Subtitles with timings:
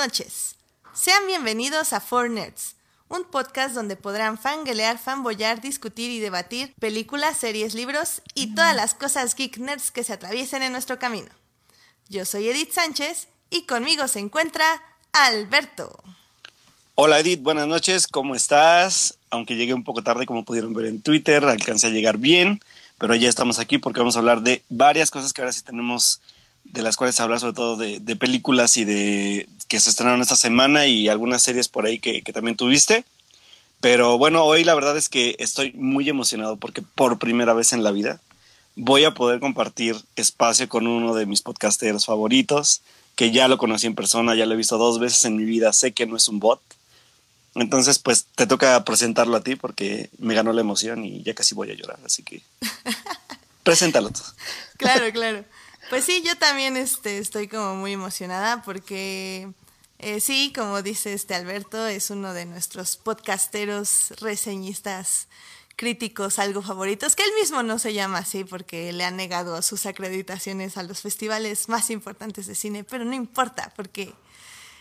[0.00, 0.56] Noches.
[0.94, 2.74] Sean bienvenidos a Four Nerds,
[3.10, 8.94] un podcast donde podrán fangelear, fanboyar, discutir y debatir películas, series, libros y todas las
[8.94, 11.28] cosas geek nerds que se atraviesen en nuestro camino.
[12.08, 14.64] Yo soy Edith Sánchez y conmigo se encuentra
[15.12, 16.02] Alberto.
[16.94, 19.18] Hola Edith, buenas noches, ¿cómo estás?
[19.28, 22.62] Aunque llegué un poco tarde, como pudieron ver en Twitter, alcancé a llegar bien,
[22.96, 26.22] pero ya estamos aquí porque vamos a hablar de varias cosas que ahora sí tenemos
[26.72, 30.86] de las cuales hablar sobre todo de, películas y de que se estrenaron esta semana
[30.86, 33.04] y algunas series por ahí que, también tuviste.
[33.80, 37.82] Pero bueno, hoy la verdad es que estoy muy emocionado porque por primera vez en
[37.82, 38.20] la vida
[38.76, 42.82] voy a poder compartir espacio con uno de mis podcasteros favoritos,
[43.16, 45.72] que ya lo conocí en persona, ya lo he visto dos veces en mi vida,
[45.72, 46.60] sé que no es un bot.
[47.54, 51.54] Entonces, pues te toca presentarlo a ti porque me ganó la emoción y ya casi
[51.54, 52.42] voy a llorar, así que
[53.64, 54.10] preséntalo.
[54.76, 55.44] Claro, claro.
[55.90, 59.52] Pues sí, yo también este, estoy como muy emocionada porque
[59.98, 65.26] eh, sí, como dice este Alberto, es uno de nuestros podcasteros, reseñistas,
[65.74, 69.84] críticos, algo favoritos, que él mismo no se llama así porque le han negado sus
[69.84, 74.14] acreditaciones a los festivales más importantes de cine, pero no importa porque,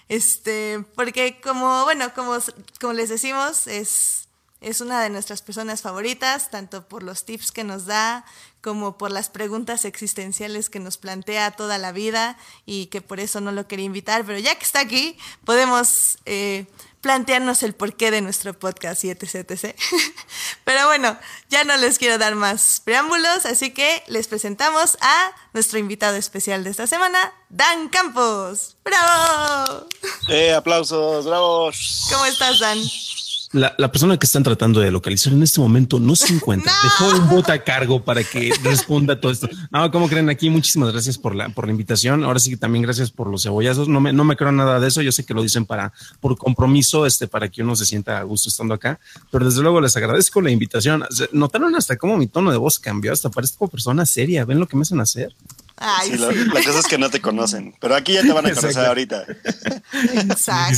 [0.10, 2.38] este, porque como, bueno, como,
[2.80, 4.29] como les decimos, es
[4.62, 8.26] es una de nuestras personas favoritas, tanto por los tips que nos da
[8.62, 13.40] como por las preguntas existenciales que nos plantea toda la vida y que por eso
[13.40, 16.68] no lo quería invitar, pero ya que está aquí, podemos eh,
[17.00, 19.80] plantearnos el porqué de nuestro podcast y etc, etc.
[20.66, 21.18] pero bueno,
[21.50, 26.66] ya no les quiero dar más preámbulos, así que les presentamos a nuestro invitado especial
[26.66, 28.76] de esta semana, Dan Campos.
[28.84, 29.88] ¡Bravo!
[30.28, 31.26] ¡Eh, aplausos!
[31.26, 32.08] ¡Bravos!
[32.12, 32.80] ¿Cómo estás, Dan?
[33.52, 36.72] La, persona que están tratando de localizar en este momento no se encuentra.
[36.84, 39.50] Dejó un bot a cargo para que responda todo esto.
[39.72, 40.52] No, ¿cómo creen aquí?
[40.52, 42.24] Muchísimas gracias por la, por la invitación.
[42.24, 43.88] Ahora sí que también gracias por los cebollazos.
[43.88, 45.02] No me, no me creo nada de eso.
[45.02, 48.24] Yo sé que lo dicen para, por compromiso, este, para que uno se sienta a
[48.24, 49.00] gusto estando acá.
[49.32, 51.04] Pero desde luego les agradezco la invitación.
[51.32, 53.12] Notaron hasta cómo mi tono de voz cambió.
[53.12, 54.46] Hasta parezco persona seria.
[54.46, 55.36] ¿Ven lo que me hacen hacer?
[56.04, 56.28] sí, La,
[56.64, 59.26] cosa es que no te conocen, pero aquí ya te van a conocer ahorita.
[60.30, 60.76] Exacto.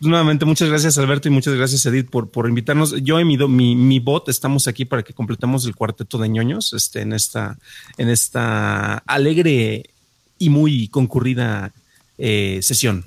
[0.00, 2.94] Nuevamente, muchas gracias Alberto y muchas gracias Edith por, por invitarnos.
[3.02, 6.72] Yo y mi, mi, mi, bot estamos aquí para que completemos el cuarteto de ñoños
[6.72, 7.58] este, en, esta,
[7.96, 9.90] en esta alegre
[10.38, 11.72] y muy concurrida
[12.18, 13.06] eh, sesión.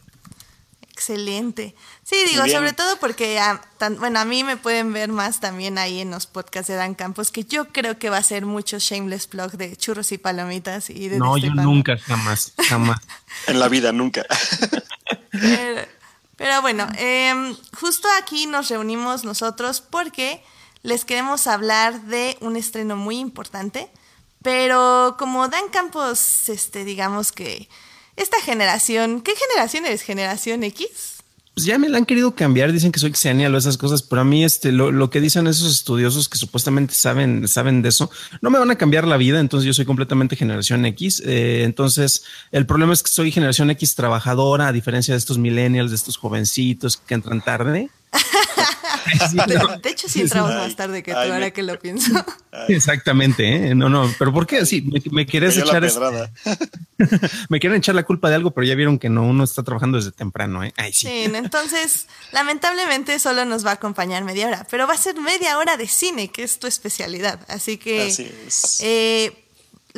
[1.00, 1.76] Excelente.
[2.04, 3.40] Sí, digo, sobre todo porque,
[4.00, 7.32] bueno, a mí me pueden ver más también ahí en los podcasts de Dan Campos,
[7.32, 11.08] que yo creo que va a ser mucho shameless plug de churros y palomitas y
[11.08, 13.00] de No, yo nunca, jamás, jamás.
[13.48, 14.26] en la vida, nunca.
[15.32, 15.84] pero,
[16.62, 20.42] bueno, em, justo aquí nos reunimos nosotros porque
[20.84, 23.90] les queremos hablar de un estreno muy importante,
[24.42, 27.68] pero como Dan Campos, este, digamos que
[28.16, 30.02] esta generación, ¿qué generación eres?
[30.02, 31.19] ¿Generación X?
[31.60, 34.22] Pues ya me la han querido cambiar, dicen que soy xenial o esas cosas, pero
[34.22, 38.10] a mí este, lo, que dicen esos estudiosos que supuestamente saben, saben de eso,
[38.42, 42.24] no me van a cambiar la vida, entonces yo soy completamente generación X, eh, entonces
[42.54, 46.16] el problema es que soy generación X trabajadora, a diferencia de estos millennials, de estos
[46.16, 47.90] jovencitos que entran tarde.
[49.82, 52.14] De, hecho, sí entramos más tarde que tú, ahora que lo pienso.
[52.68, 53.76] Exactamente, ¿eh?
[53.76, 54.82] No, no, pero ¿por qué así?
[55.12, 55.84] ¿Me, quieres echar?
[57.50, 59.98] me quieren echar la culpa de algo, pero ya vieron que no, uno está trabajando
[59.98, 60.74] desde temprano, ¿eh?
[60.92, 61.08] sí.
[61.08, 65.78] entonces, lamentablemente solo nos va a acompañar media hora, pero va a ser media hora
[65.78, 67.40] de cine, que es tu especialidad.
[67.48, 68.12] Así que
[68.80, 69.49] eh,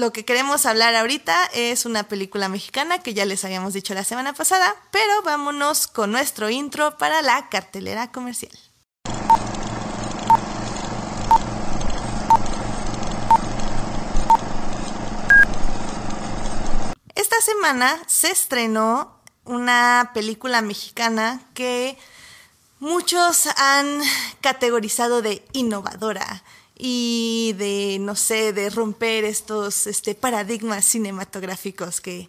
[0.01, 4.03] lo que queremos hablar ahorita es una película mexicana que ya les habíamos dicho la
[4.03, 8.51] semana pasada, pero vámonos con nuestro intro para la cartelera comercial.
[17.13, 21.95] Esta semana se estrenó una película mexicana que
[22.79, 24.01] muchos han
[24.41, 26.43] categorizado de innovadora
[26.83, 32.27] y de, no sé, de romper estos este, paradigmas cinematográficos que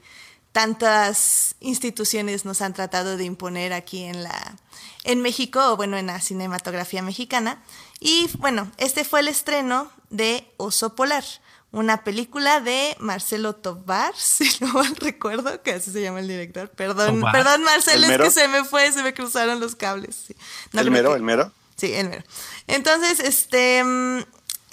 [0.53, 4.57] tantas instituciones nos han tratado de imponer aquí en la
[5.05, 7.63] en México o bueno en la cinematografía mexicana
[7.99, 11.25] y bueno este fue el estreno de Oso Polar
[11.71, 16.69] una película de Marcelo Tobar, si no mal recuerdo, que así se llama el director.
[16.69, 20.35] Perdón, perdón Marcelo, es que se me fue, se me cruzaron los cables.
[20.75, 21.17] ¿El mero?
[21.17, 21.51] ¿El mero?
[21.77, 22.23] Sí, el mero.
[22.67, 24.21] Entonces, este, mm,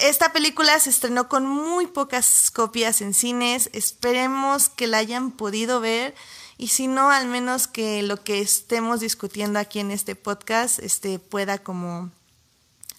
[0.00, 3.70] esta película se estrenó con muy pocas copias en cines.
[3.72, 6.14] Esperemos que la hayan podido ver.
[6.56, 11.18] Y si no, al menos que lo que estemos discutiendo aquí en este podcast este,
[11.18, 12.10] pueda como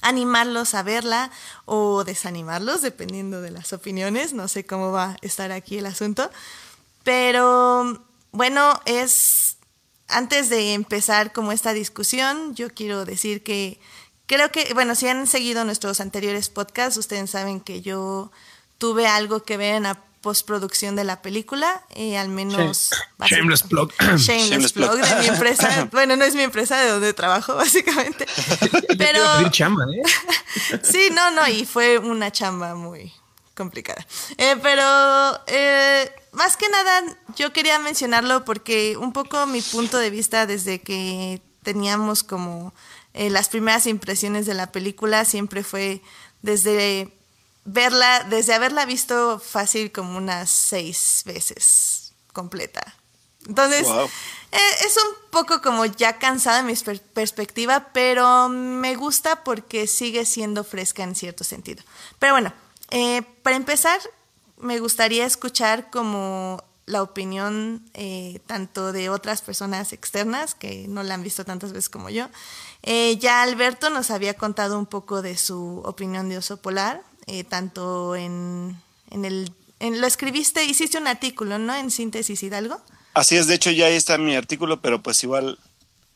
[0.01, 1.31] animarlos a verla
[1.65, 4.33] o desanimarlos, dependiendo de las opiniones.
[4.33, 6.29] No sé cómo va a estar aquí el asunto.
[7.03, 9.57] Pero bueno, es
[10.07, 13.79] antes de empezar como esta discusión, yo quiero decir que
[14.31, 18.31] creo que, bueno, si han seguido nuestros anteriores podcasts, ustedes saben que yo
[18.77, 22.91] tuve algo que ver en la postproducción de la película, eh, al menos...
[23.25, 23.91] Shameless plug.
[24.15, 25.89] Shameless, plug de mi empresa.
[25.91, 28.25] bueno, no es mi empresa de donde trabajo, básicamente.
[28.97, 29.49] Pero...
[29.49, 30.79] chamba, ¿eh?
[30.81, 33.11] sí, no, no, y fue una chamba muy
[33.53, 34.07] complicada.
[34.37, 40.09] Eh, pero eh, más que nada, yo quería mencionarlo porque un poco mi punto de
[40.09, 42.73] vista desde que teníamos como
[43.13, 46.01] las primeras impresiones de la película siempre fue
[46.41, 47.13] desde
[47.65, 52.95] verla, desde haberla visto fácil como unas seis veces completa.
[53.47, 56.75] Entonces, eh, es un poco como ya cansada mi
[57.13, 61.83] perspectiva, pero me gusta porque sigue siendo fresca en cierto sentido.
[62.19, 62.53] Pero bueno,
[62.91, 63.99] eh, para empezar,
[64.57, 71.13] me gustaría escuchar como la opinión eh, tanto de otras personas externas que no la
[71.13, 72.27] han visto tantas veces como yo.
[73.19, 78.15] ya Alberto nos había contado un poco de su opinión de Oso Polar, eh, tanto
[78.15, 78.77] en,
[79.09, 79.53] en el...
[79.79, 81.75] Lo escribiste, hiciste un artículo, ¿no?
[81.75, 82.79] En Síntesis Hidalgo.
[83.13, 85.57] Así es, de hecho ya ahí está mi artículo, pero pues igual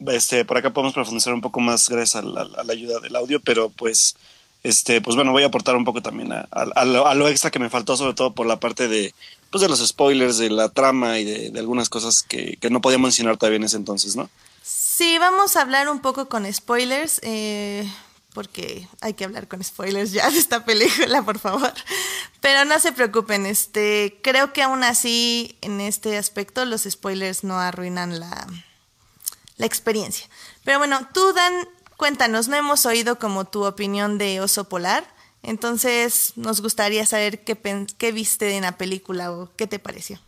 [0.07, 3.69] este, por acá podemos profundizar un poco más gracias a la, ayuda del audio, pero
[3.69, 4.15] pues,
[4.63, 7.95] este, pues bueno, voy a aportar un poco también a, lo, extra que me faltó,
[7.97, 9.13] sobre todo por la parte de,
[9.49, 12.97] pues de los spoilers, de la trama y de, algunas cosas que, que, no podía
[12.97, 14.29] mencionar todavía en ese entonces, ¿no?
[14.63, 17.19] Sí, vamos a hablar un poco con spoilers.
[17.23, 17.89] Eh,
[18.35, 21.73] porque hay que hablar con spoilers ya de esta película, por favor.
[22.41, 27.57] Pero no se preocupen, este, creo que aún así en este aspecto los spoilers no
[27.57, 28.45] arruinan la,
[29.55, 30.27] la experiencia.
[30.65, 31.53] Pero bueno, tú Dan,
[31.95, 35.14] cuéntanos, no hemos oído como tu opinión de Oso Polar,
[35.45, 37.57] entonces nos gustaría saber qué,
[37.97, 40.19] qué viste en la película o qué te pareció.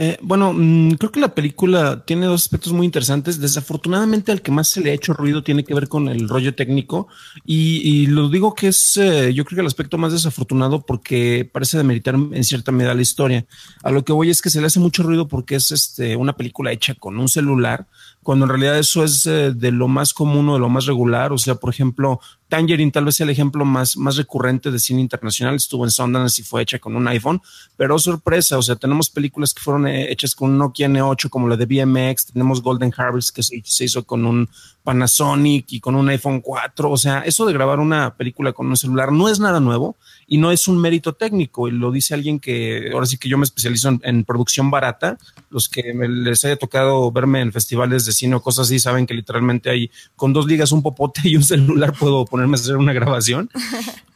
[0.00, 3.40] Eh, bueno, mm, creo que la película tiene dos aspectos muy interesantes.
[3.40, 6.54] Desafortunadamente, al que más se le ha hecho ruido tiene que ver con el rollo
[6.54, 7.08] técnico.
[7.44, 11.78] Y, lo digo que es, eh, yo creo que el aspecto más desafortunado porque parece
[11.78, 13.44] demeritar en cierta medida la historia.
[13.82, 16.36] A lo que voy es que se le hace mucho ruido porque es este, una
[16.36, 17.88] película hecha con un celular
[18.22, 21.32] cuando en realidad eso es eh, de lo más común o de lo más regular.
[21.32, 25.00] O sea, por ejemplo, Tangerine tal vez sea el ejemplo más, más recurrente de cine
[25.00, 25.54] internacional.
[25.54, 27.40] Estuvo en Sundance y fue hecha con un iPhone,
[27.76, 31.48] pero sorpresa, o sea, tenemos películas que fueron eh, hechas con un Nokia N8 como
[31.48, 34.48] la de BMX, tenemos Golden Harvest que se, hizo con un
[34.88, 36.90] Panasonic y con un iPhone 4.
[36.90, 39.96] O sea, eso de grabar una película con un celular no es nada nuevo
[40.26, 41.68] y no es un mérito técnico.
[41.68, 45.18] Y lo dice alguien que ahora sí que yo me especializo en, producción barata.
[45.50, 49.12] Los que les haya tocado verme en festivales de cine o cosas así saben que
[49.12, 52.92] literalmente hay con dos ligas, un popote y un celular puedo ponerme a hacer una
[52.98, 53.50] grabación.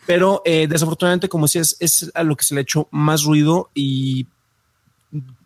[0.06, 3.70] Pero eh, desafortunadamente, como decías, es a lo que se le ha hecho más ruido
[3.74, 4.26] y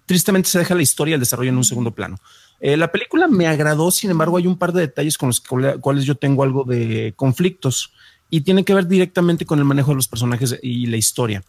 [0.05, 2.19] tristemente se deja la historia y el desarrollo en un segundo plano.
[2.61, 6.05] Eh, la película me agradó, sin embargo, hay un par de detalles con los cuales
[6.05, 7.93] yo tengo algo de conflictos
[8.31, 11.43] y tiene que ver directamente con el manejo de los personajes y la historia.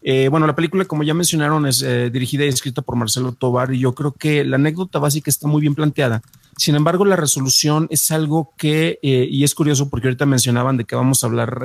[0.00, 3.74] Eh, bueno, la película, como ya mencionaron, es eh, dirigida y escrita por Marcelo Tobar
[3.74, 6.22] y yo creo que la anécdota básica está muy bien planteada.
[6.58, 10.84] Sin embargo, la resolución es algo que, eh, y es curioso porque ahorita mencionaban de
[10.84, 11.62] que vamos a hablar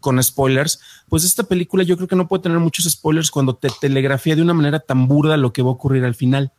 [0.00, 3.68] con spoilers, pues esta película yo creo que no puede tener muchos spoilers cuando te
[3.80, 6.52] telegrafía de una manera tan burda lo que va a ocurrir al final.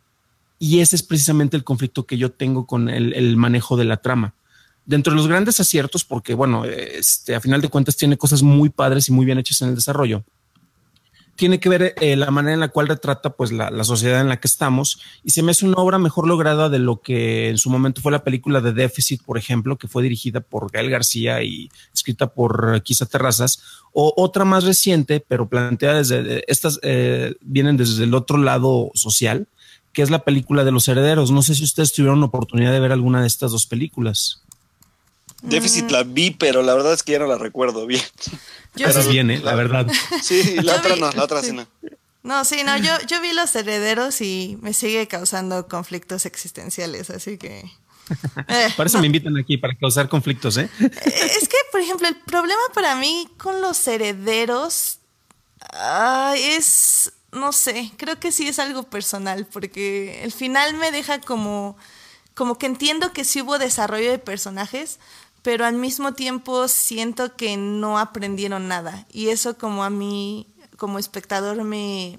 [0.58, 4.34] Y ese es precisamente el conflicto que yo tengo con el manejo de la trama
[4.88, 8.70] dentro de los grandes aciertos, porque bueno, este, a final de cuentas tiene cosas muy
[8.70, 10.24] padres y muy bien hechas en el desarrollo,
[11.38, 14.40] tiene que ver eh, la manera en la cual retrata pues la, sociedad en la
[14.40, 17.70] que estamos y se me hace una obra mejor lograda de lo que en su
[17.70, 21.70] momento fue la película de Déficit, por ejemplo, que fue dirigida por Gael García y
[21.94, 28.02] escrita por Quizá Terrazas, o otra más reciente, pero planteada desde estas, eh, vienen desde
[28.02, 29.46] el otro lado social,
[29.92, 31.30] que es la película de los herederos.
[31.30, 34.42] No sé si ustedes tuvieron oportunidad de ver alguna de estas dos películas.
[35.42, 38.02] Déficit la vi, pero la verdad es que ya no la recuerdo bien.
[38.74, 39.38] pero bien, ¿eh?
[39.38, 39.86] la verdad.
[40.22, 41.66] Sí, la otra no, la otra sí, no.
[42.22, 47.38] No, sí, no, yo, yo vi Los Herederos y me sigue causando conflictos existenciales, así
[47.38, 47.64] que...
[48.48, 50.68] Eh, para eso me invitan aquí, para causar conflictos, ¿eh?
[50.80, 50.90] ¿eh?
[51.40, 54.98] Es que, por ejemplo, el problema para mí con Los Herederos
[56.36, 61.76] es, no sé, creo que sí es algo personal, porque el final me deja como,
[62.34, 64.98] como que entiendo que sí hubo desarrollo de personajes,
[65.48, 69.06] pero al mismo tiempo siento que no aprendieron nada.
[69.10, 72.18] Y eso como a mí, como espectador, me,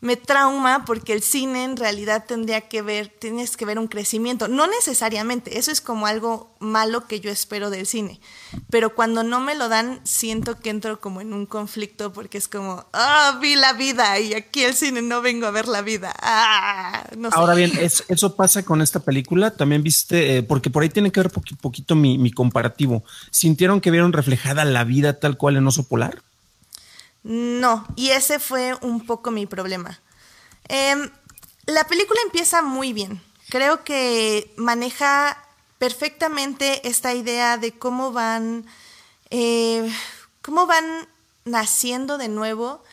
[0.00, 4.46] me trauma porque el cine en realidad tendría que ver, tienes que ver un crecimiento.
[4.46, 8.20] No necesariamente, eso es como algo malo que yo espero del cine.
[8.68, 12.46] Pero cuando no me lo dan, siento que entro como en un conflicto porque es
[12.46, 16.14] como, ah, vi la vida y aquí el cine no vengo a ver la vida.
[16.20, 19.52] Ah, Ahora bien, eso pasa con esta película.
[19.52, 23.02] También viste, eh, porque por ahí tiene que ver poquito mi, mi comparativo.
[23.30, 26.25] ¿Sintieron que vieron reflejada la vida tal cual en Oso Polar?
[27.28, 30.00] No, y ese fue un poco mi problema.
[30.68, 31.10] Em,
[31.66, 33.20] la película empieza muy bien.
[33.48, 35.36] Creo que maneja
[35.78, 38.64] perfectamente esta idea de cómo van,
[39.30, 39.92] eh,
[40.40, 41.08] cómo van
[41.44, 42.84] naciendo de nuevo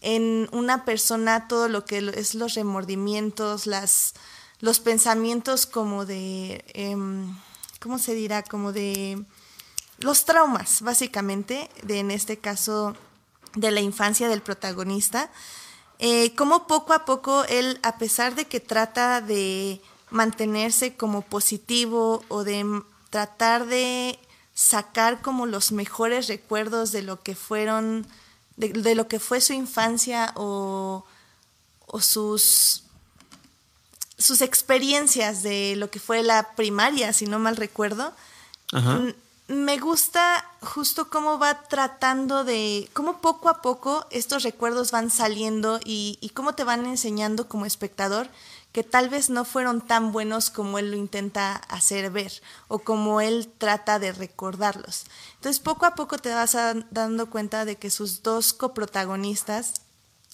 [0.00, 4.14] en una persona todo lo que es los remordimientos, las,
[4.60, 7.36] los pensamientos como de, em,
[7.78, 8.42] ¿cómo se dirá?
[8.42, 9.22] Como de
[9.98, 12.96] los traumas, básicamente, de en este caso
[13.54, 15.30] de la infancia del protagonista,
[15.98, 19.80] eh, como poco a poco él, a pesar de que trata de
[20.10, 24.18] mantenerse como positivo o de tratar de
[24.54, 28.06] sacar como los mejores recuerdos de lo que fueron,
[28.56, 31.04] de, lo que fue su infancia o,
[31.86, 32.84] o sus,
[34.18, 38.12] sus experiencias de lo que fue la primaria, si no mal recuerdo,
[39.52, 45.78] me gusta justo cómo va tratando de, cómo poco a poco estos recuerdos van saliendo
[45.84, 48.28] y, cómo te van enseñando como espectador
[48.72, 52.32] que tal vez no fueron tan buenos como él lo intenta hacer ver
[52.68, 55.04] o como él trata de recordarlos.
[55.34, 56.56] Entonces poco a poco te vas
[56.90, 59.74] dando cuenta de que sus dos coprotagonistas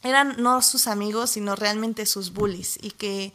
[0.04, 3.32] eran no sus amigos, sino realmente sus bullies y que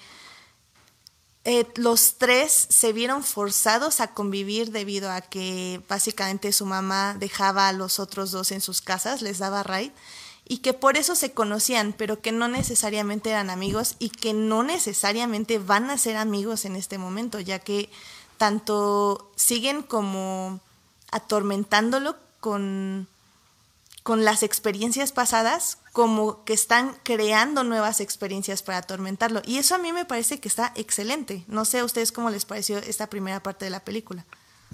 [1.45, 7.67] eh, los tres se vieron forzados a convivir debido a que básicamente su mamá dejaba
[7.67, 9.91] a los otros dos en sus casas, les daba raid,
[10.47, 14.63] y que por eso se conocían, pero que no necesariamente eran amigos y que no
[14.63, 17.89] necesariamente van a ser amigos en este momento, ya que
[18.37, 20.59] tanto siguen como
[21.11, 23.07] atormentándolo con
[24.03, 29.41] con las experiencias pasadas como que están creando nuevas experiencias para atormentarlo.
[29.45, 31.45] Y eso a mí me parece que está excelente.
[31.47, 34.25] No sé a ustedes cómo les pareció esta primera parte de la película.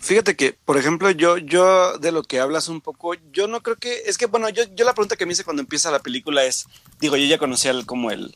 [0.02, 3.76] Fíjate que, por ejemplo, yo, yo de lo que hablas un poco, yo no creo
[3.76, 6.46] que, es que, bueno, yo, yo la pregunta que me hice cuando empieza la película
[6.46, 6.68] es,
[7.00, 8.34] digo, yo ya conocía el, como el,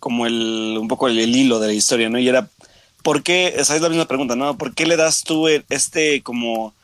[0.00, 2.18] como el, un poco el, hilo de la historia, ¿no?
[2.18, 2.48] Y era,
[3.02, 4.56] ¿por qué, esa es la misma pregunta, ¿no?
[4.56, 6.74] ¿Por qué le das tú este como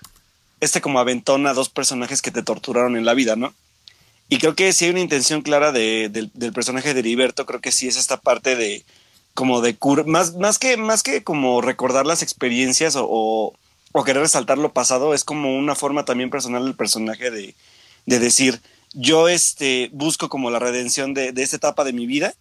[0.60, 3.54] este como aventón a dos personajes que te torturaron en la vida, ¿no?
[4.28, 7.88] Y creo que si hay una intención clara del personaje de Heriberto, creo que sí
[7.88, 8.84] es esta parte de
[9.34, 13.54] como de cura, más, más, que, más que como recordar las experiencias o,
[13.92, 17.54] o, querer resaltar lo pasado, es como una forma también personal del personaje de,
[18.06, 18.60] de decir,
[18.92, 22.34] yo este, busco como la redención de, de esta etapa de mi vida,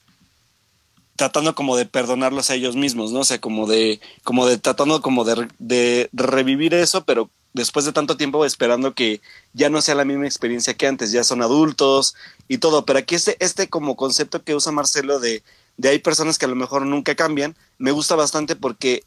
[1.15, 3.21] tratando como de perdonarlos a ellos mismos, ¿no?
[3.21, 7.93] O sea, como de, como de tratando como de, de revivir eso, pero después de
[7.93, 9.21] tanto tiempo esperando que
[9.53, 12.15] ya no sea la misma experiencia que antes, ya son adultos
[12.47, 15.43] y todo, pero aquí este, este como concepto que usa Marcelo de,
[15.77, 19.03] de hay personas que a lo mejor nunca cambian, me gusta bastante porque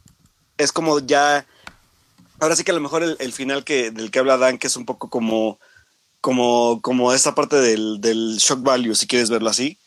[0.58, 1.46] es como ya,
[2.40, 4.76] ahora sí que a lo mejor el, final que, del que habla Dan, que es
[4.76, 5.58] un poco como,
[6.20, 9.78] como, como esta parte del, shock value, si quieres verlo así,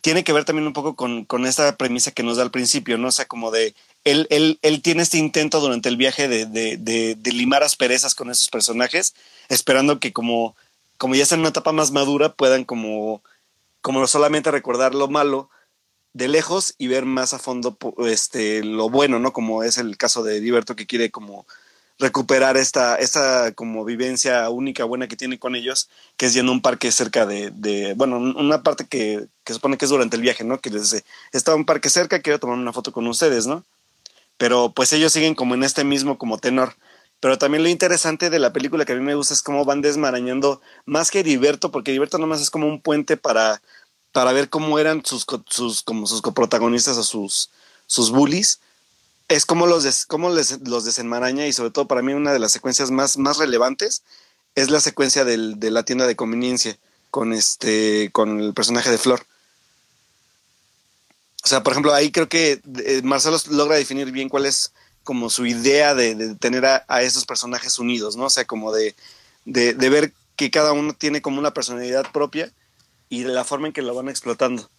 [0.00, 2.98] tiene que ver también un poco con, con esta premisa que nos da al principio,
[2.98, 3.08] ¿no?
[3.08, 3.74] O sea, como de
[4.04, 8.14] él, él, él, tiene este intento durante el viaje de, de, de, de, limar asperezas
[8.14, 9.14] con esos personajes,
[9.48, 10.56] esperando que como,
[10.98, 13.22] como ya están en una etapa más madura puedan como,
[13.80, 15.50] como solamente recordar lo malo
[16.14, 19.32] de lejos y ver más a fondo este, lo bueno, ¿no?
[19.32, 21.46] Como es el caso de Liberto que quiere como
[21.98, 26.54] recuperar esta, esta como vivencia única, buena que tiene con ellos, que es yendo a
[26.54, 30.22] un parque cerca de, de bueno, una parte que, que supone que es durante el
[30.22, 30.58] viaje, ¿no?
[30.58, 33.64] Que les dice, está un parque cerca, quiero tomar una foto con ustedes, ¿no?
[34.38, 36.74] Pero pues ellos siguen como en este mismo como tenor.
[37.20, 39.80] Pero también lo interesante de la película que a mí me gusta es cómo van
[39.80, 43.62] desmarañando más que Heriberto, porque Heriberto nomás es como un puente para,
[44.10, 47.50] para ver cómo eran sus, sus, como sus coprotagonistas o sus,
[47.86, 48.60] sus bullies.
[49.28, 52.40] Es como los, des, cómo les, los desenmaraña y sobre todo para mí una de
[52.40, 54.02] las secuencias más, más relevantes
[54.56, 56.76] es la secuencia del, de la tienda de conveniencia
[57.10, 59.24] con, este, con el personaje de Flor
[61.44, 64.72] o sea, por ejemplo, ahí creo que eh, Marcelo logra definir bien cuál es
[65.02, 68.26] como su idea de, tener a, esos personajes unidos, ¿no?
[68.26, 68.94] O sea, como de,
[69.44, 72.52] de, ver que cada uno tiene como una personalidad propia
[73.08, 74.70] y de la forma en que lo van explotando.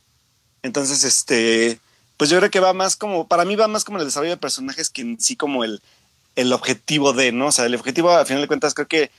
[0.62, 1.80] Entonces, este,
[2.16, 4.38] pues yo creo que va más como, para mí va más como el desarrollo de
[4.38, 5.82] personajes que en sí como el,
[6.38, 7.48] el objetivo de, ¿no?
[7.48, 9.12] O sea, el objetivo, a final de cuentas, creo que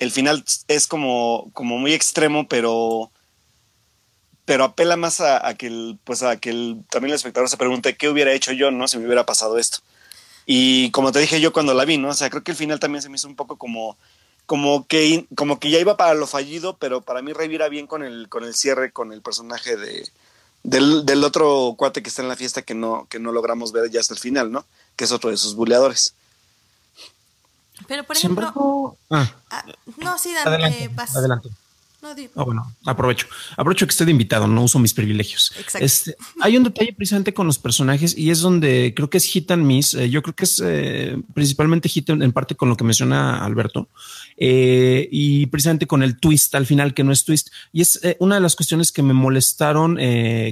[0.00, 3.12] el final es como, como muy extremo, pero
[4.48, 7.98] pero apela más a, que el, pues a que el, también el espectador se pregunte
[7.98, 8.88] qué hubiera hecho yo, ¿no?
[8.88, 9.80] Si me hubiera pasado esto.
[10.46, 12.08] Y como te dije yo cuando la vi, ¿no?
[12.08, 13.98] O sea, creo que el final también se me hizo un poco como,
[14.46, 18.02] como que, como que ya iba para lo fallido, pero para mí revira bien con
[18.02, 20.08] el, con el cierre, con el personaje de,
[20.62, 23.90] del, del, otro cuate que está en la fiesta que no, que no logramos ver
[23.90, 24.64] ya hasta el final, ¿no?
[24.96, 26.14] Que es otro de sus buleadores.
[27.86, 28.96] Pero por ejemplo.
[29.10, 29.30] Ah.
[29.50, 29.64] Ah,
[29.98, 30.90] no, sí, Dante, adelante.
[31.14, 31.50] adelante.
[32.16, 33.26] No, ah, bueno, aprovecho.
[33.56, 35.52] Aprovecho que estoy de invitado, no uso mis privilegios.
[35.78, 39.50] Este, hay un detalle precisamente con los personajes y es donde creo que es hit
[39.50, 39.94] and miss.
[39.94, 43.88] Eh, yo creo que es eh, principalmente hit en, parte con lo que menciona Alberto
[44.36, 47.50] eh, y precisamente con el twist al final, que no es twist.
[47.72, 49.96] Y es una de las cuestiones que me molestaron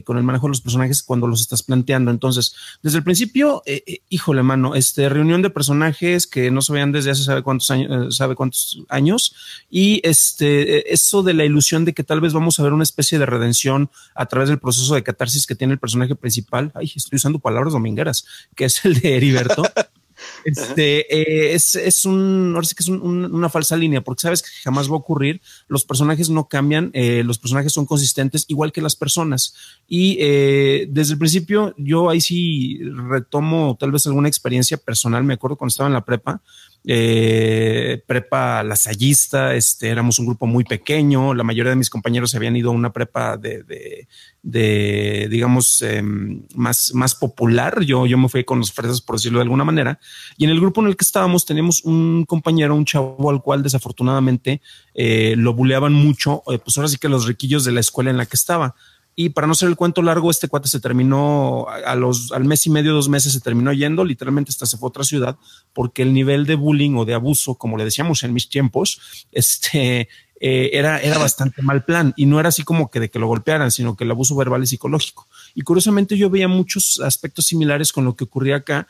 [0.04, 2.10] con el manejo de los personajes cuando los estás planteando.
[2.10, 3.62] Entonces, desde el principio,
[4.08, 8.16] híjole, mano, este reunión de personajes que no se vean desde hace sabe cuántos años,
[8.16, 9.34] sabe cuántos años
[9.70, 13.18] y este, eso de la ilusión de que tal vez vamos a ver una especie
[13.18, 16.72] de redención a través del proceso de catarsis que tiene el personaje principal.
[16.74, 19.62] Ay, estoy usando palabras domingueras, que es el de Heriberto.
[20.44, 24.48] Este eh, es, es, un, ahora sí que es una falsa línea, porque sabes que
[24.62, 25.40] jamás va a ocurrir.
[25.68, 29.54] Los personajes no cambian, eh, los personajes son consistentes, igual que las personas.
[29.86, 35.24] Y eh, desde el principio, yo ahí sí retomo tal vez alguna experiencia personal.
[35.24, 36.40] Me acuerdo cuando estaba en la prepa,
[36.88, 42.36] eh, prepa lasallista, este, éramos un grupo muy pequeño, la mayoría de mis compañeros se
[42.36, 44.06] habían ido a una prepa de,
[44.42, 49.40] de, digamos, em, más, más popular, yo, yo me fui con los fresas, por decirlo
[49.40, 49.98] de alguna manera,
[50.36, 53.64] y en el grupo en el que estábamos teníamos un compañero, un chavo al cual
[53.64, 54.62] desafortunadamente
[54.94, 58.16] eh, lo buleaban mucho, eh, pues ahora sí que los riquillos de la escuela en
[58.16, 58.76] la que estaba.
[59.18, 62.66] Y para no ser el cuento largo, este cuate se terminó a los, al mes
[62.66, 65.38] y medio, dos meses se terminó yendo, literalmente hasta se fue a otra ciudad,
[65.72, 69.00] porque el nivel de bullying o de abuso, como le decíamos en mis tiempos,
[69.32, 73.18] este, eh, era, era bastante mal plan y no era así como que de que
[73.18, 75.26] lo golpearan, sino que el abuso verbal es psicológico.
[75.54, 78.86] Y curiosamente yo veía muchos aspectos similares con lo que ocurría acá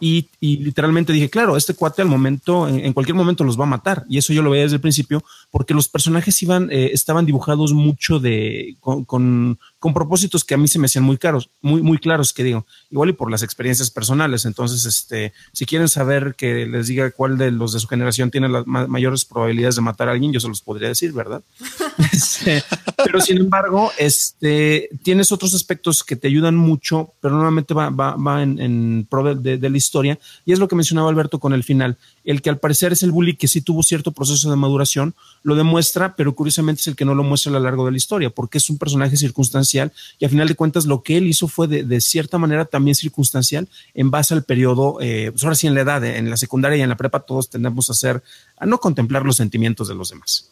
[0.00, 4.04] y, literalmente dije, claro, este cuate al momento, en, cualquier momento los va a matar.
[4.08, 7.72] Y eso yo lo veía desde el principio, porque los personajes iban, eh, estaban dibujados
[7.72, 9.58] mucho de, con, con,
[9.92, 13.10] propósitos que a mí se me hacían muy caros, muy, muy claros, que digo, igual
[13.10, 14.44] y por las experiencias personales.
[14.44, 18.48] Entonces, este, si quieren saber que les diga cuál de los de su generación tiene
[18.48, 21.42] las mayores probabilidades de matar a alguien, yo se los podría decir, ¿verdad?
[22.12, 22.62] Este,
[23.04, 28.16] pero sin embargo, este, tienes otros aspectos que te ayudan mucho, pero normalmente va, va,
[28.16, 30.18] va en, en pro de, de la historia.
[30.44, 31.96] Y es lo que mencionaba Alberto con el final.
[32.24, 35.54] El que al parecer es el bully que sí tuvo cierto proceso de maduración, lo
[35.54, 38.30] demuestra, pero curiosamente es el que no lo muestra a lo largo de la historia,
[38.30, 41.68] porque es un personaje circunstancial y a final de cuentas lo que él hizo fue
[41.68, 45.82] de, cierta manera también circunstancial en base al periodo, eh, pues ahora sí en la
[45.82, 48.22] edad, en la secundaria y en la prepa todos tendemos a hacer,
[48.58, 50.48] a no contemplar los sentimientos de los demás.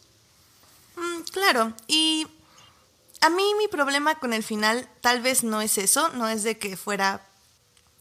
[0.96, 2.26] Mm, claro, y
[3.22, 6.58] a mí mi problema con el final tal vez no es eso, no es de
[6.58, 7.24] que fuera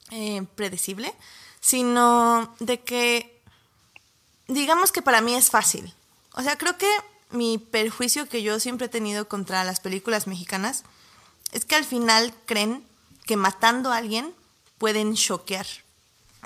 [0.10, 1.14] eh, predecible,
[1.62, 3.41] sino de que,
[4.54, 5.94] digamos que para mí es fácil.
[6.34, 6.90] O sea, creo que
[7.32, 10.84] mi perjuicio que yo siempre he tenido contra las películas mexicanas
[11.52, 12.86] es que al final creen
[13.26, 14.34] que matando a alguien
[14.78, 15.66] pueden choquear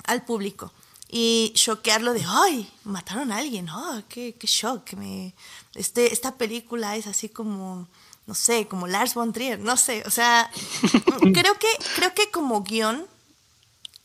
[0.04, 0.72] al público
[1.08, 5.34] y choquearlo de, ay, mataron a alguien, oh, qué, qué shock, me,
[5.74, 7.86] este, esta película es así como,
[8.26, 10.50] no sé, como Lars von Trier, no sé, o sea,
[11.32, 13.06] creo que, creo que como guion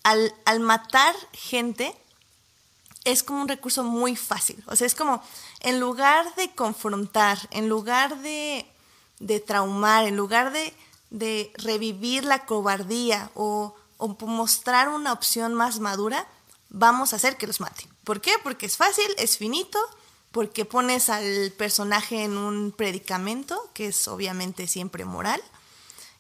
[0.04, 1.96] al, matar gente
[3.04, 4.64] es como un recurso muy fácil.
[4.68, 5.24] O sea, es como,
[5.60, 8.66] en lugar de confrontar, en lugar de,
[9.20, 10.74] de traumar, en lugar de,
[11.10, 16.28] de revivir la cobardía o, o, mostrar una opción más madura,
[16.70, 17.88] vamos a hacer que los mate.
[18.04, 18.32] ¿Por qué?
[18.44, 19.80] Porque es fácil, es finito,
[20.32, 25.42] porque pones al personaje en un predicamento, que es obviamente siempre moral,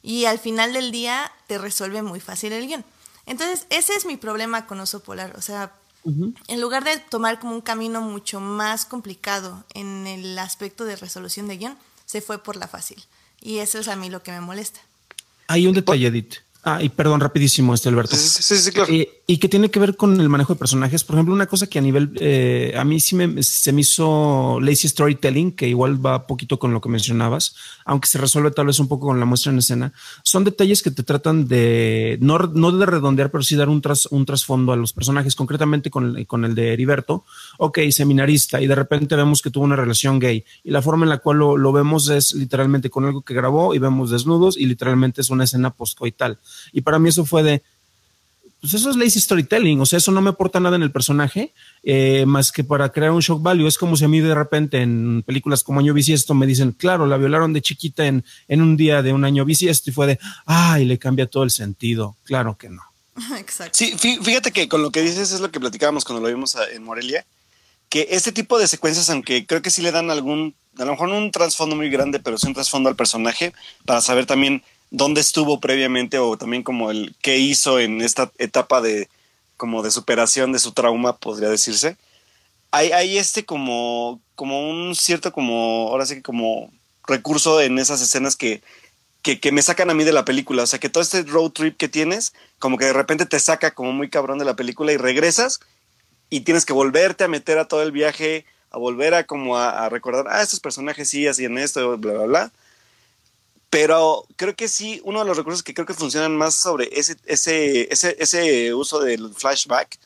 [0.04, 2.86] y al final del día te resuelve muy fácil el guion.
[3.28, 5.36] Entonces, ese es mi problema con Oso Polar.
[5.38, 10.86] O sea, en lugar de tomar como un camino mucho más complicado en el aspecto
[10.86, 13.04] de resolución de guion, se fue por la fácil.
[13.40, 14.82] Y eso es a mí lo que me molesta.
[15.48, 16.36] Hay un detalle, Edith.
[16.64, 18.16] Ah, y perdón, rapidísimo, este Alberto.
[18.16, 18.94] Sí, sí, claro.
[18.94, 21.06] Eh, y que tiene que ver con el manejo de personajes.
[21.06, 24.60] Por ejemplo, una cosa que a nivel, eh, a mí sí me, se me hizo
[24.60, 28.80] lazy storytelling, que igual va poquito con lo que mencionabas, aunque se resuelve tal vez
[28.80, 29.94] un poco con la muestra en escena.
[30.24, 34.06] Son detalles que te tratan de, no, no de redondear, pero sí dar un, tras,
[34.08, 37.24] un trasfondo a los personajes, concretamente con el, con el de Heriberto.
[37.58, 40.44] Ok, seminarista, y de repente vemos que tuvo una relación gay.
[40.62, 43.74] Y la forma en la cual lo, lo vemos es literalmente con algo que grabó
[43.74, 46.38] y vemos desnudos y literalmente es una escena postcoital.
[46.74, 47.64] Y para mí eso fue de,
[48.62, 51.52] pues eso es lazy storytelling, o sea, eso no me aporta nada en el personaje,
[51.82, 53.68] eh, más que para crear un shock value.
[53.68, 57.08] Es como si a mí de repente en películas como Año Bisiesto me dicen, claro,
[57.08, 60.20] la violaron de chiquita en, en un día de un año bisiesto y fue de,
[60.46, 62.18] ay, le cambia todo el sentido.
[62.24, 62.84] Claro que no.
[63.40, 63.76] Exacto.
[63.76, 66.84] Sí, fíjate que con lo que dices es lo que platicábamos cuando lo vimos en
[66.84, 67.26] Morelia,
[67.90, 71.10] que este tipo de secuencias, aunque creo que sí le dan algún, a lo mejor
[71.10, 73.54] no un trasfondo muy grande, pero sí un trasfondo al personaje,
[73.86, 78.82] para saber también dónde estuvo previamente o también como el qué hizo en esta etapa
[78.82, 79.10] de
[79.58, 81.98] como de superación de su trauma, podría decirse.
[82.72, 86.72] Hay, hay este como, como un cierto como, ahora sí que como
[87.08, 88.62] recurso en esas escenas que,
[89.22, 90.64] que, que, me sacan a mí de la película.
[90.64, 93.72] O sea, que todo este road trip que tienes, como que de repente te saca
[93.76, 95.60] como muy cabrón de la película y regresas
[96.32, 99.90] y tienes que volverte a meter a todo el viaje, a volver a como a,
[99.90, 102.52] recordar, ah, estos personajes sí hacían esto, bla, bla, bla.
[103.72, 107.16] Pero creo que sí, uno de los recursos que creo que funcionan más sobre ese,
[107.26, 109.98] ese, ese, ese uso del flashback,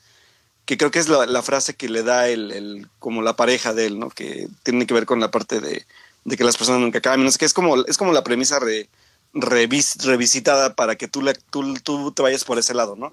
[0.64, 3.86] que creo que es la, frase que le da el, el, como la pareja de
[3.86, 4.08] él, ¿no?
[4.08, 5.84] Que tiene que ver con la parte de,
[6.24, 7.24] de que las personas nunca acaban.
[7.24, 8.88] No sé, que es como, es como la premisa re,
[9.34, 13.12] revis, revisitada para que tú, la, tú, tú te vayas por ese lado, ¿no?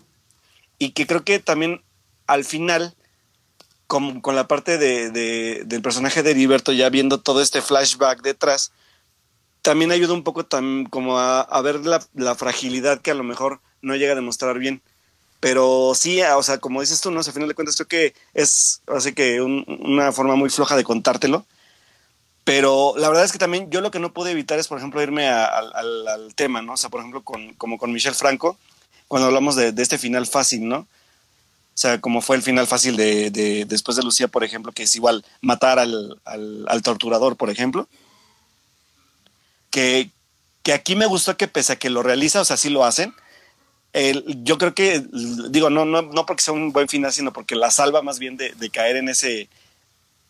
[0.78, 1.82] Y que creo que también
[2.28, 2.94] al final,
[3.88, 8.22] con, con la parte de, de, del personaje de Heriberto ya viendo todo este flashback
[8.22, 8.72] detrás,
[9.64, 10.46] también ayuda un poco
[10.90, 14.82] como a, ver la, fragilidad que a lo mejor no llega a demostrar bien.
[15.40, 17.22] Pero sí, o sea, como dices tú, ¿no?
[17.22, 21.46] a final de cuentas creo que es así que una forma muy floja de contártelo.
[22.44, 25.02] Pero la verdad es que también yo lo que no pude evitar es, por ejemplo,
[25.02, 26.74] irme al, tema, ¿no?
[26.74, 28.58] O sea, por ejemplo, con, como con Michelle Franco,
[29.08, 30.80] cuando hablamos de, este final fácil, ¿no?
[30.80, 30.88] O
[31.76, 34.96] sea, como fue el final fácil de, de, después de Lucía, por ejemplo, que es
[34.96, 37.88] igual matar al, al torturador, por ejemplo
[39.74, 40.12] que,
[40.72, 43.14] aquí me gustó que pese a que lo realiza, o sea, sí lo hacen,
[44.44, 45.04] yo creo que,
[45.50, 48.38] digo, no, no, no porque sea un buen final, sino porque la salva más bien
[48.38, 49.50] de, caer en ese,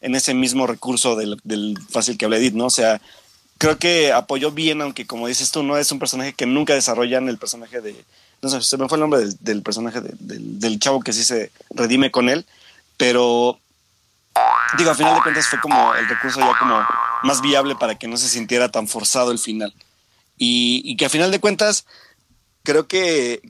[0.02, 2.68] en ese mismo recurso del, fácil que hablé Edith, ¿no?
[2.68, 3.02] O sea,
[3.58, 7.28] creo que apoyó bien, aunque como dices tú, no es un personaje que nunca desarrollan
[7.28, 7.96] el personaje de,
[8.42, 11.52] no sé, se me fue el nombre del, personaje del, del, chavo que sí se
[11.70, 12.46] redime con él,
[12.98, 13.60] pero
[14.78, 16.84] digo, a final de cuentas fue como el recurso ya como
[17.24, 19.74] más viable para que no se sintiera tan forzado el final.
[20.38, 21.86] Y, que a final de cuentas,
[22.64, 23.42] creo que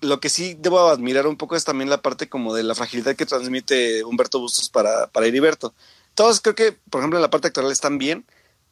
[0.00, 3.16] lo que sí debo admirar un poco es también la parte como de la fragilidad
[3.16, 5.74] que transmite Humberto Bustos para, para Heriberto.
[6.14, 8.24] Todos creo que, por ejemplo, en la parte actoral están bien,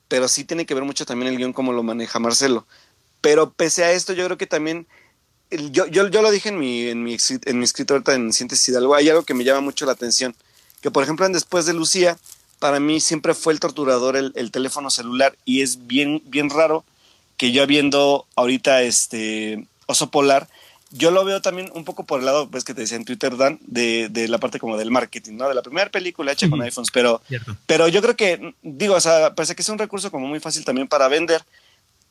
[0.09, 2.67] pero sí tiene que ver mucho también el guion como lo maneja Marcelo.
[3.21, 4.87] Pero pese a esto, yo creo que también,
[5.51, 8.69] yo, yo, yo lo dije en mi, en mi, en mi escrito ahorita en Síntesis
[8.69, 10.37] Hidalgo, hay algo que me llama mucho la atención
[10.85, 12.19] que por ejemplo en Después de Lucía,
[12.59, 16.85] para mí siempre fue el torturador el, teléfono celular y es bien, bien raro
[17.39, 20.47] que yo viendo ahorita este Oso Polar,
[20.91, 23.35] yo lo veo también un poco por el lado, pues que te decía en Twitter,
[23.39, 25.49] Dan, de, de la parte como del marketing, ¿no?
[25.49, 27.23] De la primera película hecha con iPhones, pero,
[27.65, 30.67] pero yo creo que, digo, o sea, parece que es un recurso como muy fácil
[30.67, 31.43] también para vender,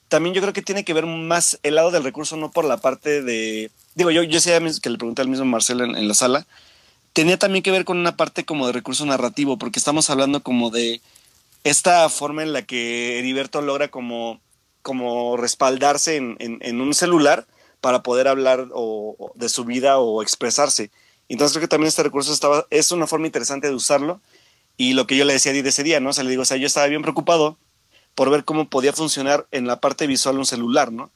[0.08, 2.78] también yo creo que tiene que ver más el lado del recurso, no por la
[2.78, 6.48] parte de, digo, yo, yo sé que le pregunté al mismo Marcelo en la sala,
[7.14, 10.72] tenía también que ver con una parte como de recurso narrativo, porque estamos hablando como
[10.72, 11.02] de
[11.64, 14.42] esta forma en la que Heriberto logra como,
[14.82, 17.46] como respaldarse en, un celular
[17.80, 20.92] para poder hablar o, de su vida o expresarse.
[21.30, 24.20] Entonces creo que también este recurso estaba, es una forma interesante de usarlo.
[24.76, 26.10] Y lo que yo le decía a de ese día, ¿no?
[26.10, 27.58] O le digo, o sea, yo estaba bien preocupado
[28.16, 31.12] por ver cómo podía funcionar en la parte visual un celular, ¿no?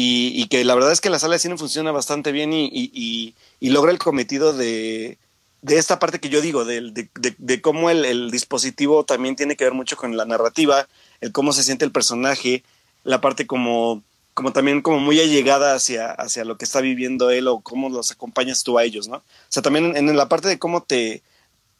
[0.00, 3.90] Y, que la verdad es que la sala de cine funciona bastante bien y, logra
[3.90, 5.18] el cometido de,
[5.66, 9.96] esta parte que yo digo, de, de, cómo el, dispositivo también tiene que ver mucho
[9.96, 10.86] con la narrativa,
[11.20, 12.62] el cómo se siente el personaje,
[13.02, 17.48] la parte como, como también como muy allegada hacia, hacia lo que está viviendo él
[17.48, 19.16] o cómo los acompañas tú a ellos, ¿no?
[19.16, 21.22] O sea, también en, la parte de cómo te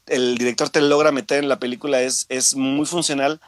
[0.06, 3.40] el director te logra meter en la película es, es muy funcional,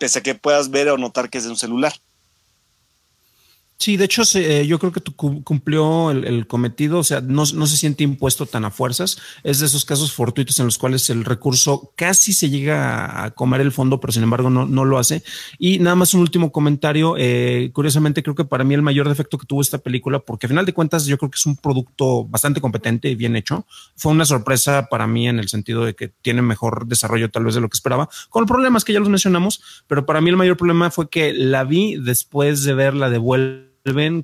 [0.00, 1.92] pese a que puedas ver o notar que es de un celular.
[3.76, 8.04] Sí, de hecho, eh, yo creo que cumplió el, cometido, o sea, no, se siente
[8.04, 9.18] impuesto tan a fuerzas.
[9.42, 13.60] Es de esos casos fortuitos en los cuales el recurso casi se llega a comer
[13.60, 15.22] el fondo, pero sin embargo no, no lo hace.
[15.58, 17.16] Y nada más un último comentario.
[17.18, 20.48] Eh, curiosamente, creo que para mí el mayor defecto que tuvo esta película, porque a
[20.48, 24.12] final de cuentas yo creo que es un producto bastante competente y bien hecho, fue
[24.12, 27.60] una sorpresa para mí en el sentido de que tiene mejor desarrollo tal vez de
[27.60, 30.90] lo que esperaba, con problemas que ya los mencionamos, pero para mí el mayor problema
[30.90, 33.73] fue que la vi después de verla de vuelta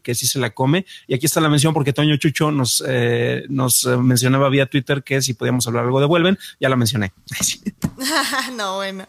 [0.02, 0.86] que sí se la come.
[1.06, 5.02] Y aquí está la mención porque Toño Chucho nos, eh, nos eh, mencionaba vía Twitter
[5.02, 7.12] que si podíamos hablar algo de Vuelven, ya la mencioné.
[8.54, 9.06] no, bueno.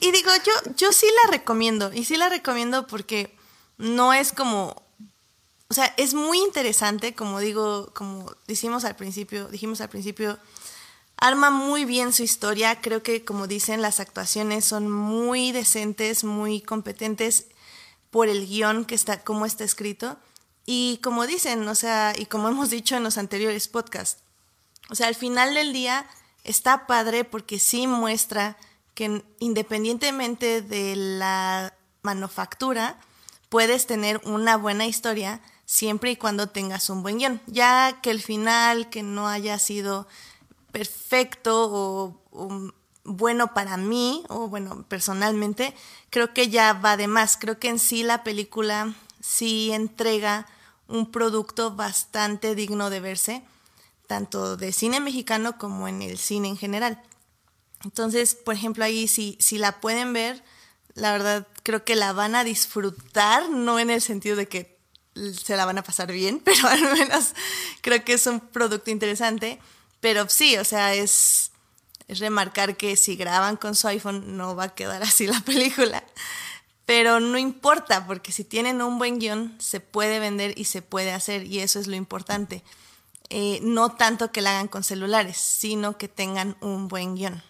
[0.00, 3.34] y, digo, yo, yo sí la recomiendo, y sí la recomiendo porque
[3.78, 4.80] no es como,
[5.68, 10.38] o sea, es muy interesante, como digo, como dijimos al principio, dijimos al principio,
[11.16, 12.80] arma muy bien su historia.
[12.80, 17.46] Creo que, como dicen, las actuaciones son muy decentes, muy competentes
[18.12, 20.16] por el guion que está, cómo está escrito.
[20.64, 24.22] Y como dicen, o sea, y como hemos dicho en los anteriores podcasts,
[24.90, 26.06] o sea, al final del día
[26.44, 28.56] está padre porque sí muestra
[28.94, 33.00] que independientemente de la manufactura,
[33.48, 37.40] puedes tener una buena historia siempre y cuando tengas un buen guion.
[37.46, 40.06] Ya que el final, que no haya sido
[40.70, 41.70] perfecto
[42.30, 42.72] o,
[43.04, 45.74] bueno para mí, o bueno, personalmente,
[46.10, 47.36] creo que ya va de más.
[47.36, 50.46] Creo que en sí la película sí entrega
[50.88, 53.42] un producto bastante digno de verse,
[54.06, 57.02] tanto de cine mexicano como en el cine en general.
[57.84, 60.44] Entonces, por ejemplo, ahí si, si la pueden ver,
[60.94, 64.78] la verdad creo que la van a disfrutar, no en el sentido de que
[65.14, 67.34] se la van a pasar bien, pero al menos
[67.80, 69.58] creo que es un producto interesante.
[70.00, 71.51] Pero sí, o sea, es,
[72.08, 76.02] remarcar que si graban con su iPhone no va a quedar así la película.
[76.84, 81.12] Pero no importa, porque si tienen un buen guion, se puede vender y se puede
[81.12, 82.62] hacer, y eso es lo importante.
[83.30, 87.42] Eh, no tanto que la hagan con celulares, sino que tengan un buen guion.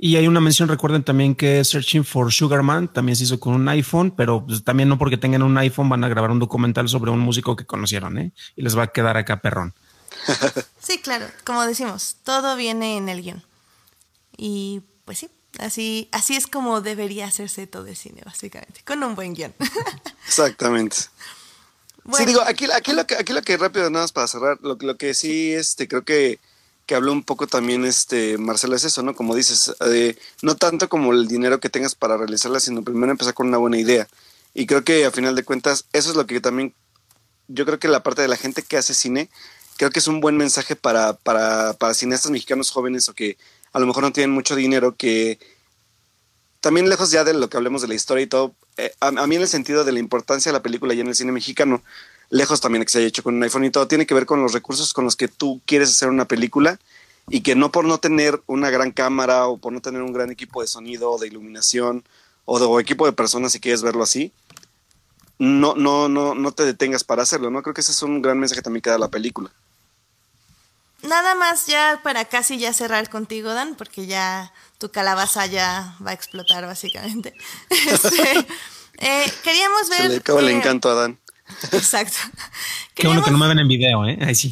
[0.00, 3.68] Y hay una mención, recuerden también que Searching for Sugarman también se hizo con un
[3.68, 7.10] iPhone, pero pues, también no porque tengan un iPhone van a grabar un documental sobre
[7.10, 8.32] un músico que conocieron, ¿eh?
[8.54, 9.74] Y les va a quedar acá perrón.
[10.82, 13.44] Sí, claro, como decimos, todo viene en el guion.
[14.38, 19.14] Y pues sí, así, así es como debería hacerse todo el cine, básicamente, con un
[19.14, 19.54] buen guion.
[20.26, 20.96] Exactamente.
[22.16, 24.78] Sí, digo, aquí, aquí, lo que, aquí lo que rápido, nada más para cerrar, lo,
[24.80, 26.38] lo que sí, este, creo que,
[26.86, 29.14] que habló un poco también, este, Marcelo, es eso, ¿no?
[29.14, 33.34] Como dices, eh, no tanto como el dinero que tengas para realizarla, sino primero empezar
[33.34, 34.08] con una buena idea.
[34.54, 36.72] Y creo que a final de cuentas, eso es lo que también,
[37.46, 39.28] yo creo que la parte de la gente que hace cine,
[39.78, 43.38] creo que es un buen mensaje para, para, para cineastas mexicanos jóvenes o que
[43.72, 45.38] a lo mejor no tienen mucho dinero, que
[46.60, 49.36] también lejos ya de lo que hablemos de la historia y todo, eh, a, mí
[49.36, 51.82] en el sentido de la importancia de la película y en el cine mexicano,
[52.28, 54.26] lejos también de que se haya hecho con un iPhone y todo, tiene que ver
[54.26, 56.78] con los recursos con los que tú quieres hacer una película
[57.28, 60.30] y que no por no tener una gran cámara o por no tener un gran
[60.30, 62.04] equipo de sonido o de iluminación
[62.46, 64.32] o de equipo de personas si quieres verlo así,
[65.38, 67.62] no, no, no, no te detengas para hacerlo, ¿no?
[67.62, 69.52] Creo que ese es un gran mensaje también que da la película.
[71.02, 76.10] Nada más ya para casi ya cerrar contigo, Dan, porque ya tu calabaza ya va
[76.10, 77.34] a explotar básicamente.
[77.70, 78.46] Este,
[78.98, 80.02] eh, queríamos ver...
[80.02, 81.18] Se le acaba el encanto a Dan.
[81.72, 82.18] Exacto.
[82.94, 84.18] Qué bueno que no me ven en video, ¿eh?
[84.20, 84.50] Ahí sí.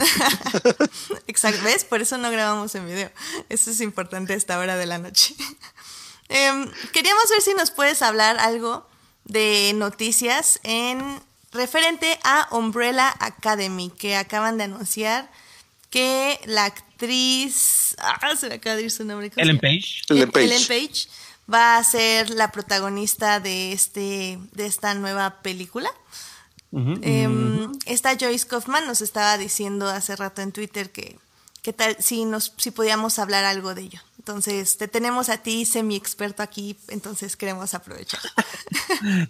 [1.27, 1.85] Exacto, ¿ves?
[1.85, 3.11] Por eso no grabamos en video.
[3.49, 5.35] Eso es importante a esta hora de la noche.
[6.29, 8.89] Em, queríamos ver si nos puedes hablar algo
[9.25, 11.21] de noticias en
[11.53, 15.31] referente a Umbrella Academy, que acaban de anunciar
[15.97, 19.33] que la actriz, ah, se me acaba de ir su nombre.
[19.37, 20.03] Ellen Page.
[20.11, 21.09] Ellen Page.
[21.51, 25.89] va a ser la protagonista de este de esta nueva película.
[26.73, 31.17] Em, esta Joyce Kaufman nos estaba diciendo hace rato en Twitter que,
[31.63, 34.01] que tal si nos si podíamos hablar algo de ello.
[34.27, 38.21] Entonces, te tenemos a ti semi experto aquí, entonces queremos aprovechar.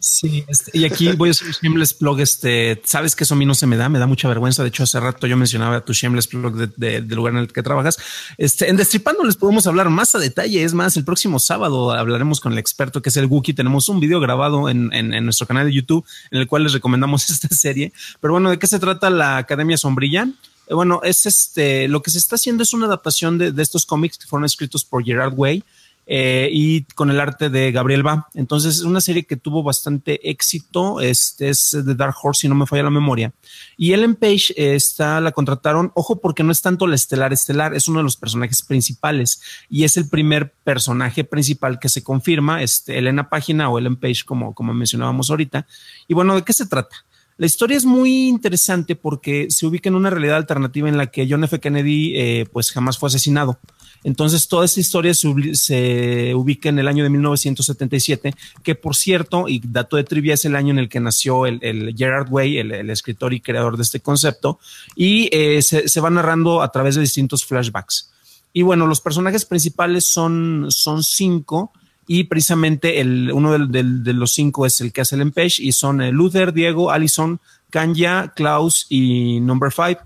[0.01, 2.21] Sí, este, y aquí voy a hacer un shameless plug.
[2.21, 4.63] Este, sabes que eso a mí no se me da, me da mucha vergüenza.
[4.63, 7.97] De hecho, hace rato yo mencionaba tu shameless plug del lugar en el que trabajas.
[8.39, 10.63] Este, en Destripando les podemos hablar más a detalle.
[10.63, 13.55] Es más, el próximo sábado hablaremos con el experto que es el Wookie.
[13.55, 16.73] Tenemos un video grabado en, en, en nuestro canal de YouTube en el cual les
[16.73, 17.93] recomendamos esta serie.
[18.21, 20.29] Pero bueno, ¿de qué se trata la Academia Sombrilla?
[20.67, 24.19] Eh, bueno, es este, lo que se está haciendo es una adaptación de, estos cómics
[24.19, 25.63] que fueron escritos por Gerard Way
[26.09, 28.29] eh, y con el arte de Gabriel Ba.
[28.35, 31.01] Entonces es una serie que tuvo bastante éxito.
[31.01, 33.33] Este es de Dark Horse, si no me falla la memoria.
[33.77, 37.89] Y Ellen Page está, la contrataron, ojo, porque no es tanto la estelar estelar, es
[37.89, 42.99] uno de los personajes principales y es el primer personaje principal que se confirma, este,
[42.99, 45.67] Elena Página o Ellen Page, como, como mencionábamos ahorita.
[46.07, 46.97] Y bueno, ¿de qué se trata?
[47.39, 51.27] La historia es muy interesante porque se ubica en una realidad alternativa en la que
[51.29, 51.61] John F.
[51.61, 53.59] Kennedy eh, pues jamás fue asesinado.
[54.05, 59.61] Entonces toda esta historia se, ubica en el año de 1977, que por cierto, y
[59.63, 63.35] dato de trivia, es el año en el que nació el, Gerard Way, el, escritor
[63.35, 64.59] y creador de este concepto,
[64.95, 68.13] y eh, se, se va narrando a través de distintos flashbacks.
[68.53, 71.73] Y bueno, los personajes principales son, son cinco
[72.07, 76.01] y precisamente el, uno de los cinco es el que hace el Empage y son
[76.01, 77.41] eh, Luther, Diego, Allison,
[77.71, 79.99] Kanya, Klaus y Number Five.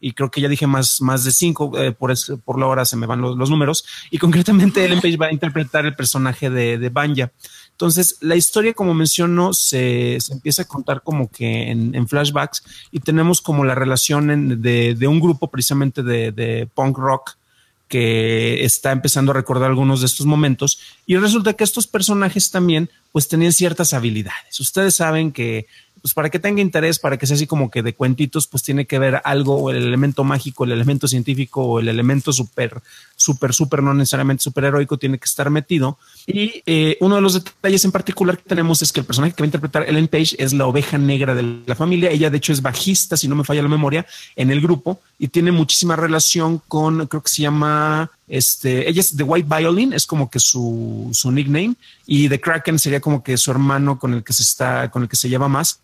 [0.00, 2.12] Y creo que ya dije más, más de cinco, eh, por,
[2.44, 3.86] por la hora se me van los, números.
[4.10, 7.30] Y concretamente el Empage va a interpretar el personaje de, de.
[7.70, 13.40] Entonces, la historia, como menciono, se, empieza a contar como que en, flashbacks y tenemos
[13.40, 17.36] como la relación de, de, un grupo precisamente de punk rock
[17.88, 22.90] que está empezando a recordar algunos de estos momentos y resulta que estos personajes también
[23.12, 24.58] pues tenían ciertas habilidades.
[24.58, 25.66] Ustedes saben que
[26.04, 28.84] pues para que tenga interés, para que sea así como que de cuentitos, pues tiene
[28.84, 32.82] que ver algo, el elemento mágico, el elemento científico el elemento súper,
[33.16, 35.98] súper, súper, no necesariamente superheroico, tiene que estar metido.
[36.26, 39.42] Y eh, uno de los detalles en particular que tenemos es que el personaje que
[39.42, 42.10] va a interpretar Ellen Page es la oveja negra de la familia.
[42.10, 45.28] Ella, de hecho, es bajista, si no me falla la memoria, en el grupo y
[45.28, 50.06] tiene muchísima relación con, creo que se llama, este, ella es The White Violin, es
[50.06, 51.74] como que su, su nickname,
[52.06, 55.08] y The Kraken sería como que su hermano con el que se está, con el
[55.08, 55.80] que se lleva más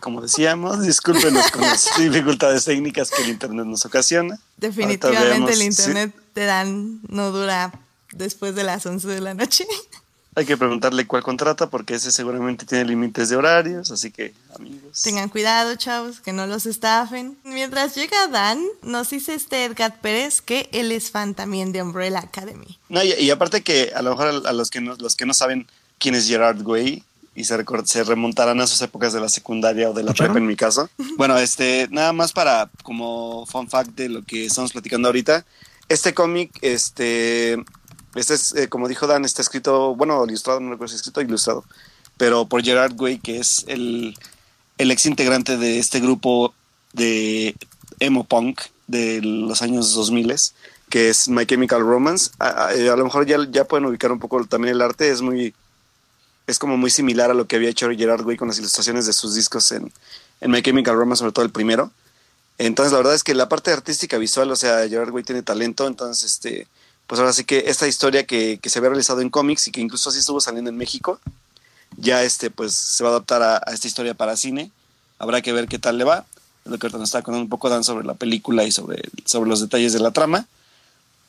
[0.00, 4.38] como decíamos, discúlpenos con las dificultades técnicas que el Internet nos ocasiona.
[4.56, 7.72] Definitivamente el Internet te dan, no dura
[8.16, 9.66] después de las 11 de la noche.
[10.36, 15.02] Hay que preguntarle cuál contrata porque ese seguramente tiene límites de horarios, así que amigos.
[15.02, 17.38] Tengan cuidado, chavos, que no los estafen.
[17.44, 22.18] Mientras llega Dan, nos dice este Edgar Pérez que él es fan también de Umbrella
[22.18, 22.78] Academy.
[22.88, 25.68] No, y, aparte que a lo mejor a, los que no, los que no saben
[25.98, 27.04] quién es Gerard Way,
[27.36, 30.46] y se, se remontarán a sus épocas de la secundaria o de la prepa en
[30.46, 30.88] mi caso.
[31.16, 35.44] Bueno, este, nada más para como fun fact de lo que estamos platicando ahorita.
[35.88, 37.62] Este cómic, este,
[38.14, 41.64] este es, eh, como dijo Dan, está escrito, bueno, ilustrado, no recuerdo si escrito ilustrado,
[42.16, 44.16] pero por Gerard Way, que es el,
[44.78, 46.54] el ex integrante de este grupo
[46.92, 47.56] de
[48.00, 50.34] emo punk de los años 2000
[50.90, 52.30] que es My Chemical Romance.
[52.38, 55.54] A, a, lo mejor ya, ya pueden ubicar un poco también el arte, es muy
[56.46, 59.12] es como muy similar a lo que había hecho Gerard Way con las ilustraciones de
[59.12, 59.90] sus discos en,
[60.40, 61.90] en My Chemical Romance, sobre todo el primero.
[62.58, 65.86] Entonces, la verdad es que la parte artística visual, o sea, Gerard Way tiene talento,
[65.86, 66.68] entonces, este,
[67.06, 69.80] pues ahora sí que esta historia que, que se había realizado en cómics y que
[69.80, 71.20] incluso así estuvo saliendo en México,
[71.96, 74.70] ya este, pues se va a adaptar a, esta historia para cine.
[75.18, 76.24] Habrá que ver qué tal le va.
[76.64, 79.48] Es lo que nos está contando un poco Dan sobre la película y sobre, sobre
[79.48, 80.46] los detalles de la trama.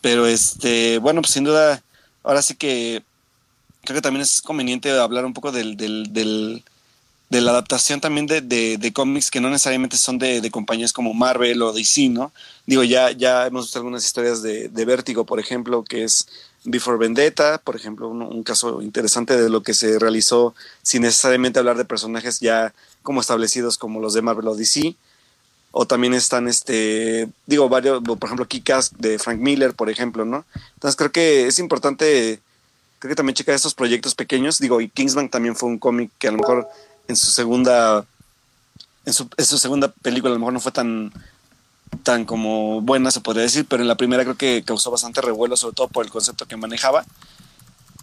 [0.02, 1.82] Pero este, bueno, pues sin duda,
[2.24, 3.04] ahora sí que
[3.84, 6.64] creo que también es conveniente hablar un poco del, del
[7.30, 11.14] de la adaptación también de, de, cómics que no necesariamente son de, de, compañías como
[11.14, 12.32] Marvel o DC, ¿no?
[12.68, 16.28] Digo, ya, ya hemos visto algunas historias de, de Vértigo, por ejemplo, que es
[16.64, 21.78] Before Vendetta, por ejemplo, un, caso interesante de lo que se realizó sin necesariamente hablar
[21.78, 24.96] de personajes ya como establecidos como los de Marvel o DC.
[25.78, 30.46] O también están, este, digo, varios, por ejemplo, Kikas de Frank Miller, por ejemplo, ¿no?
[30.76, 32.40] Entonces creo que es importante
[33.00, 34.60] creo que también checa estos proyectos pequeños.
[34.60, 36.68] Digo, y Kingsman también fue un cómic que a lo mejor
[37.08, 38.06] en su segunda
[39.06, 41.12] en su, segunda película a lo mejor no fue tan
[42.04, 45.56] tan como buena se podría decir, pero en la primera creo que causó bastante revuelo,
[45.56, 47.06] sobre todo por el concepto que manejaba.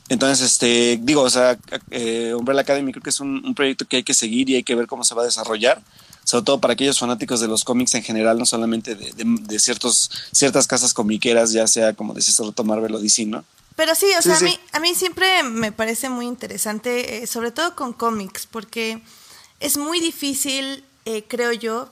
[0.09, 1.59] Entonces, este, digo, o sea,
[1.91, 4.75] eh, Umbrella Academy creo que es un, proyecto que hay que seguir y hay que
[4.75, 5.83] ver cómo se va a desarrollar,
[6.25, 10.67] sobre todo para aquellos fanáticos de los cómics en general, no solamente de, ciertos, ciertas
[10.67, 13.45] casas comiqueras, ya sea como decís, Marvel o DC, ¿no?
[13.77, 17.53] Pero sí, o sea, A, mí, a mí siempre me parece muy interesante, eh, sobre
[17.53, 19.03] todo con cómics, porque
[19.61, 21.91] es muy difícil, eh, creo yo,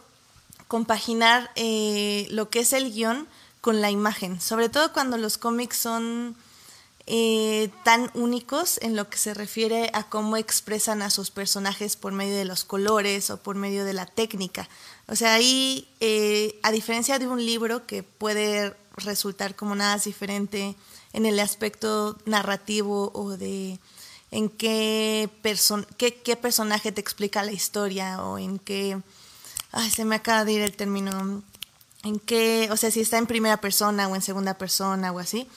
[0.68, 3.26] compaginar eh, lo que es el guion
[3.60, 6.36] con la imagen, sobre todo cuando los cómics son
[7.82, 12.36] tan únicos en lo que se refiere a cómo expresan a sus personajes por medio
[12.36, 14.68] de los colores o por medio de la técnica.
[15.08, 15.88] O sea, ahí,
[16.62, 20.76] a diferencia de un libro que puede resultar como nada diferente,
[21.12, 23.78] en el aspecto narrativo o de
[24.30, 25.28] en qué,
[25.98, 29.00] qué, personaje te explica la historia o en qué...
[29.72, 31.42] Ay, se me acaba de ir el término.
[32.02, 35.48] En qué, o sea, si está en primera persona o en segunda persona o así.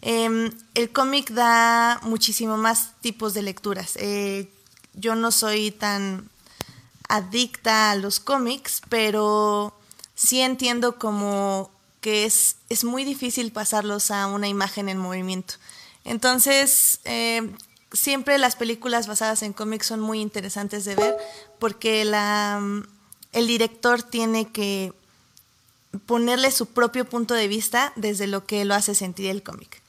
[0.00, 3.96] Em, el cómic da muchísimo más tipos de lecturas.
[3.96, 4.50] Eh,
[4.94, 6.28] yo no soy tan
[7.08, 9.74] adicta a los cómics, pero
[10.14, 11.70] sí entiendo como
[12.02, 15.54] que es, es muy difícil pasarlos a una imagen en movimiento.
[16.04, 17.50] Entonces, eh,
[17.92, 21.16] siempre las películas basadas en cómics son muy interesantes de ver
[21.58, 22.60] porque la,
[23.32, 24.92] el director tiene que
[26.06, 29.81] ponerle su propio punto de vista desde lo que lo hace sentir el cómic.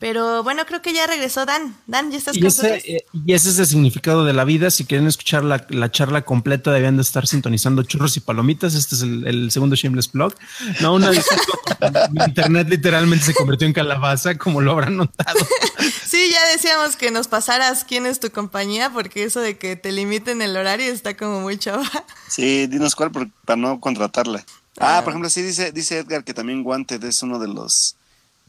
[0.00, 1.76] Pero bueno, creo que ya regresó Dan.
[1.86, 4.70] Dan, ¿ya estás y ese, eh, y ese es el significado de la vida.
[4.70, 8.74] Si quieren escuchar la, la, charla completa, debían de estar sintonizando churros y palomitas.
[8.74, 10.34] Este es el, el segundo Shameless Blog.
[10.80, 11.10] No, una
[12.12, 15.38] mi internet literalmente se convirtió en calabaza, como lo habrán notado.
[16.06, 19.92] sí, ya decíamos que nos pasaras quién es tu compañía, porque eso de que te
[19.92, 21.84] limiten el horario está como muy chava.
[22.26, 24.46] Sí, dinos cuál para no contratarla.
[24.78, 27.96] Ah, ah, por ejemplo, sí dice, dice Edgar que también Wanted es uno de los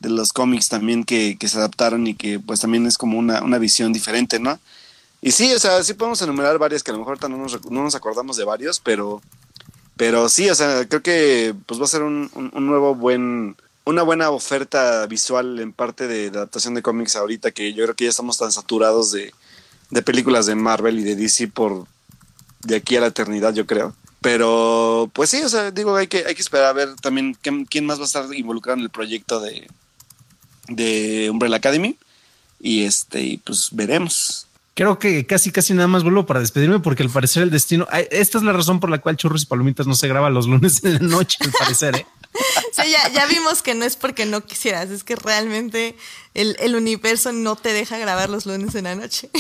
[0.01, 3.43] de los cómics también que, que, se adaptaron y que pues también es como una,
[3.43, 4.59] una, visión diferente, ¿no?
[5.21, 7.83] Y sí, o sea, sí podemos enumerar varias que a lo mejor no nos, no
[7.83, 9.21] nos acordamos de varios, pero,
[9.95, 14.01] pero sí, o sea, creo que pues va a ser un, un, nuevo buen, una
[14.01, 18.09] buena oferta visual en parte de, adaptación de cómics ahorita que yo creo que ya
[18.09, 19.31] estamos tan saturados de,
[19.91, 21.85] de películas de Marvel y de DC por
[22.63, 23.95] de aquí a la eternidad, yo creo.
[24.21, 27.85] Pero, pues sí, o sea, digo, hay que, hay que esperar a ver también quién,
[27.85, 29.67] más va a estar involucrado en el proyecto de,
[30.75, 31.95] de Umbrella Academy.
[32.59, 34.47] Y este, pues veremos.
[34.73, 37.87] Creo que casi, casi nada más vuelvo para despedirme porque al parecer el destino.
[38.09, 40.83] Esta es la razón por la cual Churros y Palomitas no se graba los lunes
[40.83, 42.05] en la noche, al parecer, ¿eh?
[42.71, 45.97] Sí, ya, ya vimos que no es porque no quisieras, es que realmente
[46.33, 49.29] el, el universo no te deja grabar los lunes en la noche.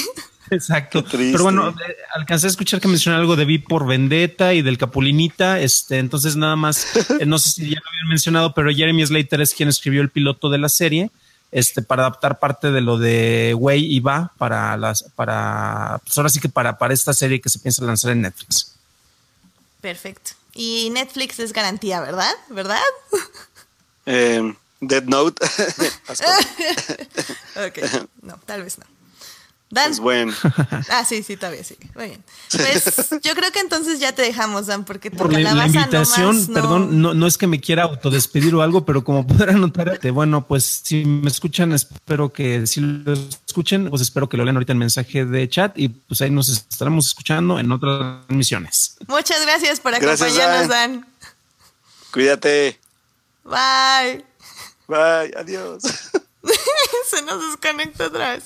[0.51, 1.03] Exacto.
[1.09, 4.77] Pero bueno, eh, alcancé a escuchar que mencionó algo de Vi por Vendetta y del
[4.77, 5.61] Capulinita.
[5.61, 6.85] Este, entonces nada más,
[7.19, 10.09] eh, no sé si ya lo habían mencionado, pero Jeremy Slater es quien escribió el
[10.09, 11.09] piloto de la serie.
[11.51, 16.29] Este, para adaptar parte de lo de Way y Va para las, para, pues ahora
[16.29, 18.75] sí que para, para esta serie que se piensa lanzar en Netflix.
[19.81, 20.31] Perfecto.
[20.53, 22.33] Y Netflix es garantía, ¿verdad?
[22.49, 22.81] ¿Verdad?
[24.05, 25.43] Eh, Dead Note.
[27.55, 27.79] ok,
[28.21, 28.85] no, tal vez no.
[29.71, 29.87] Dan.
[29.87, 30.33] Pues bueno.
[30.89, 31.75] Ah, sí, sí, todavía sí.
[31.95, 32.23] Muy bien.
[32.51, 36.47] Pues yo creo que entonces ya te dejamos, Dan, porque tu Por la, la invitación,
[36.47, 40.45] perdón, no, no es que me quiera autodespedir o algo, pero como podrán notar, bueno,
[40.47, 44.73] pues si me escuchan, espero que si lo escuchen, pues espero que lo lean ahorita
[44.73, 48.97] en mensaje de chat y pues ahí nos estaremos escuchando en otras misiones.
[49.07, 51.07] Muchas gracias por acompañarnos, Dan.
[52.11, 52.79] Cuídate.
[53.43, 54.25] Bye.
[54.87, 55.83] Bye, adiós.
[57.09, 58.43] se nos desconectó otra vez.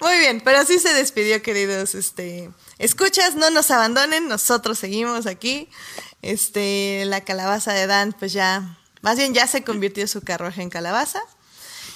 [0.00, 1.94] Muy bien, pero así se despidió, queridos.
[1.94, 5.68] Este, escuchas, no nos abandonen, nosotros seguimos aquí.
[6.22, 10.70] Este, la calabaza de Dan, pues ya, más bien ya se convirtió su carruaje en
[10.70, 11.20] calabaza.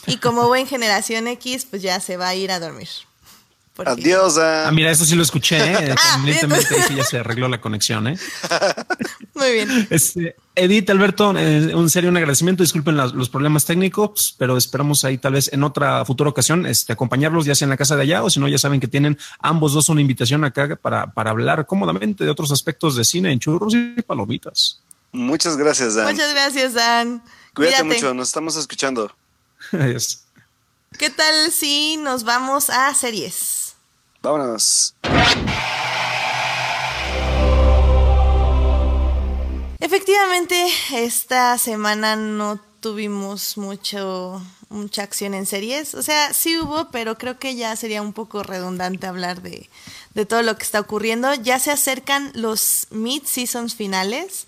[0.06, 2.88] Y como buen generación X, pues ya se va a ir a dormir.
[3.86, 4.38] Adiós.
[4.38, 5.56] Ah, mira, eso sí lo escuché.
[5.72, 5.94] ¿eh?
[5.96, 6.24] ah,
[6.96, 8.08] ya se arregló la conexión.
[8.08, 8.18] ¿eh?
[9.34, 9.86] Muy bien.
[9.90, 12.62] Este, Edith, Alberto, eh, un serio un agradecimiento.
[12.62, 17.46] Disculpen los problemas técnicos, pero esperamos ahí tal vez en otra futura ocasión este, acompañarlos,
[17.46, 19.72] ya sea en la casa de allá o si no, ya saben que tienen ambos
[19.72, 23.74] dos una invitación acá para, para hablar cómodamente de otros aspectos de cine en churros
[23.74, 24.80] y palomitas.
[25.12, 26.12] Muchas gracias, Dan.
[26.12, 27.22] Muchas gracias, Dan.
[27.54, 29.14] Cuídate, mucho, nos estamos escuchando.
[29.72, 30.24] Adiós.
[30.98, 33.59] ¿Qué tal si nos vamos a series?
[34.22, 34.94] Vámonos.
[39.80, 45.94] Efectivamente, esta semana no tuvimos mucho mucha acción en series.
[45.94, 49.68] O sea, sí hubo, pero creo que ya sería un poco redundante hablar de,
[50.14, 51.34] de todo lo que está ocurriendo.
[51.34, 54.46] Ya se acercan los mid-seasons finales.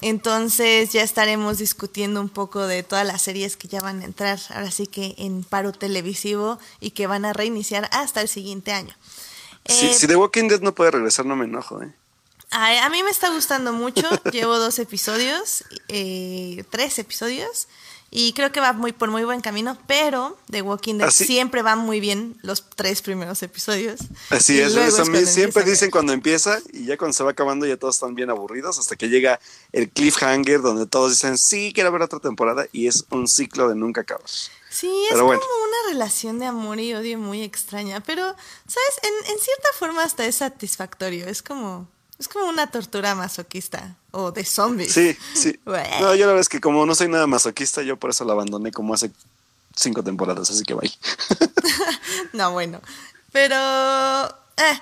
[0.00, 4.38] Entonces ya estaremos discutiendo un poco de todas las series que ya van a entrar,
[4.50, 8.94] ahora sí que en paro televisivo y que van a reiniciar hasta el siguiente año.
[9.66, 11.92] Si, eh, si The Walking Dead no puede regresar, no me enojo, ¿eh?
[12.50, 14.08] A, mí me está gustando mucho.
[14.32, 17.66] Llevo dos episodios, eh, tres episodios.
[18.10, 21.74] Y creo que va muy por muy buen camino, pero The Walking Dead siempre va
[21.74, 24.00] muy bien los tres primeros episodios.
[24.30, 27.96] Así es, eso siempre dicen cuando empieza y ya cuando se va acabando ya todos
[27.96, 29.40] están bien aburridos hasta que llega
[29.72, 33.74] el cliffhanger donde todos dicen sí, quiero ver otra temporada y es un ciclo de
[33.74, 34.28] nunca acabar.
[34.70, 39.00] Sí, es como una relación de amor y odio muy extraña, pero, ¿sabes?
[39.02, 41.88] En, en cierta forma hasta es satisfactorio, es como
[42.18, 44.92] es como una tortura masoquista o de zombies.
[44.92, 45.58] Sí, sí.
[46.00, 48.32] No, yo la verdad es que como no soy nada masoquista, yo por eso la
[48.32, 49.10] abandoné como hace
[49.74, 50.92] cinco temporadas, así que bye.
[52.32, 52.80] no, bueno.
[53.32, 53.56] Pero
[54.56, 54.80] eh,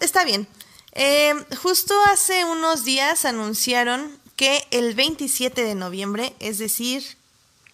[0.00, 0.46] está bien.
[0.92, 7.04] Eh, justo hace unos días anunciaron que el 27 de noviembre, es decir,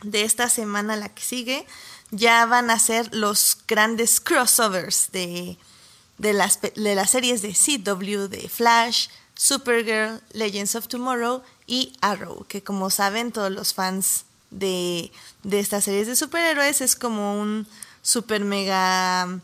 [0.02, 1.66] de esta semana la que sigue,
[2.10, 5.58] ya van a ser los grandes crossovers de
[6.18, 12.44] de las, de las series de CW, de Flash, Supergirl, Legends of Tomorrow y Arrow,
[12.46, 15.10] que como saben todos los fans de,
[15.42, 17.66] de estas series de superhéroes es como un
[18.02, 19.40] super mega...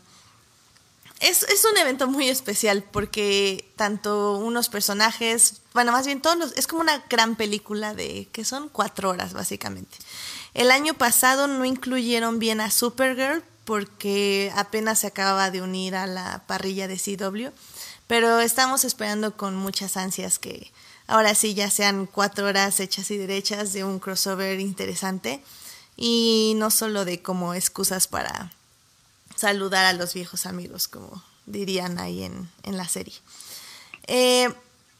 [1.19, 6.65] Es, es, un evento muy especial porque tanto unos personajes, bueno, más bien todos es
[6.65, 9.99] como una gran película de que son cuatro horas básicamente.
[10.55, 16.05] El año pasado no incluyeron bien a Supergirl porque apenas se acababa de unir a
[16.05, 17.55] la parrilla de CW,
[18.05, 20.69] pero estamos esperando con muchas ansias que
[21.07, 25.41] ahora sí ya sean cuatro horas hechas y derechas de un crossover interesante
[25.95, 28.51] y no solo de como excusas para
[29.37, 33.15] saludar a los viejos amigos, como dirían ahí en, en la serie.
[34.07, 34.53] Eh,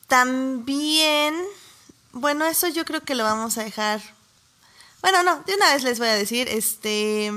[0.07, 1.35] también,
[2.13, 4.01] bueno, eso yo creo que lo vamos a dejar
[5.01, 7.33] Bueno, no, de una vez les voy a decir, este,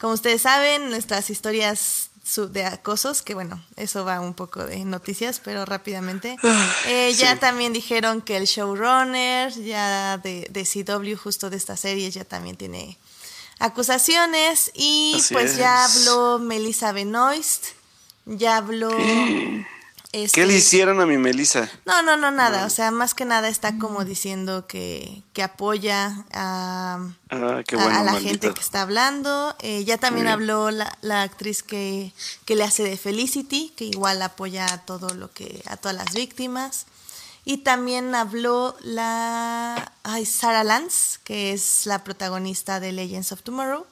[0.00, 2.10] como ustedes saben, nuestras historias
[2.52, 6.36] de acosos, que bueno, eso va un poco de noticias, pero rápidamente.
[6.42, 11.76] Ah, eh, ya también dijeron que el showrunner ya de, de CW, justo de esta
[11.76, 12.96] serie, ya también tiene
[13.58, 14.70] acusaciones.
[14.74, 17.66] Y pues ya habló Melissa Benoist,
[18.26, 18.90] ya habló...
[20.12, 21.70] Este, ¿Qué le hicieron a mi Melissa?
[21.86, 22.66] No, no, no, nada.
[22.66, 26.98] O sea, más que nada está como diciendo que, que apoya a,
[27.30, 29.54] ah, a, la gente que está hablando.
[29.60, 32.12] Eh, ya también habló la, la, actriz que,
[32.44, 36.12] que le hace de Felicity, que igual apoya a todo lo que, a todas las
[36.12, 36.86] víctimas.
[37.44, 43.86] Y también habló la ay, Sarah Lance, que es la protagonista de Legends of Tomorrow,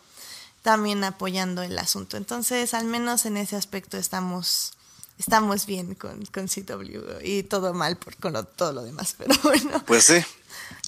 [0.62, 2.16] también apoyando el asunto.
[2.16, 4.73] Entonces, al menos en ese aspecto estamos
[5.19, 9.83] estamos bien con, con CW y todo mal por, con todo lo demás, pero bueno.
[9.87, 10.25] Pues sí.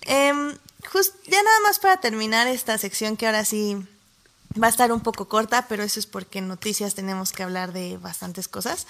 [0.03, 0.57] Em,
[1.27, 3.77] ya nada más para terminar esta sección que ahora sí
[4.61, 7.73] va a estar un poco corta, pero eso es porque en noticias tenemos que hablar
[7.73, 8.87] de bastantes cosas.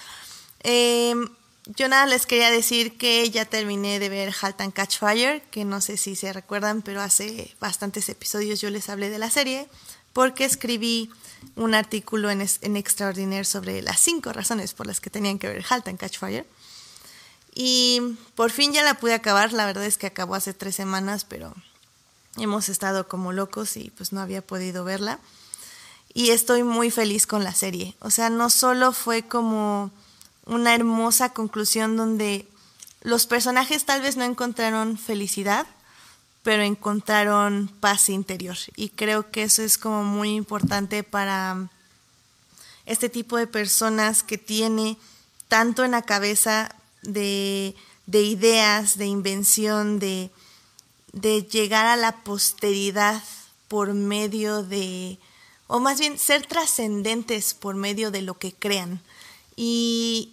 [0.63, 1.29] Em,
[1.65, 5.65] yo nada les quería decir que ya terminé de ver Halt and Catch Fire, que
[5.65, 9.67] no sé si se recuerdan, pero hace bastantes episodios yo les hablé de la serie,
[10.13, 11.09] porque escribí
[11.55, 15.65] un artículo en, en Extraordinaire sobre las cinco razones por las que tenían que ver
[15.69, 16.45] Halt and Catch Fire.
[17.53, 21.25] Y por fin ya la pude acabar, la verdad es que acabó hace tres semanas,
[21.25, 21.53] pero
[22.37, 25.19] hemos estado como locos y pues no había podido verla.
[26.13, 27.95] Y estoy muy feliz con la serie.
[27.99, 29.91] O sea, no solo fue como
[30.45, 32.47] una hermosa conclusión donde
[33.01, 35.65] los personajes tal vez no encontraron felicidad,
[36.43, 38.57] pero encontraron paz interior.
[38.75, 41.69] Y creo que eso es como muy importante para
[42.85, 44.97] este tipo de personas que tiene
[45.47, 47.75] tanto en la cabeza de,
[48.11, 50.31] ideas, de invención, de,
[51.11, 53.21] de llegar a la posteridad
[53.67, 55.19] por medio de,
[55.67, 58.99] o más bien ser trascendentes por medio de lo que crean.
[59.55, 60.31] Y,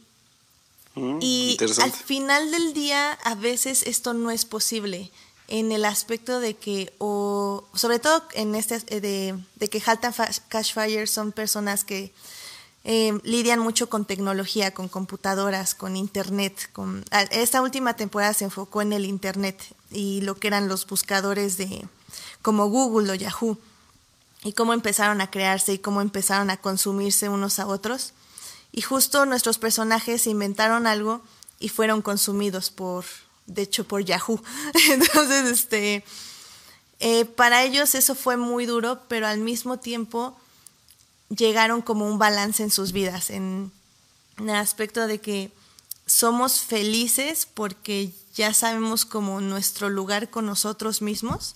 [0.95, 5.11] mm, y al final del día a veces esto no es posible
[5.49, 10.15] en el aspecto de que, o sobre todo en este, eh, de, de que Haltan
[10.49, 12.13] Cash Fire son personas que
[12.85, 16.71] eh, lidian mucho con tecnología, con computadoras, con internet.
[16.73, 21.57] Con, esta última temporada se enfocó en el internet y lo que eran los buscadores
[21.57, 21.87] de
[22.43, 23.59] como Google o Yahoo
[24.43, 28.13] y cómo empezaron a crearse y cómo empezaron a consumirse unos a otros.
[28.71, 31.23] Y justo nuestros personajes inventaron algo
[31.59, 33.05] y fueron consumidos por,
[33.49, 34.41] de hecho por Yahoo.
[34.91, 36.05] Entonces, este,
[37.01, 40.37] eh, para ellos eso fue muy duro, pero al mismo tiempo
[41.29, 43.73] llegaron como un balance en sus vidas, en,
[44.39, 45.51] el aspecto de que
[46.07, 51.55] somos felices porque ya sabemos como nuestro lugar con nosotros mismos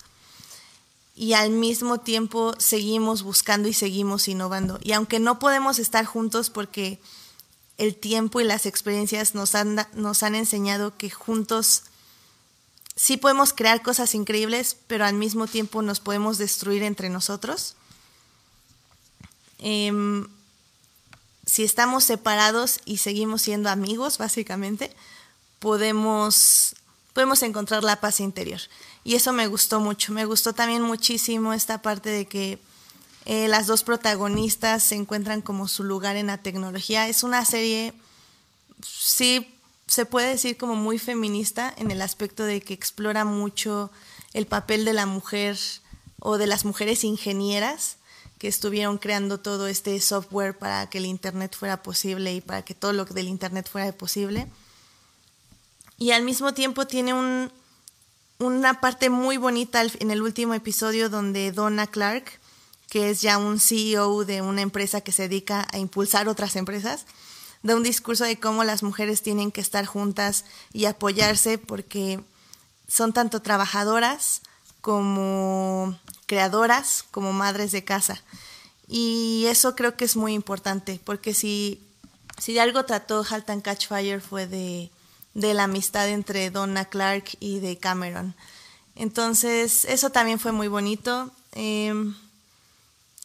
[1.15, 4.79] y al mismo tiempo seguimos buscando y seguimos innovando.
[4.83, 6.99] Y aunque no podemos estar juntos porque
[7.77, 11.83] el tiempo y las experiencias nos han, nos han enseñado que juntos
[12.95, 17.75] sí podemos crear cosas increíbles, pero al mismo tiempo nos podemos destruir entre nosotros.
[19.59, 20.27] Em,
[21.45, 24.95] si estamos separados y seguimos siendo amigos, básicamente,
[25.59, 26.75] podemos,
[27.13, 28.61] podemos encontrar la paz interior.
[29.03, 30.13] Y eso me gustó mucho.
[30.13, 32.59] Me gustó también muchísimo esta parte de que
[33.25, 37.07] eh, las dos protagonistas se encuentran como su lugar en la tecnología.
[37.07, 37.93] Es una serie,
[38.81, 39.55] sí,
[39.87, 43.91] se puede decir como muy feminista en el aspecto de que explora mucho
[44.33, 45.57] el papel de la mujer
[46.19, 47.97] o de las mujeres ingenieras
[48.39, 52.75] que estuvieron creando todo este software para que el Internet fuera posible y para que
[52.75, 54.47] todo lo del Internet fuera posible.
[55.97, 57.51] Y al mismo tiempo tiene un,
[58.39, 62.39] una parte muy bonita en el último episodio donde Donna Clark
[62.93, 67.07] que es ya un CEO de una empresa que se dedica a impulsar otras empresas,
[67.63, 72.19] da un discurso de cómo las mujeres tienen que estar juntas y apoyarse porque
[72.87, 74.43] son tanto trabajadoras
[74.79, 78.21] como creadoras, como madres de casa.
[78.87, 81.81] Y eso creo que es muy importante, porque si,
[82.37, 84.91] si de algo trató Halt and Catch Fire fue de,
[85.33, 88.35] de la amistad entre Donna Clark y de Cameron.
[88.95, 91.31] Entonces, eso también fue muy bonito.
[91.53, 92.13] Eh,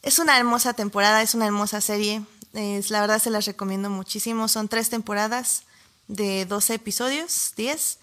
[0.02, 2.22] es una hermosa temporada, es una hermosa serie.
[2.52, 4.48] Es, la verdad se las recomiendo muchísimo.
[4.48, 5.62] Son tres temporadas
[6.06, 7.98] de 12 episodios, 10.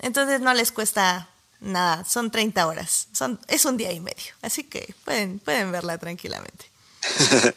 [0.00, 1.28] Entonces no les cuesta
[1.60, 3.08] nada, son 30 horas.
[3.12, 4.34] Son, es un día y medio.
[4.42, 6.70] Así que pueden, pueden verla tranquilamente.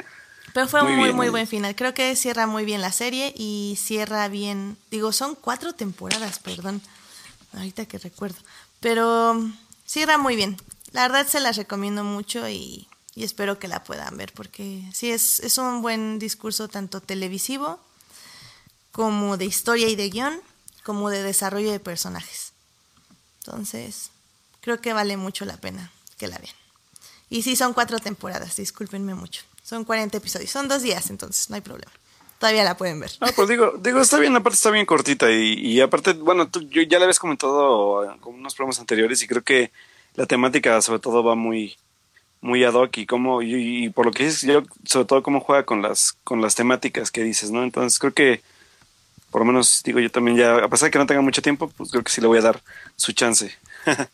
[0.54, 1.76] Pero fue un muy, muy buen final.
[1.76, 4.78] Creo que cierra muy bien la serie y cierra bien.
[4.90, 6.82] Digo, son cuatro temporadas, perdón.
[7.54, 8.38] Ahorita que recuerdo.
[8.80, 9.38] Pero
[9.86, 10.58] cierra muy bien
[10.96, 15.10] la verdad se las recomiendo mucho y, y espero que la puedan ver porque sí,
[15.10, 17.80] es, es un buen discurso tanto televisivo
[18.92, 20.40] como de historia y de guion,
[20.84, 22.54] como de desarrollo de personajes.
[23.40, 24.12] Entonces,
[24.62, 26.56] creo que vale mucho la pena que la vean.
[27.30, 29.44] Y sí, son cuatro temporadas, discúlpenme mucho.
[29.64, 31.92] Son 40 episodios, son dos días, entonces no hay problema.
[32.40, 33.12] Todavía la pueden ver.
[33.22, 36.62] Ah, pues digo, digo, está bien, aparte está bien cortita y, y aparte, bueno, tú,
[36.70, 39.72] yo ya la habías comentado con unos programas anteriores y creo que
[40.16, 41.76] la temática sobre todo va muy,
[42.46, 45.42] muy ad hoc y cómo, y, y por lo que dices, yo, sobre todo cómo
[45.42, 47.64] juega con las, con las temáticas que dices, ¿no?
[47.64, 48.42] Entonces creo que,
[49.32, 51.70] por lo menos, digo, yo también ya, a pesar de que no tenga mucho tiempo,
[51.78, 52.62] pues creo que sí le voy a dar
[52.98, 53.54] su chance.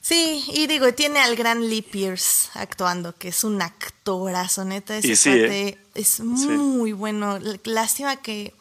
[0.00, 4.96] Sí, y digo, tiene al gran Lee Pierce actuando, que es un actorazo, neta.
[4.96, 5.78] Ese sí, cuate ¿eh?
[5.94, 7.36] es muy bueno.
[7.36, 8.52] L- Lástima que.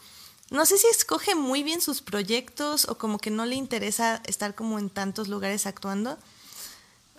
[0.52, 4.54] No sé si escoge muy bien sus proyectos o como que no le interesa estar
[4.54, 6.20] como en tantos lugares actuando.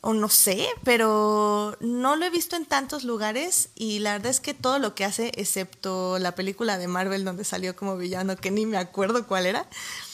[0.04, 4.40] O no sé, pero no lo he visto en tantos lugares y la verdad es
[4.40, 8.50] que todo lo que hace, excepto la película de Marvel donde salió como villano, que
[8.50, 9.64] ni me acuerdo cuál era.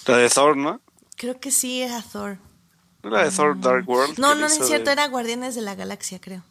[0.06, 0.82] La de Thor, ¿no?
[1.16, 2.36] Creo que sí era Thor.
[3.02, 4.18] La de Thor Dark World.
[4.18, 6.44] No, no, no es cierto, de- era Guardianes de la Galaxia, creo.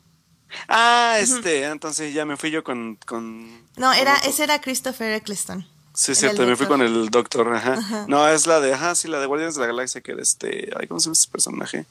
[0.67, 2.95] Ah, este, entonces ya me fui yo con...
[3.05, 5.67] con No, era, con- ese era Christopher Eccleston.
[5.93, 8.05] Sí, es cierto, me fui con el doctor, ajá.
[8.07, 10.71] No, es la de, ajá, sí, la de Guardianes de la Galaxia, que era este,
[10.79, 11.85] ay, ¿cómo se llama ese personaje?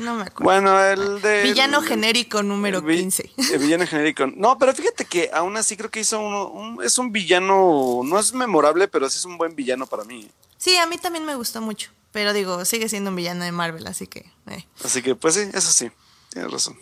[0.00, 0.42] No me acuerdo.
[0.44, 1.42] Bueno, el de...
[1.44, 3.30] Villano genérico número vi- 15.
[3.52, 4.26] El villano genérico.
[4.26, 8.18] No, pero fíjate que aún así creo que hizo uno, un, es un villano, no
[8.18, 10.28] es memorable, pero sí es un buen villano para mí.
[10.58, 11.90] Sí, a mí también me gustó mucho.
[12.12, 14.30] Pero digo, sigue siendo un villano de Marvel, así que.
[14.48, 14.66] eh.
[14.84, 15.90] Así que, pues sí, eso sí,
[16.30, 16.78] tienes razón.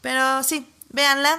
[0.00, 1.38] Pero sí, véanla.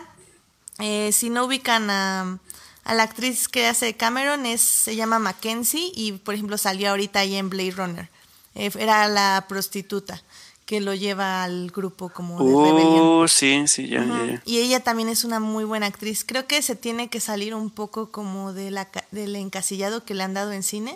[0.79, 2.39] Eh, si no ubican a,
[2.83, 7.19] a la actriz que hace Cameron, es, se llama Mackenzie y, por ejemplo, salió ahorita
[7.19, 8.09] ahí en Blade Runner.
[8.55, 10.21] Eh, era la prostituta
[10.69, 13.23] que lo lleva al grupo como de rebelión.
[13.23, 14.41] Uh, sí, sí, ya, ya, ya.
[14.45, 16.23] Y ella también es una muy buena actriz.
[16.23, 20.21] Creo que se tiene que salir un poco como de la, del encasillado que le
[20.21, 20.95] han dado en cine,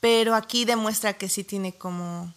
[0.00, 2.34] pero aquí demuestra que sí tiene como,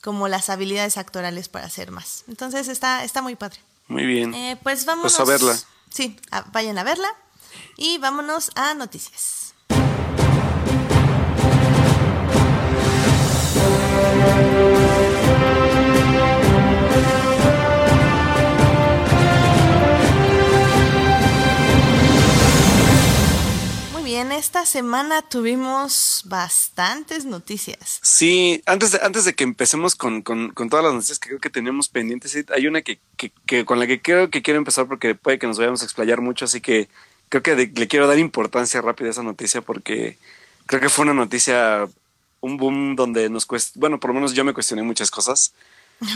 [0.00, 2.22] como las habilidades actorales para hacer más.
[2.28, 3.58] Entonces está, está muy padre.
[3.88, 4.34] Muy bien.
[4.34, 5.16] Eh, pues vámonos.
[5.16, 5.58] Pues a verla.
[5.90, 7.08] Sí, a- vayan a verla.
[7.76, 9.47] Y vámonos a noticias.
[24.18, 28.00] Bien, esta semana tuvimos bastantes noticias.
[28.02, 31.38] Sí, antes de, antes de que empecemos con, con, con todas las noticias que creo
[31.40, 34.88] que tenemos pendientes, hay una que, que, que con la que creo que quiero empezar
[34.88, 36.88] porque puede que nos vayamos a explayar mucho, así que
[37.28, 40.18] creo que de- le quiero dar importancia rápida a esa noticia porque
[40.66, 41.86] creo que fue una noticia,
[42.40, 45.52] un boom donde nos cuesta, bueno, por lo menos yo me cuestioné muchas cosas.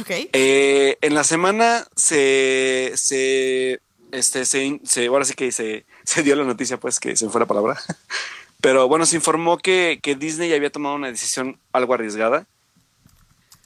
[0.00, 0.11] Ok.
[0.32, 3.80] Eh, en la semana se, se,
[4.12, 7.40] este, se, se- ahora sí que se, se dio la noticia, pues, que se fue
[7.40, 7.78] la palabra.
[8.60, 12.46] Pero bueno, se informó que, que Disney había tomado una decisión algo arriesgada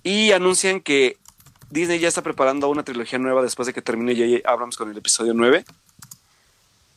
[0.02, 1.18] y anuncian que
[1.68, 4.48] Disney ya está preparando una trilogía nueva después de que termine J.J.
[4.50, 5.64] Abrams con el episodio 9.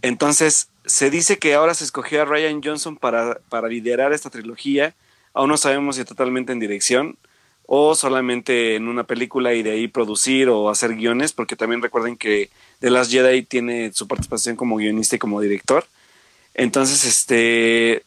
[0.02, 4.96] Entonces, se dice que ahora se escogió a Ryan Johnson para, para liderar esta trilogía.
[5.34, 7.18] Aún no sabemos si totalmente en dirección
[7.66, 12.18] o solamente en una película y de ahí producir o hacer guiones, porque también recuerden
[12.18, 12.50] que
[12.80, 15.86] The Last Jedi tiene su participación como guionista y como director.
[16.54, 18.04] Entonces, este,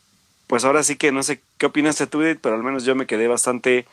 [0.47, 3.29] pues ahora sí que no sé qué opinaste tú, pero al menos yo me quedé
[3.29, 3.87] bastante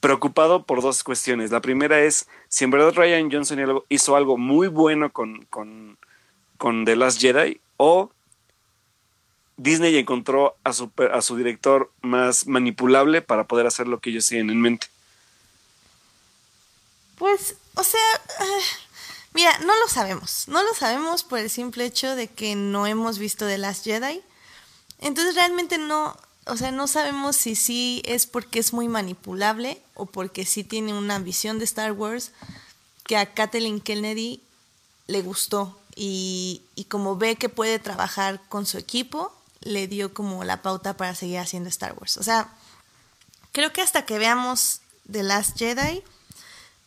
[0.00, 1.50] preocupado por dos cuestiones.
[1.50, 5.96] La primera es si en verdad Ryan Johnson hizo algo muy bueno con, con,
[6.58, 8.10] con The Last Jedi o
[9.56, 14.26] Disney encontró a su, a su director más manipulable para poder hacer lo que ellos
[14.26, 14.88] tienen en mente.
[17.16, 18.00] Pues, o sea,
[18.40, 18.60] ah,
[19.32, 20.44] mira, no lo sabemos.
[20.48, 24.22] No lo sabemos por el simple hecho de que no hemos visto The Last Jedi.
[24.98, 26.16] Entonces realmente no,
[26.46, 30.94] o sea, no sabemos si sí es porque es muy manipulable o porque sí tiene
[30.94, 32.32] una visión de Star Wars
[33.04, 34.40] que a Kathleen Kennedy
[35.06, 40.44] le gustó y, y como ve que puede trabajar con su equipo, le dio como
[40.44, 42.16] la pauta para seguir haciendo Star Wars.
[42.16, 42.52] O sea,
[43.52, 44.80] creo que hasta que veamos
[45.10, 46.02] The Last Jedi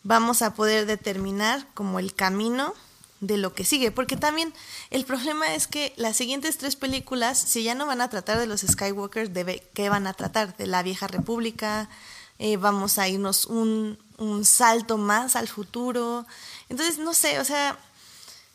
[0.06, 2.74] vamos a poder determinar como el camino
[3.22, 4.54] de lo que sigue, porque también
[4.92, 8.46] el problema es que las siguientes tres películas, si ya no van a tratar de
[8.46, 11.90] los Skywalkers, de qué van a tratar, de la vieja república,
[12.38, 16.26] eh, vamos a irnos un, un salto más al futuro,
[16.70, 17.80] entonces no sé, o sea,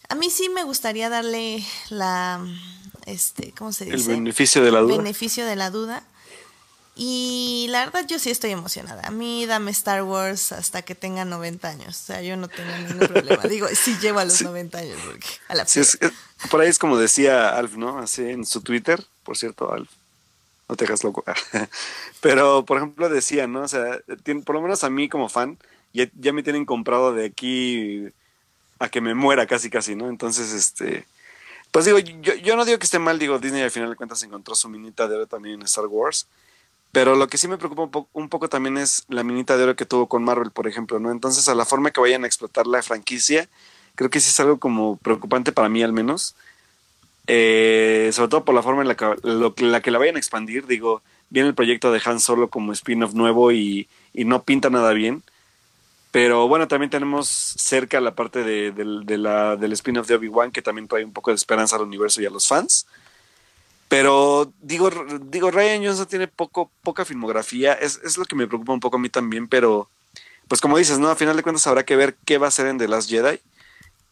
[0.09, 2.40] a mí sí me gustaría darle la,
[3.07, 3.96] este, ¿cómo se dice?
[3.96, 4.98] El beneficio de la duda.
[4.98, 6.05] Beneficio de la duda.
[7.03, 9.07] Y la verdad yo sí estoy emocionada.
[9.07, 11.98] A mí dame Star Wars hasta que tenga 90 años.
[11.98, 13.42] O sea, yo no tengo ningún problema.
[13.44, 14.98] Digo, sí llevo a los 90 años.
[15.07, 15.98] Porque a la sí, es,
[16.51, 18.01] por ahí es como decía Alf, ¿no?
[18.01, 19.88] Así en su Twitter, por cierto, Alf.
[20.68, 21.24] No te hagas loco.
[22.20, 23.62] Pero, por ejemplo, decía, ¿no?
[23.62, 23.98] O sea,
[24.44, 25.57] por lo menos a mí como fan,
[25.94, 28.09] ya, ya me tienen comprado de aquí
[28.78, 30.11] a que me muera casi, casi, ¿no?
[30.11, 31.07] Entonces, este
[31.70, 34.22] pues digo, yo, yo no digo que esté mal, digo, Disney al final de cuentas
[34.22, 36.26] encontró su minita de oro también en Star Wars.
[36.93, 39.86] Pero lo que sí me preocupa un, poco también es la minita de oro que
[39.86, 41.12] tuvo con Marvel, por ejemplo, ¿no?
[41.12, 43.49] Entonces, a la forma que vayan a explotar la franquicia,
[43.95, 46.34] creo que sí es algo como preocupante para mí al menos.
[47.26, 50.66] Eh, sobre todo por la forma en la que, la que la vayan a expandir.
[50.66, 54.93] Digo, viene el proyecto de Han Solo como spin-off nuevo y, y no pinta nada
[54.93, 55.22] bien.
[56.11, 61.05] Pero bueno, también tenemos cerca la parte de, del spin-off de Obi-Wan, que también trae
[61.05, 62.86] un poco de esperanza al universo y a los fans.
[63.91, 64.88] Pero digo,
[65.20, 68.97] digo Ryan Johnson tiene poco, poca filmografía, es, es, lo que me preocupa un poco
[68.97, 69.91] a mí también, pero
[70.49, 71.11] pues como dices, ¿no?
[71.11, 73.41] A final de cuentas habrá que ver qué va a hacer en The Last Jedi,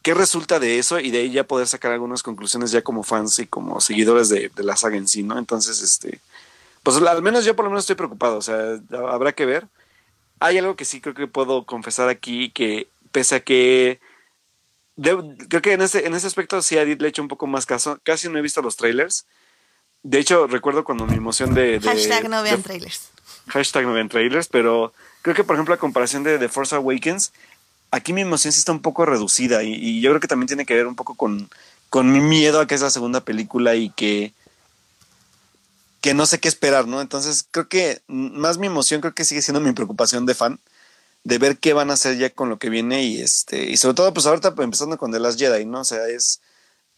[0.02, 3.38] qué resulta de eso y de ahí ya poder sacar algunas conclusiones ya como fans
[3.38, 5.38] y como seguidores de, de la saga en sí, ¿no?
[5.38, 6.20] Entonces, este,
[6.82, 9.68] pues al menos yo por lo menos estoy preocupado, o sea, habrá que ver
[10.40, 14.00] hay algo que sí creo que puedo confesar aquí, que pese a que
[14.96, 17.46] creo que en ese, en ese aspecto sí a Edith le he hecho un poco
[17.46, 17.98] más caso.
[18.02, 19.26] Casi no he visto los trailers.
[20.02, 21.80] De hecho, recuerdo cuando mi emoción de...
[21.82, 23.08] hashtag no vean trailers.
[23.48, 24.92] Hashtag no vean trailers, pero
[25.22, 27.32] creo que por ejemplo a comparación de The Force Awakens,
[27.90, 30.66] aquí mi emoción sí está un poco reducida y, y, yo creo que también tiene
[30.66, 31.48] que ver un poco con,
[31.90, 34.32] con mi miedo a que es la segunda película y que
[36.00, 37.00] que no sé qué esperar, ¿no?
[37.00, 40.60] Entonces creo que más mi emoción creo que sigue siendo mi preocupación de fan,
[41.24, 43.94] de ver qué van a hacer ya con lo que viene y este, y sobre
[43.94, 45.80] todo pues ahorita pues, empezando con The Last Jedi, ¿no?
[45.80, 46.40] O sea, es,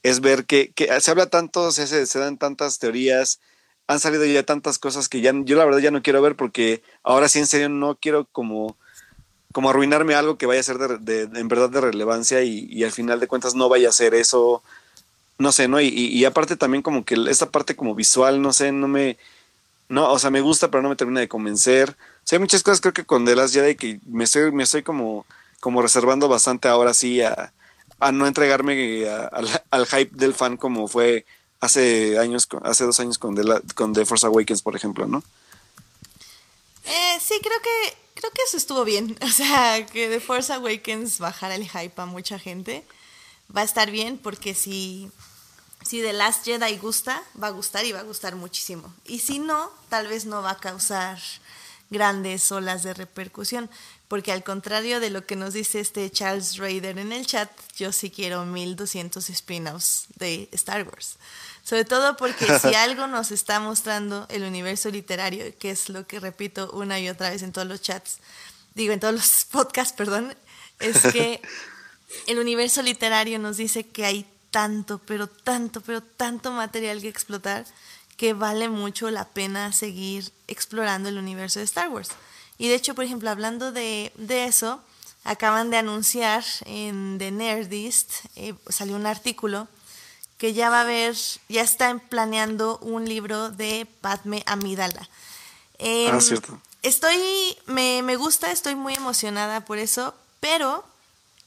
[0.03, 3.41] es ver que, que se habla tanto, se, se, dan tantas teorías,
[3.87, 6.83] han salido ya tantas cosas que ya yo la verdad ya no quiero ver porque
[7.03, 8.77] ahora sí en serio no quiero como
[9.53, 12.93] como arruinarme algo que vaya a ser de, en verdad de relevancia y, y, al
[12.93, 14.63] final de cuentas no vaya a ser eso
[15.41, 15.81] no sé, ¿no?
[15.81, 19.17] Y, y, aparte también como que esta parte como visual, no sé, no me,
[19.89, 21.91] no, o sea, me gusta, pero no me termina de convencer.
[21.91, 24.65] O sea, hay muchas cosas creo que con The Last Jedi que me estoy, me
[24.65, 25.27] estoy como,
[25.61, 27.53] como reservando bastante ahora sí a,
[28.01, 29.07] a no entregarme
[29.71, 31.27] al, hype del fan como fue
[31.61, 35.23] hace años, hace dos años con The, con The Force Awakens, por ejemplo, ¿no?
[36.85, 39.17] Eh, sí, creo que, creo que eso estuvo bien.
[39.23, 42.85] O sea, que The Force Awakens bajara el hype a mucha gente.
[43.55, 45.11] Va a estar bien porque si
[45.85, 48.93] si The Last Jedi gusta, va a gustar y va a gustar muchísimo.
[49.05, 51.19] Y si no, tal vez no va a causar
[51.89, 53.71] grandes olas de repercusión,
[54.11, 57.93] porque al contrario de lo que nos dice este Charles Raider en el chat, yo
[57.93, 61.15] sí quiero 1200 spin-offs de Star Wars.
[61.63, 66.19] Sobre todo porque si algo nos está mostrando el universo literario, que es lo que
[66.19, 68.19] repito una y otra vez en todos los chats,
[68.75, 70.37] digo en todos los podcasts, perdón,
[70.81, 71.41] es que
[72.27, 77.65] el universo literario nos dice que hay tanto, pero tanto, pero tanto material que explotar
[78.17, 82.09] que vale mucho la pena seguir explorando el universo de Star Wars.
[82.61, 84.83] Y de hecho, por ejemplo, hablando de, eso,
[85.25, 89.67] acaban de anunciar en The Nerdist, eh, salió un artículo
[90.37, 91.17] que ya va a haber,
[91.49, 95.09] ya están planeando un libro de Padme Amidala.
[95.79, 96.61] Ah, cierto.
[96.83, 97.17] Estoy,
[97.65, 100.85] me, me gusta, estoy muy emocionada por eso, pero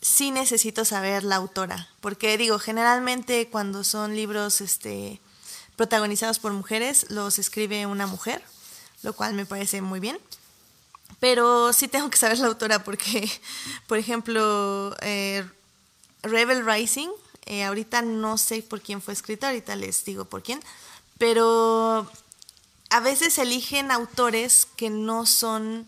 [0.02, 5.22] sí necesito saber la autora, porque digo, generalmente cuando son libros este,
[5.76, 8.44] protagonizados por mujeres, los escribe una mujer,
[9.04, 10.18] lo cual me parece muy bien.
[11.20, 13.30] Pero sí tengo que saber la autora porque,
[13.88, 15.46] por ejemplo, eh,
[16.22, 17.10] Rebel Rising,
[17.46, 20.60] eh, ahorita no sé por quién fue escrito, ahorita les digo por quién,
[21.18, 22.10] pero
[22.90, 25.88] a veces eligen autores que no son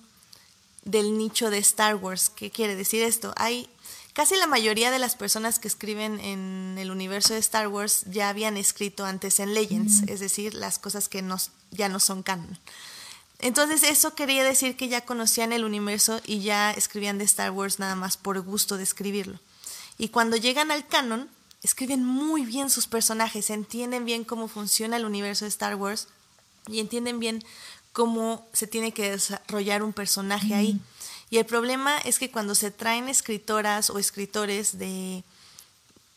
[0.84, 2.30] del nicho de Star Wars.
[2.30, 3.34] ¿Qué quiere decir esto?
[3.38, 3.70] Hay
[4.16, 8.30] Casi la mayoría de las personas que escriben en el universo de Star Wars ya
[8.30, 11.22] habían escrito antes en Legends, es decir, las cosas que
[11.72, 12.57] ya no son canon.
[13.40, 17.80] Entonces eso quería decir que ya conocían el universo y ya escribían de Star Wars
[17.80, 19.40] nada más por gusto de escribirlo.
[19.98, 21.30] Y cuando llegan al canon,
[21.62, 26.08] escriben muy bien sus personajes, entienden bien cómo funciona el universo de Star Wars
[26.68, 27.44] y entienden bien
[27.92, 30.80] cómo se tiene que desarrollar un personaje ahí.
[31.30, 35.24] Y el problema es que cuando se traen escritoras o escritores de,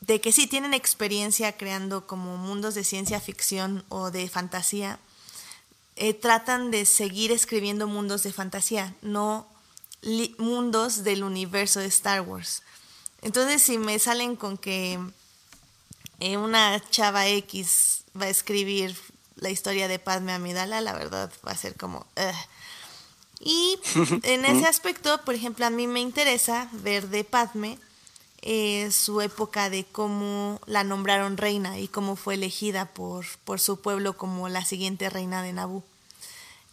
[0.01, 4.99] de que sí tienen experiencia creando como mundos de ciencia ficción o de fantasía,
[5.99, 9.47] eh, tratan de seguir escribiendo mundos de fantasía, no
[10.39, 12.63] mundos del universo de Star Wars.
[13.21, 14.99] Entonces, si me salen con que
[16.21, 18.97] eh, una chava X va a escribir
[19.37, 22.07] la historia de Padme Amidala, la verdad va a ser como...
[23.41, 23.79] Y
[24.25, 27.79] en ese aspecto, por ejemplo, a mí me interesa ver de Padme
[28.43, 33.81] eh, su época de cómo la nombraron reina y cómo fue elegida por, por su
[33.81, 35.83] pueblo como la siguiente reina de Naboo.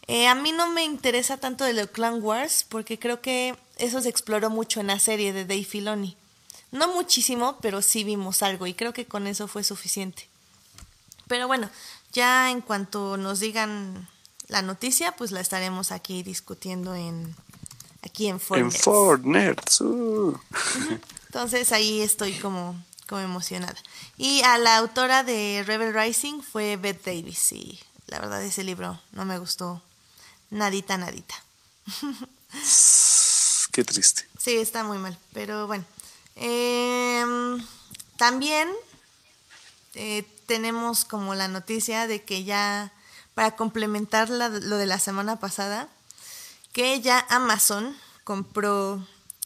[0.07, 4.01] Eh, a mí no me interesa tanto de los Clan Wars porque creo que eso
[4.01, 6.15] se exploró mucho en la serie de Dave Filoni.
[6.71, 10.27] No muchísimo, pero sí vimos algo y creo que con eso fue suficiente.
[11.27, 11.69] Pero bueno,
[12.11, 14.07] ya en cuanto nos digan
[14.47, 17.35] la noticia, pues la estaremos aquí discutiendo en
[18.03, 19.61] aquí en Fortnite.
[19.79, 20.39] En uh.
[21.35, 23.75] Entonces ahí estoy como, como emocionada.
[24.15, 27.77] Y a la autora de Rebel Rising fue Beth Davis y
[28.07, 29.81] la verdad ese libro no me gustó
[30.49, 31.35] nadita, nadita.
[33.73, 34.25] Qué triste.
[34.37, 35.83] Sí, está muy mal, pero bueno.
[36.37, 37.61] Em,
[38.15, 38.69] también
[39.93, 42.93] eh, tenemos como la noticia de que ya,
[43.33, 45.89] para complementar lo de la semana pasada,
[46.71, 49.05] que ya Amazon compró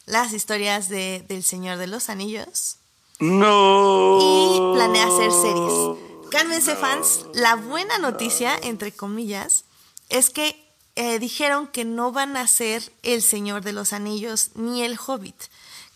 [0.10, 2.78] las historias de, del Señor de los Anillos.
[3.20, 4.18] No.
[4.20, 5.98] Y planea hacer series.
[6.32, 9.66] Cálmense fans, la buena noticia, entre comillas,
[10.10, 10.56] es que
[10.96, 15.36] eh, dijeron que no van a ser El Señor de los Anillos ni El Hobbit,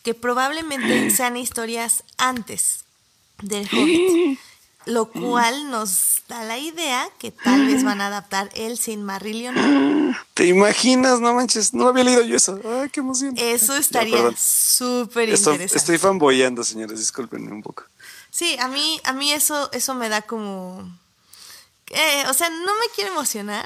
[0.03, 2.85] que probablemente sean historias antes
[3.41, 4.39] del Hobbit,
[4.85, 10.15] lo cual nos da la idea que tal vez van a adaptar el Silmarillion.
[10.33, 11.19] ¿Te imaginas?
[11.19, 12.59] No manches, no había leído yo eso.
[12.63, 13.33] Ay, qué emoción.
[13.37, 15.77] Eso estaría súper interesante.
[15.77, 17.83] Estoy fanboyando, señores, discúlpenme un poco.
[18.29, 20.89] Sí, a mí, a mí eso, eso me da como...
[21.87, 23.65] Eh, o sea, no me quiero emocionar,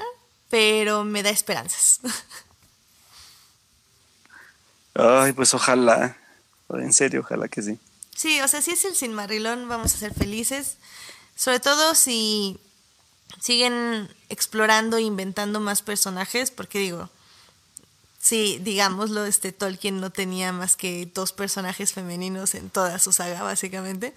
[0.50, 2.00] pero me da esperanzas.
[4.94, 6.16] Ay, pues ojalá.
[6.70, 7.78] En serio, ojalá que sí.
[8.18, 10.76] Sí, o sea, si es el Silmarillion, vamos a ser felices.
[11.36, 12.58] Sobre todo si
[13.40, 17.08] siguen explorando e inventando más personajes, porque digo,
[18.18, 23.44] sí, digámoslo, este Tolkien no tenía más que dos personajes femeninos en toda su saga,
[23.44, 24.12] básicamente.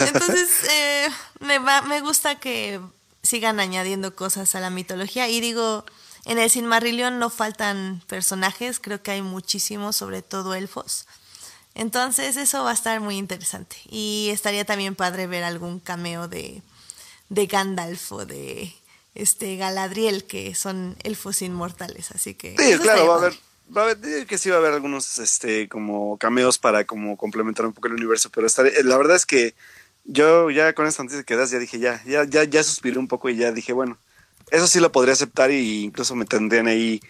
[0.00, 2.78] Entonces, eh, me, va, me gusta que
[3.22, 5.30] sigan añadiendo cosas a la mitología.
[5.30, 5.86] Y digo,
[6.26, 11.06] en el Silmarillion no faltan personajes, creo que hay muchísimos, sobre todo elfos.
[11.74, 13.76] Entonces eso va a estar muy interesante.
[13.88, 16.62] Y estaría también padre ver algún cameo de,
[17.28, 18.74] de Gandalf o de
[19.14, 22.10] este Galadriel, que son elfos inmortales.
[22.10, 22.56] Así que.
[22.58, 23.34] Sí, claro, va a haber.
[23.76, 27.66] Va a haber, que sí va a haber algunos este como cameos para como complementar
[27.66, 28.48] un poco el universo, pero
[28.82, 29.54] la verdad es que
[30.04, 33.06] yo ya con esta noticia que das ya dije ya, ya, ya, ya suspiré un
[33.06, 33.96] poco y ya dije, bueno,
[34.50, 37.00] eso sí lo podría aceptar y incluso me tendrían ahí.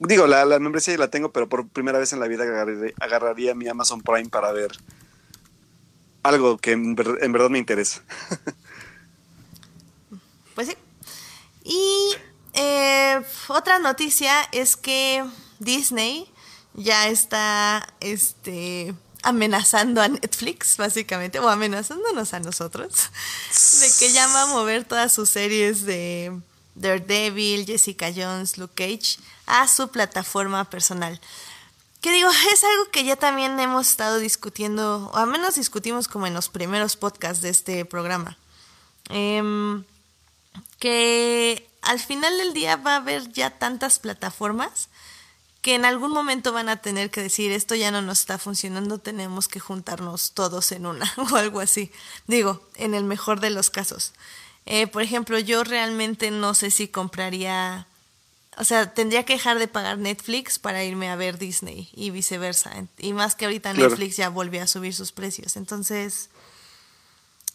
[0.00, 2.44] Digo, la, la membresía la tengo, pero por primera vez en la vida
[3.00, 4.70] agarraría, mi Amazon Prime para ver
[6.22, 8.02] algo que en, verdad me interesa.
[10.54, 10.76] pues sí.
[11.64, 12.14] Y
[12.54, 15.24] eh, otra noticia es que
[15.58, 16.30] Disney
[16.74, 22.92] ya está este amenazando a Netflix, básicamente, o amenazándonos a nosotros,
[23.80, 26.32] de que ya va a mover todas sus series de
[26.78, 31.20] Daredevil, Jessica Jones, Luke Cage a su plataforma personal.
[32.00, 36.26] Que digo, es algo que ya también hemos estado discutiendo, o al menos discutimos como
[36.26, 38.38] en los primeros podcasts de este programa.
[39.08, 39.84] Em,
[40.78, 44.88] que al final del día va a haber ya tantas plataformas
[45.60, 48.98] que en algún momento van a tener que decir esto ya no nos está funcionando,
[48.98, 51.90] tenemos que juntarnos todos en una o algo así.
[52.26, 54.12] Digo, en el mejor de los casos.
[54.70, 57.86] Eh, por ejemplo, yo realmente no sé si compraría,
[58.58, 62.86] o sea, tendría que dejar de pagar Netflix para irme a ver Disney y viceversa.
[62.98, 65.56] Y más que ahorita Netflix ya volvió a subir sus precios.
[65.56, 66.28] Entonces,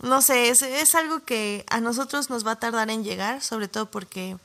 [0.01, 3.67] no sé, es, es algo que a nosotros nos va a tardar en llegar, sobre
[3.67, 4.37] todo porque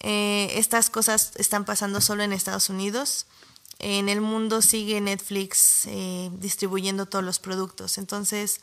[0.00, 3.26] eh, estas cosas están pasando solo en Estados Unidos.
[3.78, 7.96] En el mundo sigue Netflix eh, distribuyendo todos los productos.
[7.96, 8.60] Entonces,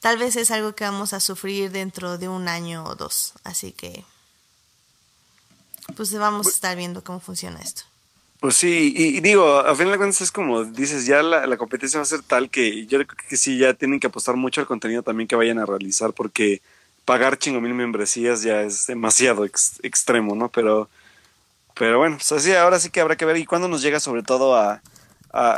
[0.00, 3.34] tal vez es algo que vamos a sufrir dentro de un año o dos.
[3.44, 4.04] Así que,
[5.96, 7.82] pues vamos a estar viendo cómo funciona esto.
[8.40, 11.98] Pues sí, y, digo, a fin de cuentas es como dices, ya la, la, competencia
[11.98, 14.66] va a ser tal que yo creo que sí, ya tienen que apostar mucho al
[14.66, 16.62] contenido también que vayan a realizar, porque
[17.04, 20.48] pagar chingo mil membresías ya es demasiado extremo, ¿no?
[20.48, 20.88] Pero,
[21.74, 24.22] pero bueno, pues así, ahora sí que habrá que ver y cuándo nos llega sobre
[24.22, 24.80] todo a,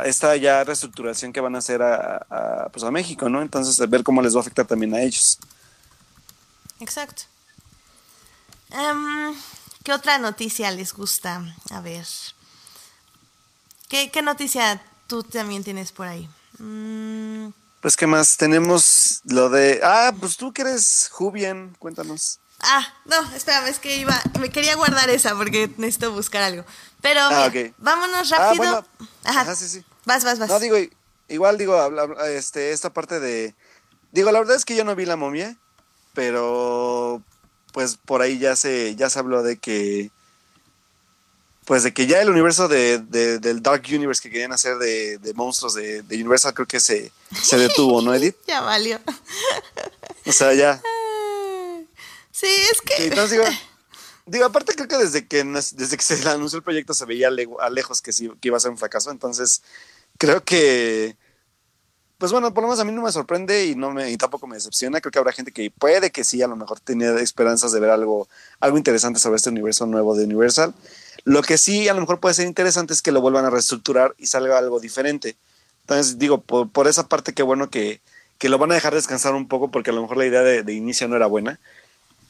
[0.05, 3.41] esta ya reestructuración que van a hacer a, pues a México, ¿no?
[3.41, 5.39] Entonces, ver cómo les va a afectar también a ellos.
[6.79, 7.23] Exacto.
[8.71, 9.35] Em,
[9.83, 11.43] ¿Qué otra noticia les gusta?
[11.71, 12.05] A ver.
[13.89, 16.29] ¿Qué, qué noticia tú también tienes por ahí?
[16.59, 17.49] Mm,
[17.81, 18.37] Pues, ¿qué más?
[18.37, 19.81] Tenemos lo de.
[19.83, 22.39] Ah, pues tú que eres Jubian, cuéntanos.
[22.61, 24.21] Ah, no, espérame, es que iba.
[24.39, 26.63] Me quería guardar esa porque necesito buscar algo.
[27.01, 28.57] Pero Ah, mira, vámonos Ah, rápido.
[28.63, 28.85] bueno.
[29.25, 29.41] Ajá.
[29.41, 29.83] Ajá, sí, sí.
[30.05, 30.49] Vas, vas, vas.
[30.49, 30.77] No, digo,
[31.27, 31.77] igual digo,
[32.27, 33.53] este, esta parte de.
[34.11, 35.57] Digo, la verdad es que yo no vi la momia,
[36.13, 37.21] pero
[37.73, 40.11] pues por ahí ya se, ya se habló de que.
[41.65, 45.17] Pues de que ya el universo de, de- del Dark Universe que querían hacer de,
[45.17, 48.35] de monstruos de, de Universal creo que se, se detuvo, ¿no, Edith?
[48.47, 48.99] Ya valió.
[50.25, 50.81] O sea, ya.
[52.33, 53.05] Sí, es que.
[53.05, 53.43] Entonces digo,
[54.25, 57.69] digo, aparte creo que desde que desde que se anunció el proyecto se veía a
[57.69, 59.61] lejos que sí que iba a ser un fracaso, entonces
[60.17, 61.15] creo que
[62.17, 64.47] pues bueno, por lo menos a mí no me sorprende y no me y tampoco
[64.47, 67.71] me decepciona, creo que habrá gente que puede que sí a lo mejor tenía esperanzas
[67.71, 68.27] de ver algo
[68.59, 70.73] algo interesante sobre este universo nuevo de Universal.
[71.25, 74.15] Lo que sí a lo mejor puede ser interesante es que lo vuelvan a reestructurar
[74.17, 75.37] y salga algo diferente.
[75.81, 78.01] Entonces digo, por, por esa parte qué bueno que,
[78.39, 80.63] que lo van a dejar descansar un poco porque a lo mejor la idea de,
[80.63, 81.59] de inicio no era buena.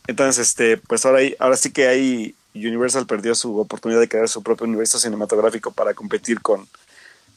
[0.08, 4.30] Entonces, este, pues ahora, hay- ahora sí que ahí Universal perdió su oportunidad de crear
[4.30, 6.68] su propio universo cinematográfico para competir con,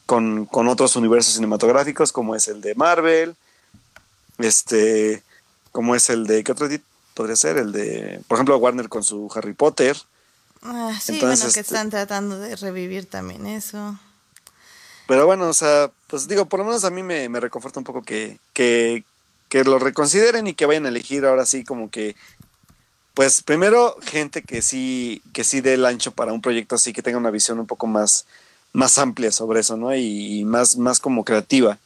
[0.04, 3.34] con, con otros universos cinematográficos, como es el de Marvel,
[4.38, 5.22] este,
[5.72, 6.68] como es el de, ¿qué otro
[7.14, 7.56] podría ser?
[7.56, 9.96] El de, por ejemplo, Warner con su Harry Potter.
[10.62, 13.98] Ah, sí, Entonces, bueno, que están tratando de revivir también eso.
[15.06, 17.84] Pero bueno, o sea, pues digo, por lo menos a mí me, me reconforta un
[17.84, 19.04] poco que, que,
[19.48, 22.16] que lo reconsideren y que vayan a elegir ahora sí como que,
[23.16, 27.00] pues primero gente que sí, que sí dé el ancho para un proyecto así, que
[27.02, 28.26] tenga una visión un poco más,
[28.74, 29.94] más amplia sobre eso, ¿no?
[29.94, 31.78] Y, y más, más como creativa.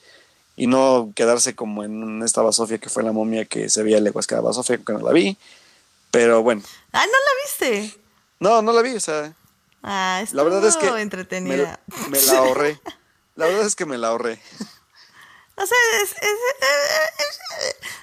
[0.57, 4.26] Y no quedarse como en esta basofia que fue la momia que se veía leguas
[4.26, 5.39] que era basofia, que no la vi.
[6.11, 6.62] Pero bueno,
[6.93, 7.97] Ah, ¿no la viste?
[8.41, 9.33] no, no la vi, o sea,
[9.85, 11.78] Ah, la verdad es que me, entretenida.
[12.11, 12.81] me la ahorré.
[13.37, 14.41] La verdad es que me la ahorré.
[15.62, 16.14] O sea, es-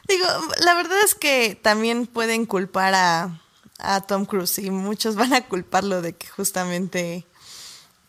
[0.07, 0.25] digo,
[0.63, 3.39] la verdad es que también pueden culpar a,
[3.79, 7.25] a Tom Cruise y muchos van a culparlo de que justamente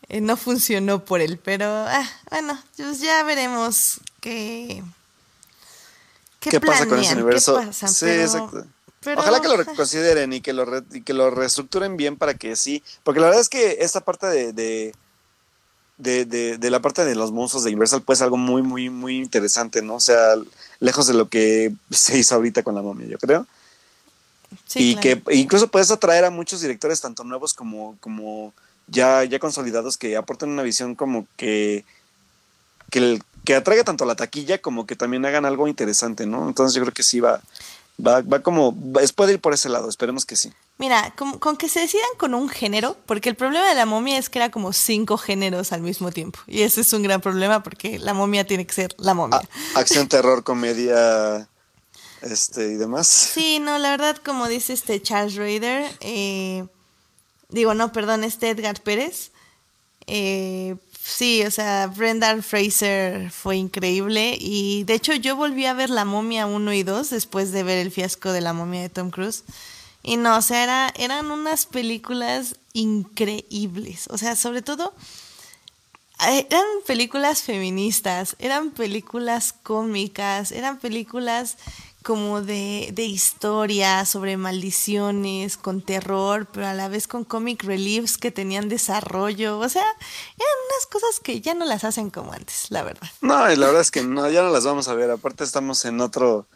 [0.09, 4.83] eh, no funcionó por él, pero ah, bueno, pues ya veremos qué,
[6.39, 7.55] ¿Qué, pasa con ese qué universo?
[7.55, 8.65] pasa, sí, pero- exacto.
[9.01, 12.33] pero- Ojalá que lo reconsideren y que lo, re- y que lo reestructuren bien para
[12.35, 12.83] que sí.
[13.03, 14.95] Porque la verdad es que esta parte de, de,
[15.99, 19.17] de, de- de la parte de los monstruos de Universal pues algo muy, muy, muy
[19.17, 19.95] interesante, ¿no?
[19.95, 20.33] O sea,
[20.79, 23.45] lejos de lo que se hizo ahorita con la momia, yo creo.
[24.65, 25.21] Sí, y claro.
[25.25, 28.51] que incluso puedes atraer a muchos directores, tanto nuevos como, como
[28.87, 31.85] ya, ya consolidados, que aporten una visión como que,
[32.89, 36.47] que, el- que atraiga tanto a la taquilla como que también hagan algo interesante, ¿no?
[36.47, 37.41] Entonces yo creo que sí va,
[38.05, 38.75] va, va como,
[39.15, 40.51] puede ir por ese lado, esperemos que sí.
[40.77, 44.17] Mira, con, con que se decidan con un género, porque el problema de la momia
[44.17, 46.39] es que era como cinco géneros al mismo tiempo.
[46.47, 49.41] Y ese es un gran problema porque la momia tiene que ser la momia.
[49.75, 51.49] Acción, terror, comedia,
[52.21, 53.07] este y demás.
[53.07, 56.65] Sí, no, la verdad, como dice este Charles Raider, eh,
[57.49, 59.31] digo, no, perdón, este Edgar Pérez,
[60.07, 60.75] eh,
[61.11, 66.05] sí, o sea, Brendan Fraser fue increíble y de hecho yo volví a ver La
[66.05, 69.43] momia 1 y 2 después de ver el fiasco de La momia de Tom Cruise.
[70.03, 74.93] Y no, o sea, era- eran unas películas increíbles, o sea, sobre todo...
[76.27, 81.57] eh, Eran películas feministas, eran películas cómicas, eran películas
[82.03, 88.17] como de, de historia sobre maldiciones, con terror, pero a la vez con comic reliefs
[88.17, 89.59] que tenían desarrollo.
[89.59, 93.07] O sea, eran unas cosas que ya no las hacen como antes, la verdad.
[93.21, 95.11] No, y la verdad es que no, ya no las vamos a ver.
[95.11, 96.47] Aparte estamos en otro,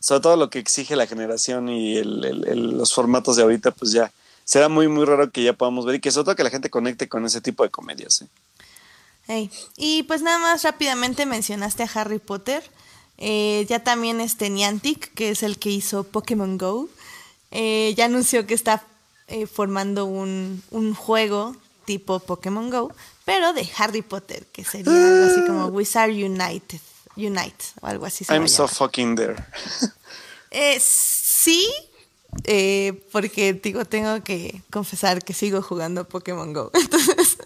[0.00, 3.70] sobre todo lo que exige la generación y el- el- el- los formatos de ahorita,
[3.70, 4.12] pues ya
[4.44, 6.68] será muy, muy raro que ya podamos ver y que sobre todo que la gente
[6.68, 8.20] conecte con ese tipo de comedias.
[8.22, 8.28] ¿eh?
[9.26, 12.62] Ey, Y pues nada más rápidamente mencionaste a Harry Potter.
[13.18, 16.88] Eh, ya también este Niantic, que es el que hizo Pokémon Go,
[17.50, 18.82] eh, ya anunció que está
[19.28, 22.92] eh, formando un, un juego tipo Pokémon Go,
[23.24, 26.80] pero de Harry Potter, que sería algo así como Wizard United,
[27.16, 28.24] Unite o algo así.
[28.24, 29.36] se I'm so fucking there.
[30.80, 31.68] Sí,
[32.44, 36.70] eh, porque digo, tengo que confesar que sigo jugando Pokémon Go.
[36.74, 37.38] Entonces,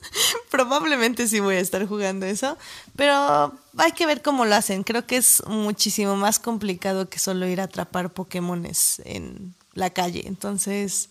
[0.50, 2.56] probablemente sí voy a estar jugando eso.
[2.96, 4.82] Pero hay que ver cómo lo hacen.
[4.82, 10.24] Creo que es muchísimo más complicado que solo ir a atrapar Pokémones en la calle.
[10.26, 11.10] Entonces,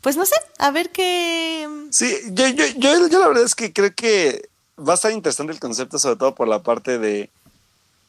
[0.00, 1.68] pues no sé, a ver qué.
[1.90, 4.48] Sí, yo, yo, la verdad es que creo que
[4.78, 7.30] va a estar interesante el concepto, sobre todo por la parte de.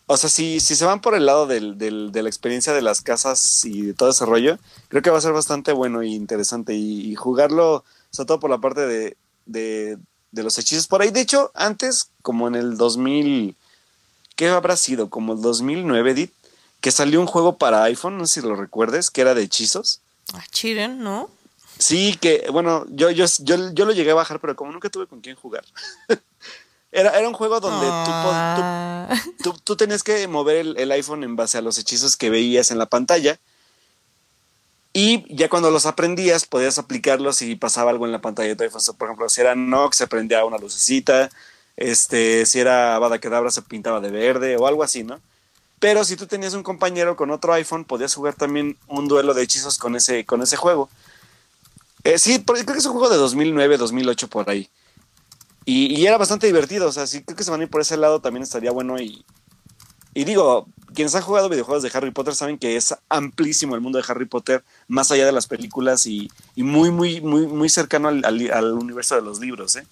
[0.08, 2.82] O sea, si, si se van por el lado del, del- de la experiencia de
[2.84, 6.14] las casas y de todo ese rollo, creo que va a ser bastante bueno y
[6.14, 6.74] interesante.
[6.76, 9.98] Y, y jugarlo, sobre todo por la parte de, de,
[10.32, 11.10] de los hechizos por ahí.
[11.10, 13.56] De hecho, antes, como en el 2000,
[14.36, 15.10] ¿qué habrá sido?
[15.10, 16.34] Como el 2009, Edith,
[16.82, 20.02] que salió un juego para iPhone, no sé si lo recuerdes, que era de hechizos.
[20.34, 21.32] Ah, Chiren, ¿no?
[21.80, 25.08] Sí, que bueno, yo, yo, yo, yo lo llegué a bajar, pero como nunca tuve
[25.08, 25.66] con quién jugar.
[26.96, 29.10] era, era un juego donde Ah.
[29.38, 32.30] tú, tú, tú tenías que mover el, el iPhone en base a los hechizos que
[32.30, 33.40] veías en la pantalla.
[34.94, 38.64] Y ya cuando los aprendías, podías aplicarlos y pasaba algo en la pantalla de tu
[38.64, 38.82] iPhone.
[38.98, 41.30] Por ejemplo, si era Nox, se prendía una lucecita.
[41.76, 45.20] Este, si era Bada Kedavra, se pintaba de verde o algo así, ¿no?
[45.80, 49.44] Pero si tú tenías un compañero con otro iPhone, podías jugar también un duelo de
[49.44, 50.90] hechizos con ese, con ese juego.
[52.06, 54.70] Eh, sí, creo que es un juego de 2009, 2008 por ahí.
[55.66, 57.82] Y, y era bastante divertido, o sea, sí creo que se van a ir por
[57.82, 59.26] ese lado también estaría bueno y,
[60.14, 63.98] y digo, quienes han jugado videojuegos de Harry Potter saben que es amplísimo el mundo
[63.98, 68.08] de Harry Potter, más allá de las películas y, y muy, muy, muy, muy cercano
[68.10, 69.88] al, al- al universo de los libros, ¿eh?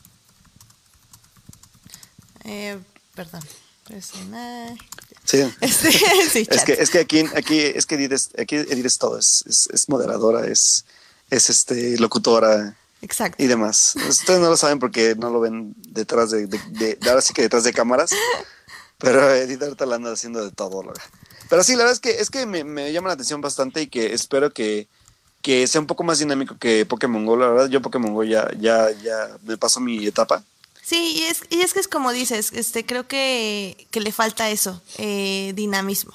[2.46, 2.78] Eh,
[3.16, 3.42] perdón.
[3.88, 4.78] Personaje.
[5.26, 5.40] Sí.
[5.62, 8.98] Este, sí, Es que, es que aquí, aquí, es que Edith es, aquí Edith es
[8.98, 10.86] todo, es, es, es moderadora, es,
[11.30, 13.44] es este, locutora Exacto.
[13.44, 13.96] y demás.
[14.08, 17.34] Ustedes no lo saben porque no lo ven detrás de, de- de- de- ahora sí
[17.34, 18.12] que detrás de cámaras,
[18.98, 20.82] pero Edith ahorita la anda haciendo de todo.
[20.82, 21.04] la verdad.
[21.50, 23.88] Pero sí, la verdad es que, es que me, me llama la atención bastante y
[23.88, 24.88] que espero que,
[25.42, 27.36] que sea un poco más dinámico que Pokémon Go.
[27.38, 30.44] La verdad, yo Pokémon Go ya, ya, ya me pasó mi etapa.
[30.82, 34.50] Sí, y es, y es que es como dices, este, creo que, que le falta
[34.50, 36.14] eso, eh, dinamismo.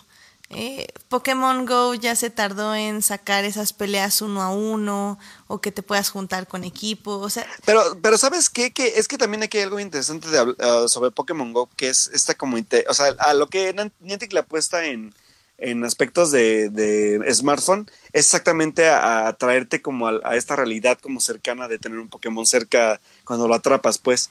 [0.51, 5.72] Eh, Pokémon Go ya se tardó en sacar esas peleas uno a uno o que
[5.72, 8.72] te puedas juntar con equipo, o sea, Pero, pero ¿sabes qué?
[8.72, 12.11] Que es que también aquí hay algo interesante de, ah, sobre Pokémon Go, que es
[12.14, 15.14] esta como, o sea, a lo que Niantic le apuesta en,
[15.59, 20.99] en aspectos de, de smartphone, es exactamente a, a traerte como a, a esta realidad
[20.99, 24.30] como cercana de tener un Pokémon cerca cuando lo atrapas, pues.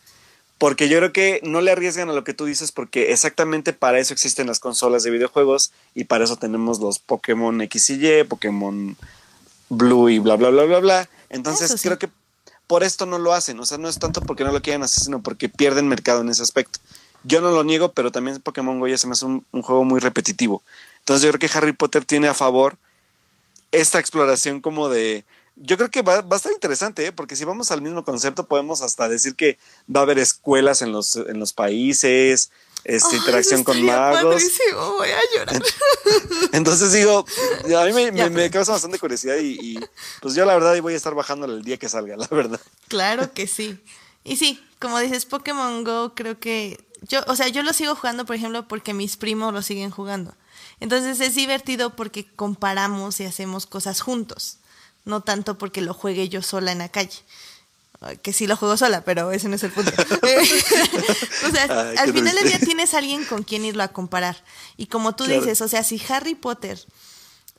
[0.58, 4.00] Porque yo creo que no le arriesgan a lo que tú dices, porque exactamente para
[4.00, 8.24] eso existen las consolas de videojuegos y para eso tenemos los Pokémon X y Y,
[8.24, 8.98] Pokémon
[9.70, 11.10] Blue y bla, bla, bla, bla, bla.
[11.30, 11.78] Entonces sí.
[11.82, 12.10] creo que
[12.66, 13.60] por esto no lo hacen.
[13.60, 16.30] O sea, no es tanto porque no lo quieran hacer, sino porque pierden mercado en
[16.30, 16.80] ese aspecto.
[17.24, 19.84] Yo no lo niego, pero también Pokémon Go ya se me hace un, un juego
[19.84, 20.64] muy repetitivo.
[21.00, 22.78] Entonces yo creo que Harry Potter tiene a favor
[23.72, 25.24] esta exploración como de...
[25.60, 27.12] Yo creo que va, va a estar interesante, ¿eh?
[27.12, 29.58] porque si vamos al mismo concepto, podemos hasta decir que
[29.94, 32.52] va a haber escuelas en los, en los países,
[32.84, 34.24] este, Ay, interacción con magos.
[34.24, 35.62] padrísimo, voy a llorar.
[36.54, 37.26] Entonces digo,
[37.78, 39.80] a mí me, causa bastante curiosidad y, y,
[40.22, 42.62] pues yo la verdad voy a estar bajándole el día que salga, la verdad.
[42.88, 43.78] Claro que sí.
[44.24, 48.26] Y sí, como dices, Pokémon Go creo que yo, o sea, yo lo sigo jugando,
[48.26, 50.36] por ejemplo, porque mis primos lo siguen jugando.
[50.80, 54.60] Entonces es divertido porque comparamos y hacemos cosas juntos,
[55.08, 57.20] no tanto porque lo juegue yo sola en la calle.
[58.22, 59.92] Que sí lo juego sola, pero ese no es el punto.
[61.48, 64.44] o sea, Ay, al final del día tienes alguien con quien irlo a comparar.
[64.78, 65.42] Y como tú Claro.
[65.42, 66.80] dices, o sea, si Harry Potter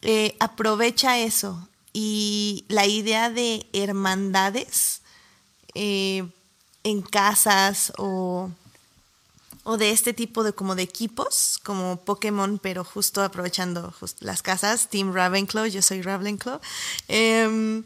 [0.02, 5.02] eh, aprovecha eso y la idea de hermandades
[5.74, 6.24] eh,
[6.84, 8.50] en casas o,
[9.70, 14.40] o de este tipo de como de equipos como Pokémon pero justo aprovechando just- las
[14.42, 16.58] casas Team Ravenclaw yo soy Ravenclaw
[17.08, 17.84] em,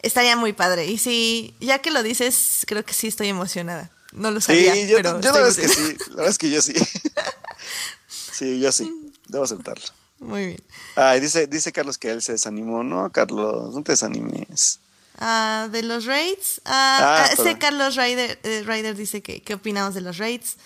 [0.00, 4.30] estaría muy padre y sí ya que lo dices creo que sí estoy emocionada no
[4.30, 6.50] lo sabía Sí, yo, pero yo la verdad es que sí, la verdad es que
[6.50, 6.74] yo sí.
[8.32, 9.84] Sí, yo sí, debo aceptarlo.
[10.20, 10.62] muy bien
[10.94, 12.82] Ay, dice, dice Carlos que él se desanimó.
[12.84, 14.80] No, Carlos, no te desanimes.
[15.18, 16.60] Ah, de los raids.
[16.64, 17.58] Ah, Ah, ah.
[17.58, 20.56] Carlos Ryder, eh, Ryder dice que qué opinamos de los raids.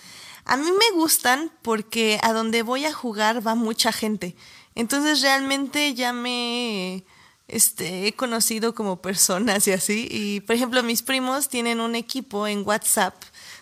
[0.45, 4.35] A mí me gustan porque a donde voy a jugar va mucha gente.
[4.75, 7.03] Entonces realmente ya me
[7.47, 10.07] este, he conocido como personas y así.
[10.09, 13.15] Y por ejemplo, mis primos tienen un equipo en WhatsApp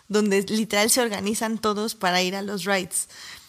[0.08, 3.08] donde literal se organizan todos para ir a los raids.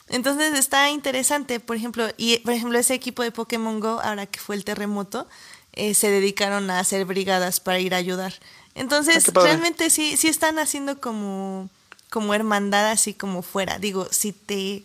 [0.08, 4.40] Entonces está interesante, por ejemplo, y por ejemplo ese equipo de Pokémon Go, ahora que
[4.40, 5.26] fue el terremoto,
[5.72, 8.34] eh, se dedicaron a hacer brigadas para ir a ayudar.
[8.74, 11.70] Entonces, Ah, realmente sí, sí están haciendo como,
[12.12, 13.78] como hermandad así como fuera.
[13.78, 14.84] Digo, si te,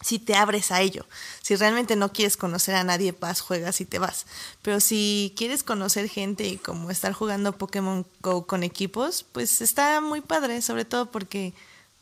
[0.00, 1.04] si te abres a ello.
[1.42, 4.24] Si realmente no quieres conocer a nadie, vas, juegas y te vas.
[4.62, 10.00] Pero si quieres conocer gente y como estar jugando Pokémon Go con equipos, pues está
[10.00, 11.52] muy padre, sobre todo porque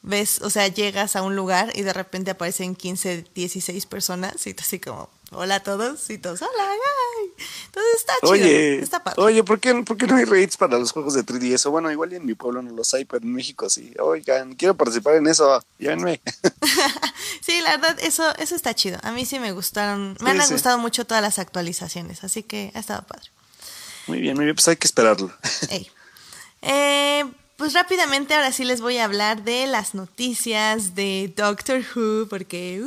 [0.02, 4.54] ves, o sea, llegas a un lugar y de repente aparecen 15, 16 personas y
[4.56, 7.44] así como, hola a todos, y todos, hola, ay.
[7.66, 9.22] Entonces está chido, Oye, está padre.
[9.22, 11.66] oye, ¿por qué, ¿por qué no hay raids para los juegos de 3DS?
[11.66, 13.94] O bueno, igual en mi pueblo no los hay, pero en México sí.
[14.00, 16.20] Oigan, quiero participar en eso, llévenme.
[17.42, 18.98] Sí, la verdad, eso, eso está chido.
[19.02, 20.52] A mí sí me gustaron, me Sí, han sí.
[20.52, 23.30] gustado mucho todas las actualizaciones, así que ha estado padre.
[24.06, 25.32] Muy bien, muy bien, pues hay que esperarlo.
[25.70, 25.90] Ey.
[26.62, 27.24] Eh,
[27.56, 32.82] pues rápidamente ahora sí les voy a hablar de las noticias de Doctor Who, porque...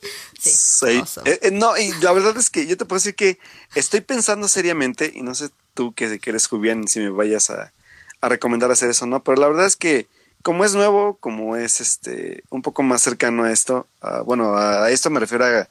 [0.38, 3.38] Sí, eh, eh, no, y la verdad es que yo te puedo decir que
[3.74, 7.72] estoy pensando seriamente, y no sé tú que, que eres Jubián si me vayas a,
[8.20, 9.22] a recomendar hacer eso, ¿no?
[9.24, 10.06] Pero la verdad es que
[10.42, 13.86] como es nuevo, como es este un poco más cercano a esto,
[14.24, 15.68] bueno, a esto me refiero a,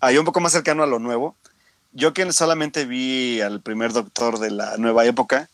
[0.00, 1.34] a, un poco más cercano a lo nuevo.
[1.92, 5.48] Yo que solamente vi al primer doctor de la nueva época,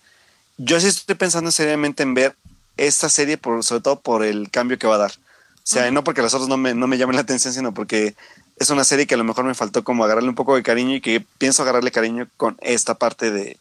[0.57, 2.37] yo sí estoy pensando seriamente en ver
[2.77, 5.13] esta serie, por, sobre todo por el cambio que va a dar.
[5.69, 8.15] Sea, no porque los otros no me, no me llamen la atención, sino porque
[8.57, 10.95] es una serie que a lo mejor me faltó como agarrarle un poco de cariño
[10.95, 13.59] y que pienso agarrarle cariño con esta parte de,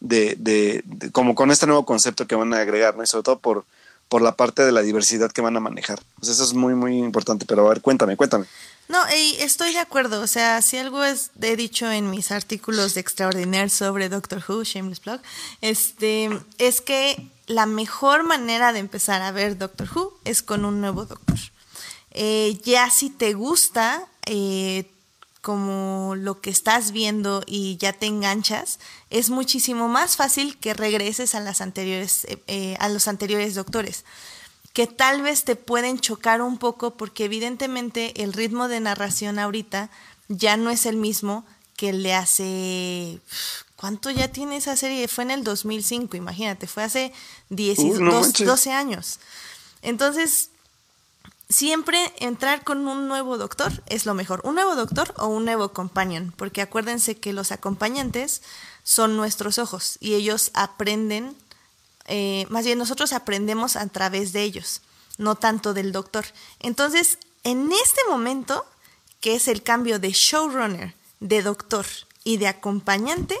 [0.00, 0.82] de, de,
[1.12, 3.04] como con este nuevo concepto que van a agregar, ¿no?
[3.04, 3.64] Y sobre todo por,
[4.08, 6.00] por la parte de la diversidad que van a manejar.
[6.18, 7.46] Pues eso es muy, muy importante.
[7.46, 8.46] Pero a ver, cuéntame, cuéntame.
[8.88, 8.98] No,
[9.38, 10.22] estoy de acuerdo.
[10.22, 14.64] O sea, si algo es, he dicho en mis artículos de Extraordinaire sobre Doctor Who,
[14.64, 15.20] Shameless Blog,
[15.60, 20.80] este, es que la mejor manera de empezar a ver Doctor Who es con un
[20.80, 21.38] nuevo doctor.
[22.10, 24.90] Eh, ya si te gusta, eh,
[25.40, 28.78] como lo que estás viendo y ya te enganchas,
[29.10, 34.04] es muchísimo más fácil que regreses a las anteriores, eh, a los anteriores doctores,
[34.72, 39.90] que tal vez te pueden chocar un poco porque evidentemente el ritmo de narración ahorita
[40.28, 41.44] ya no es el mismo
[41.76, 43.20] que le hace
[43.84, 45.08] ¿Cuánto ya tiene esa serie?
[45.08, 47.12] Fue en el 2005, imagínate, fue hace
[47.50, 47.98] 10,
[48.38, 49.20] 12 años.
[49.82, 50.48] Entonces,
[51.50, 54.40] siempre entrar con un nuevo doctor es lo mejor.
[54.42, 58.40] Un nuevo doctor o un nuevo companion, porque acuérdense que los acompañantes
[58.84, 61.36] son nuestros ojos y ellos aprenden,
[62.06, 64.80] eh, más bien nosotros aprendemos a través de ellos,
[65.18, 66.24] no tanto del doctor.
[66.58, 68.64] Entonces, en este momento,
[69.20, 71.84] que es el cambio de showrunner, de doctor
[72.24, 73.38] y de acompañante,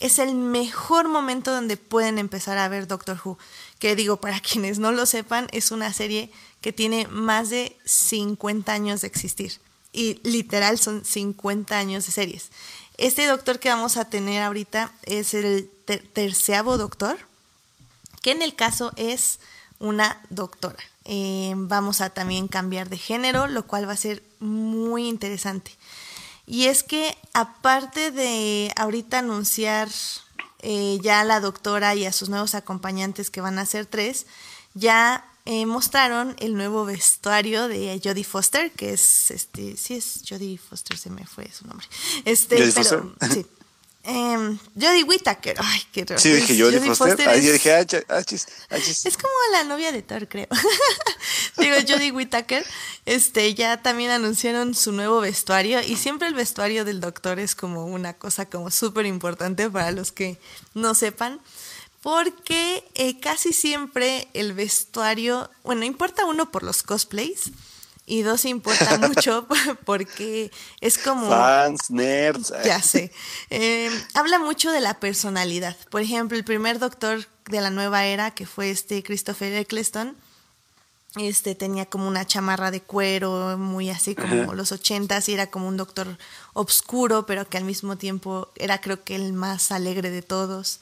[0.00, 3.38] es el mejor momento donde pueden empezar a ver Doctor Who.
[3.78, 6.30] Que digo, para quienes no lo sepan, es una serie
[6.60, 9.58] que tiene más de 50 años de existir.
[9.92, 12.50] Y literal son 50 años de series.
[12.98, 15.70] Este doctor que vamos a tener ahorita es el
[16.12, 17.16] terceavo doctor,
[18.22, 19.38] que en el caso es
[19.78, 20.82] una doctora.
[21.04, 25.70] Eh, vamos a también cambiar de género, lo cual va a ser muy interesante.
[26.50, 29.90] Y es que aparte de ahorita anunciar
[30.60, 34.24] eh, ya a la doctora y a sus nuevos acompañantes, que van a ser tres,
[34.72, 40.56] ya eh, mostraron el nuevo vestuario de Jodie Foster, que es, este, sí es Jodie
[40.56, 41.86] Foster, se me fue su nombre.
[42.24, 43.46] Este, pero, sí.
[44.04, 45.56] Eh, Jodie Whittaker.
[45.58, 46.20] Ay, qué raro.
[46.20, 47.28] Sí, dije Jodie, Foster.
[47.28, 48.22] Ahí yo dije, ah, ah,
[48.70, 50.46] ah, Es como la novia de Thor, creo.
[51.58, 52.64] Digo, Jodie Whittaker.
[53.04, 55.82] Este, ya también anunciaron su nuevo vestuario.
[55.82, 60.12] Y siempre el vestuario del doctor es como una cosa como súper importante para los
[60.12, 60.38] que
[60.74, 61.40] no sepan
[62.02, 67.50] porque eh, casi siempre el vestuario, bueno, importa uno por los cosplays
[68.08, 69.46] y dos importa mucho
[69.84, 71.28] porque es como...
[71.28, 72.52] Fans, nerds.
[72.64, 73.12] Ya sé.
[73.50, 75.76] Em, habla mucho de la personalidad.
[75.90, 80.16] Por ejemplo, el primer doctor de la nueva era, que fue este Christopher Eccleston,
[81.16, 85.66] este tenía como una chamarra de cuero, muy así como los ochentas, y era como
[85.66, 86.18] un doctor
[86.52, 90.80] obscuro, pero que al mismo tiempo era creo que el más alegre de todos.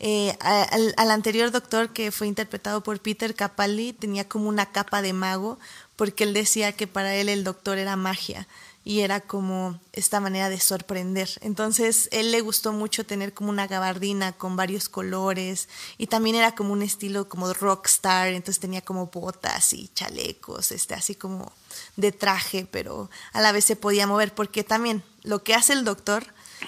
[0.00, 5.12] Eh, al, anterior doctor que fue interpretado por Peter Capaldi tenía como una capa de
[5.12, 5.58] mago
[5.98, 8.46] porque él decía que para él el doctor era magia
[8.84, 11.28] y era como esta manera de sorprender.
[11.40, 15.68] Entonces, él le gustó mucho tener como una gabardina con varios colores
[15.98, 20.94] y también era como un estilo como rockstar, entonces tenía como botas y chalecos, este
[20.94, 21.50] así como
[21.96, 25.84] de traje, pero a la vez se podía mover porque también lo que hace el
[25.84, 26.24] doctor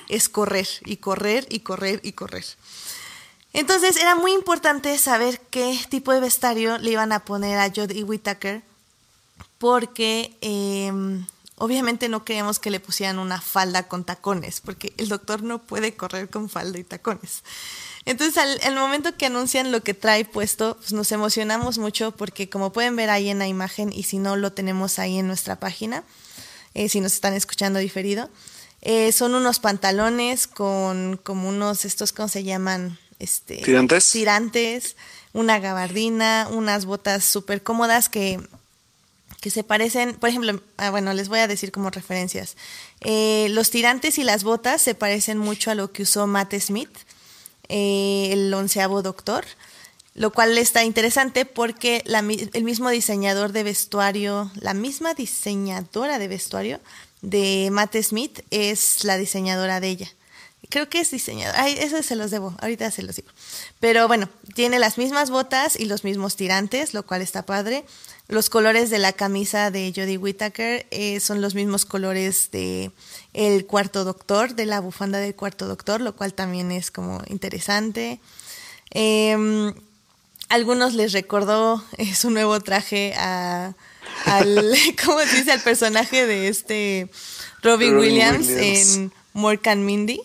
[0.09, 2.45] es correr y correr y correr y correr.
[3.53, 8.03] Entonces era muy importante saber qué tipo de vestuario le iban a poner a Jodie
[8.03, 8.63] Whittaker,
[9.61, 11.27] porque em,
[11.57, 15.95] obviamente no queríamos que le pusieran una falda con tacones, porque el doctor no puede
[15.95, 17.45] correr con falda y tacones.
[18.07, 22.73] Entonces, al, momento que anuncian lo que trae puesto, pues nos emocionamos mucho porque como
[22.73, 26.05] pueden ver ahí en la imagen y si no lo tenemos ahí en nuestra página,
[26.73, 28.31] eh, si nos están escuchando diferido,
[28.81, 32.99] eh, son unos pantalones con como unos, estos, ¿cómo se llaman?
[33.19, 34.11] este, ¿Tirantes?
[34.11, 34.97] tirantes,
[35.35, 38.41] una gabardina, unas botas súper cómodas que,
[39.41, 42.57] que se parecen, por ejemplo, ah, bueno, les voy a decir como referencias.
[43.01, 46.91] Eh, los tirantes y las botas se parecen mucho a lo que usó Matt Smith,
[47.69, 49.45] eh, el onceavo doctor,
[50.15, 52.03] lo cual está interesante porque
[52.53, 56.81] el mismo diseñador de vestuario, la misma diseñadora de vestuario
[57.23, 60.13] de Matt Smith es la diseñadora de ella
[60.71, 61.55] creo que es diseñador.
[61.59, 63.29] Ay, eso se los debo, ahorita se los digo.
[63.81, 67.85] Pero bueno, tiene las mismas botas y los mismos tirantes, lo cual está padre.
[68.31, 72.93] Los colores de la camisa de Jodie Whittaker eh, son los mismos colores de
[73.35, 78.21] el cuarto doctor, de la bufanda del cuarto doctor, lo cual también es como interesante.
[78.93, 79.73] Eh,
[80.49, 83.75] algunos les recordó eh, su nuevo traje a,
[84.27, 85.51] al, ¿cómo se dice?
[85.51, 87.11] Al personaje de este
[87.63, 90.21] Robbie, Williams, en Morgan Mindy,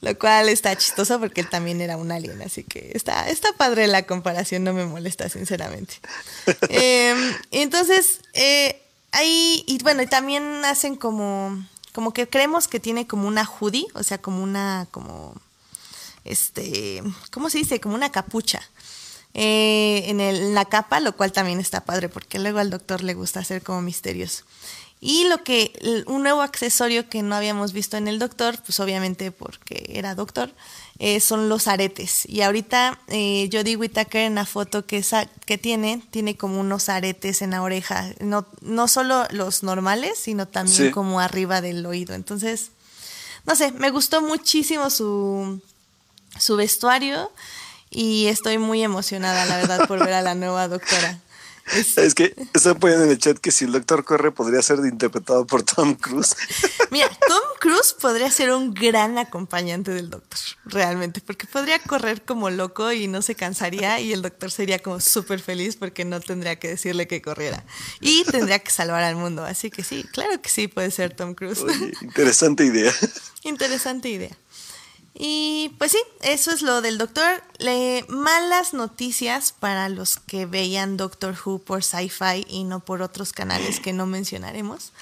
[0.00, 3.86] lo cual está chistoso porque él también era un alien, así que está, está padre
[3.86, 5.94] la comparación, no me molesta, sinceramente.
[6.70, 8.80] Em, entonces, eh,
[9.12, 14.02] ahí, y bueno, también hacen como, como que creemos que tiene como una hoodie, o
[14.02, 15.34] sea, como una, como,
[16.24, 17.80] este, ¿cómo se dice?
[17.80, 18.62] Como una capucha.
[19.32, 23.04] Eh, en, el, en la capa, lo cual también está padre porque luego al doctor
[23.04, 24.44] le gusta hacer como misterios.
[25.02, 29.32] Y lo que, un nuevo accesorio que no habíamos visto en el doctor, pues obviamente
[29.32, 30.52] porque era doctor,
[30.98, 32.26] eh, son los aretes.
[32.28, 35.02] Y ahorita eh, Jodie Whittaker en la foto que,
[35.46, 38.10] que tiene, tiene como unos aretes en la oreja.
[38.20, 42.14] No, no solo los normales, sino también como arriba del oído.
[42.14, 42.72] Entonces,
[43.46, 45.62] no sé, me gustó muchísimo su,
[46.38, 47.32] su vestuario
[47.88, 51.18] y estoy muy emocionada, la verdad, por ver a la nueva doctora.
[51.96, 55.46] Es, que están poniendo en el chat que si el doctor corre podría ser interpretado
[55.46, 56.34] por Tom Cruise.
[56.90, 62.50] Mira, Tom Cruise podría ser un gran acompañante del doctor, realmente, porque podría correr como
[62.50, 66.56] loco y no se cansaría y el doctor sería como súper feliz porque no tendría
[66.56, 67.64] que decirle que corriera
[68.00, 69.44] y tendría que salvar al mundo.
[69.44, 71.64] Así que sí, claro que sí puede ser Tom Cruise.
[72.02, 72.92] interesante idea.
[73.42, 74.36] Interesante idea.
[75.14, 77.42] Y pues sí, eso es lo del Doctor.
[77.58, 83.32] Le, malas noticias para los que veían Doctor Who por Sci-Fi y no por otros
[83.32, 84.92] canales que no mencionaremos.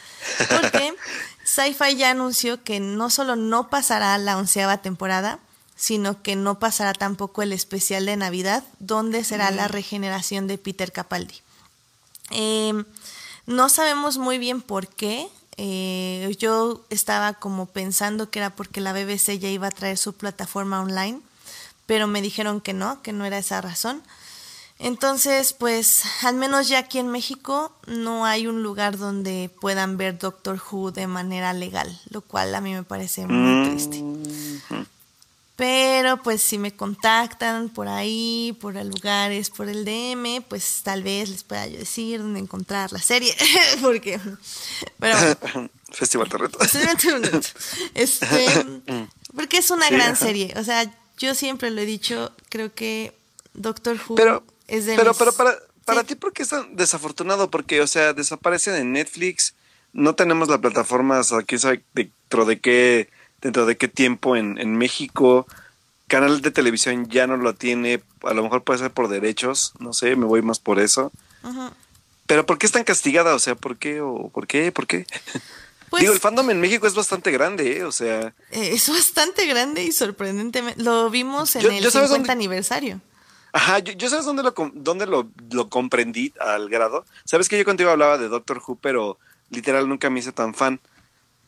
[0.49, 0.95] Porque
[1.45, 5.39] Sci-Fi ya anunció que no solo no pasará la onceava temporada,
[5.77, 10.91] sino que no pasará tampoco el especial de Navidad, donde será la regeneración de Peter
[10.91, 11.37] Capaldi.
[12.31, 12.85] Em,
[13.47, 15.29] no sabemos muy bien por qué.
[15.61, 20.13] Eh, yo estaba como pensando que era porque la BBC ya iba a traer su
[20.13, 21.21] plataforma online,
[21.85, 24.03] pero me dijeron que no, que no era esa razón.
[24.79, 30.17] Entonces, pues, al menos ya aquí en México no hay un lugar donde puedan ver
[30.17, 34.05] Doctor Who de manera legal, lo cual a mí me parece muy triste.
[35.59, 41.29] Pero pues si me contactan por ahí, por lugares, por el DM, pues tal vez
[41.31, 43.35] les pueda yo decir dónde encontrar la serie.
[43.83, 44.21] Porque,
[45.91, 46.59] Festival Torreto.
[47.95, 48.47] Este,
[49.35, 50.55] porque es una gran serie.
[50.57, 53.13] O sea, yo siempre lo he dicho, creo que
[53.53, 57.51] Doctor Who pero, es de Pero, pero para, para ti, ¿por qué es tan desafortunado?
[57.51, 59.55] Porque, o sea, desaparece de Netflix,
[59.93, 64.37] no tenemos la plataforma, o sea, quién sabe dentro de qué dentro de qué tiempo
[64.37, 65.47] en, en México.
[66.07, 69.93] Canal de televisión ya no lo tiene, a lo mejor puede ser por derechos, no
[69.93, 71.13] sé, me voy más por eso.
[72.27, 73.35] Pero ¿por qué es tan castigada?
[73.35, 74.01] O sea, ¿por qué?
[74.01, 74.73] ¿O por qué?
[74.73, 75.07] ¿Por qué?
[75.91, 77.85] Pues Digo, el fandom en México es bastante grande, ¿eh?
[77.85, 78.35] o sea...
[78.51, 80.83] Eh, es bastante grande y sorprendentemente.
[80.83, 83.01] Lo vimos en el 50 aniversario.
[83.53, 87.07] Ajá, yo, sabes dónde, lo, dónde lo, lo, comprendí al grado.
[87.25, 90.81] Sabes que yo contigo hablaba de Doctor Who, pero literal nunca me hice tan fan.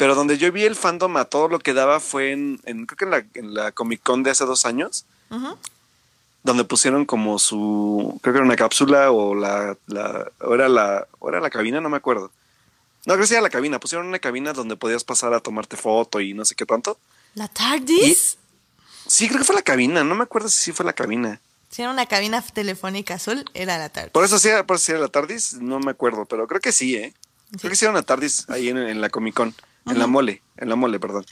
[0.01, 3.05] Pero donde yo vi el fandom a todo lo que daba fue en, creo que
[3.05, 5.05] en la, en la, Comic Con de hace dos años.
[6.43, 11.06] Donde pusieron como su, creo que era una cápsula o la, la o era la,
[11.18, 12.31] o era la cabina, no me acuerdo.
[13.05, 13.78] No, creo que era la cabina.
[13.78, 16.97] Pusieron una cabina donde podías pasar a tomarte foto y no sé qué tanto.
[17.35, 18.39] ¿La TARDIS?
[19.06, 20.02] sí, creo que fue la cabina.
[20.02, 21.43] No me acuerdo si sí fue la cabina.
[21.68, 24.12] Si era una cabina telefónica azul, era la TARDIS.
[24.12, 26.72] Por eso sí, por eso sí era la TARDIS, no me acuerdo, pero creo que
[26.72, 27.12] sí, ¿eh?
[27.59, 29.55] Creo que sí era una TARDIS ahí en, en la Comic Con.
[29.86, 31.24] En la mole, en la mole, perdón.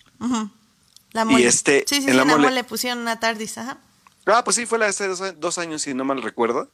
[1.12, 1.43] La mole.
[1.43, 2.65] Y este, sí, sí, en, la, mole.
[2.65, 3.79] pusieron una tardis, ajá.
[4.27, 6.70] Ah, pues sí, fue la de hace dos, años, si no mal recuerdo.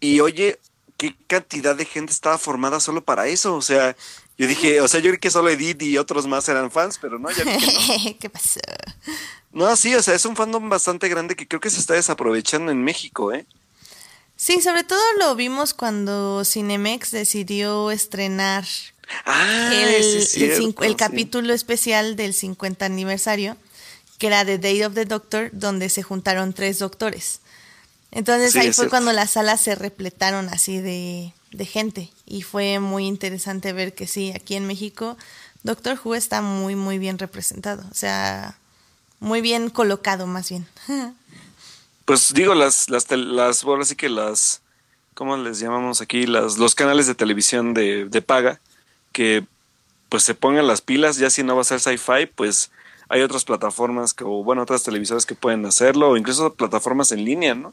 [0.00, 0.58] Y oye,
[0.96, 3.54] qué cantidad de gente estaba formada solo para eso.
[3.54, 3.96] O sea,
[4.36, 7.18] yo dije, o sea, yo creo que solo Edith y otros más eran fans, pero
[7.18, 7.52] no, ya no.
[8.20, 8.60] ¿Qué pasó?
[9.52, 12.70] No, sí, o sea, es un fandom bastante grande que creo que se está desaprovechando
[12.70, 13.46] en México, ¿eh?
[14.36, 18.64] Sí, sobre todo lo vimos cuando Cinemex decidió estrenar
[19.24, 23.56] Ah, el, capítulo especial del 50 aniversario,
[24.18, 27.40] que era The Day of the Doctor, donde se juntaron tres doctores.
[28.12, 31.32] Entonces ahí fue cuando las salas se repletaron así de,
[31.64, 35.16] gente y fue muy interesante ver que sí, aquí en México
[35.62, 38.58] Doctor Who está muy, muy bien representado, o sea,
[39.18, 40.66] muy bien colocado más bien.
[42.06, 44.62] Pues digo, las, las, las, bueno, así que las,
[45.14, 46.26] ¿cómo les llamamos aquí?
[46.26, 48.58] Las, los canales de televisión de, de paga,
[49.12, 49.44] que
[50.08, 52.70] pues se pongan las pilas, ya si no va a ser sci-fi, pues
[53.08, 57.24] hay otras plataformas que, o bueno, otras televisoras que pueden hacerlo, o incluso plataformas en
[57.24, 57.72] línea, ¿no?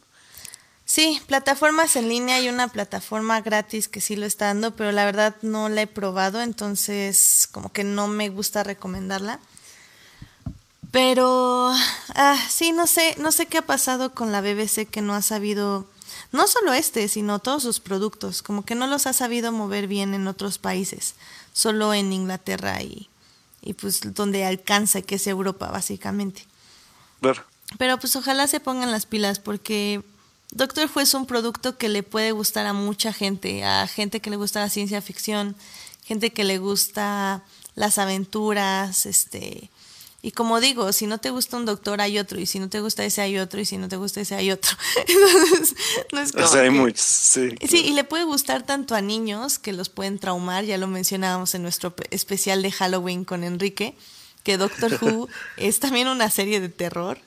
[0.87, 5.03] Sí, plataformas en línea hay una plataforma gratis que sí lo está dando, pero la
[5.03, 9.39] verdad no la he probado, entonces como que no me gusta recomendarla.
[10.91, 11.73] Pero
[12.15, 15.21] ah, sí, no sé, no sé qué ha pasado con la BBC que no ha
[15.21, 15.85] sabido,
[16.31, 20.13] no solo este, sino todos sus productos, como que no los ha sabido mover bien
[20.13, 21.15] en otros países,
[21.53, 23.09] solo en Inglaterra y,
[23.61, 26.45] y pues donde alcanza, que es Europa, básicamente.
[27.77, 30.03] Pero pues ojalá se pongan las pilas porque
[30.51, 34.29] Doctor Who es un producto que le puede gustar a mucha gente, a gente que
[34.29, 35.55] le gusta la ciencia ficción,
[36.05, 37.43] gente que le gusta
[37.75, 39.69] las aventuras, este,
[40.27, 42.81] y como digo, si no te gusta un doctor hay otro, y si no te
[42.81, 44.75] gusta ese hay otro, y si no te gusta ese hay otro.
[45.07, 45.73] Entonces,
[46.11, 47.55] no es como hay muchos, sí.
[47.65, 51.55] Sí, y le puede gustar tanto a niños que los pueden traumar, ya lo mencionábamos
[51.55, 53.95] en nuestro especial de Halloween con Enrique,
[54.43, 57.17] que Doctor Who es también una serie de terror.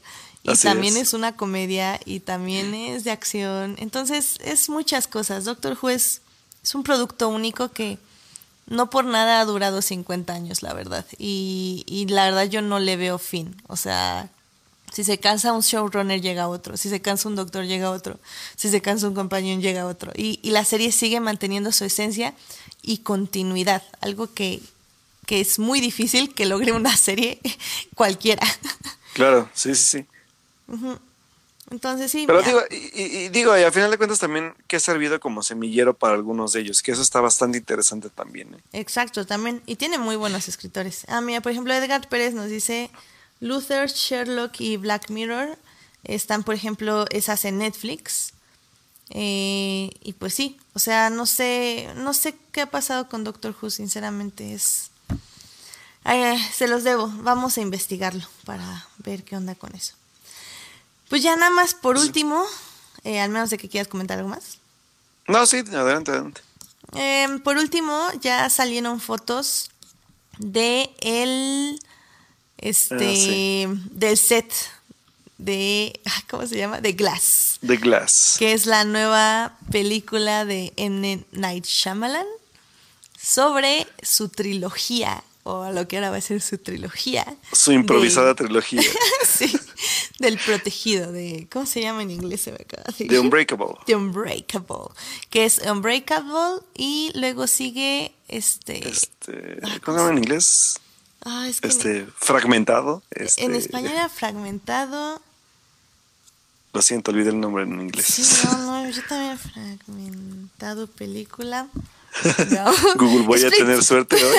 [0.43, 1.15] Y también es.
[1.15, 3.77] una comedia y también es de acción.
[3.79, 5.47] Entonces, es muchas cosas.
[5.47, 6.21] Doctor Who es,
[6.63, 7.99] es un producto único que
[8.71, 11.05] no por nada ha durado 50 años, la verdad.
[11.19, 13.61] Y, y la verdad yo no le veo fin.
[13.67, 14.31] O sea,
[14.93, 16.77] si se cansa un showrunner, llega otro.
[16.77, 18.19] Si se cansa un doctor, llega otro.
[18.57, 20.13] Si se cansa un compañero, llega otro.
[20.17, 22.33] Y, y la serie sigue manteniendo su esencia
[22.83, 23.83] y continuidad.
[24.01, 24.61] Algo que,
[25.27, 27.41] que es muy difícil que logre una serie
[27.97, 28.47] cualquiera.
[29.15, 30.07] Claro, sí, sí,
[30.69, 30.77] sí.
[31.71, 32.25] Entonces sí.
[32.27, 35.95] Pero digo, y, digo, y a final de cuentas también que ha servido como semillero
[35.95, 38.55] para algunos de ellos, que eso está bastante interesante también.
[38.55, 38.59] ¿eh?
[38.73, 39.63] Exacto, también.
[39.67, 41.05] Y tiene muy buenos escritores.
[41.09, 42.91] Ah, mira, por ejemplo, Edgar Pérez nos dice,
[43.39, 45.57] Luther, Sherlock y Black Mirror
[46.03, 48.33] están, por ejemplo, esas en Netflix.
[49.11, 53.55] Eh, y pues sí, o sea, no sé, no sé qué ha pasado con Doctor
[53.61, 54.91] Who, sinceramente es...
[56.55, 60.00] se los debo, vamos a investigarlo para ver qué onda con eso.
[61.11, 62.47] Pues ya nada más por último,
[63.03, 64.59] eh, al menos de que quieras comentar algo más.
[65.27, 66.41] No, sí, adelante, adelante.
[66.95, 69.73] Em, por último, ya salieron fotos
[70.39, 71.81] de el
[72.59, 74.53] este ah, del set
[75.39, 76.01] de
[76.31, 76.81] ¿cómo se llama?
[76.81, 77.59] de Glass.
[77.61, 78.37] De Glass.
[78.39, 81.25] Que es la nueva película de M.
[81.33, 82.27] Night Shyamalan
[83.21, 87.27] sobre su trilogía o lo que ahora va a ser su trilogía.
[87.53, 88.83] Su improvisada trilogía.
[89.27, 89.53] sí,
[90.19, 92.43] del protegido, de, ¿cómo se llama en inglés?
[92.43, 93.75] Se me acaba de Unbreakable.
[93.87, 94.95] The Unbreakable,
[95.31, 98.89] que es Unbreakable y luego sigue este...
[98.89, 100.79] este ¿Cómo se llama en inglés?
[101.25, 103.03] Ah, es que este, fragmentado.
[103.11, 103.45] Este...
[103.45, 105.21] En español era fragmentado.
[106.73, 108.07] Lo siento, olvidé el nombre en inglés.
[108.07, 111.69] Sí, no, no, yo también fragmentado película.
[112.97, 114.37] Google, voy a tener suerte hoy.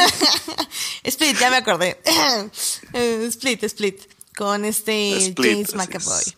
[1.03, 1.99] Split, ya me acordé.
[2.93, 4.01] Eh, split, Split,
[4.35, 6.35] con este James McAvoy.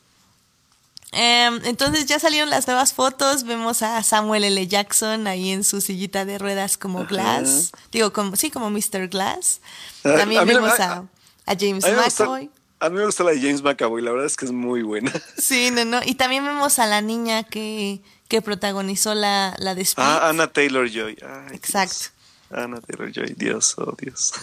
[1.11, 4.67] Em, entonces ya salieron las nuevas fotos, vemos a Samuel L.
[4.67, 9.09] Jackson ahí en su sillita de ruedas como Glass, digo, como, sí, como Mr.
[9.09, 9.61] Glass.
[10.01, 11.05] También vemos a,
[11.45, 12.49] James McAvoy.
[12.79, 15.11] A mí me gusta la de James McAvoy, la verdad es que es muy buena.
[15.37, 16.01] Sí, no, no.
[16.03, 18.01] Y también vemos a la niña que
[18.33, 20.03] que protagonizó la, la de Split.
[20.03, 21.15] Ah, Anna Taylor Joy.
[21.51, 22.07] Exacto.
[22.49, 24.33] Anna Taylor Joy, Dios, oh Dios.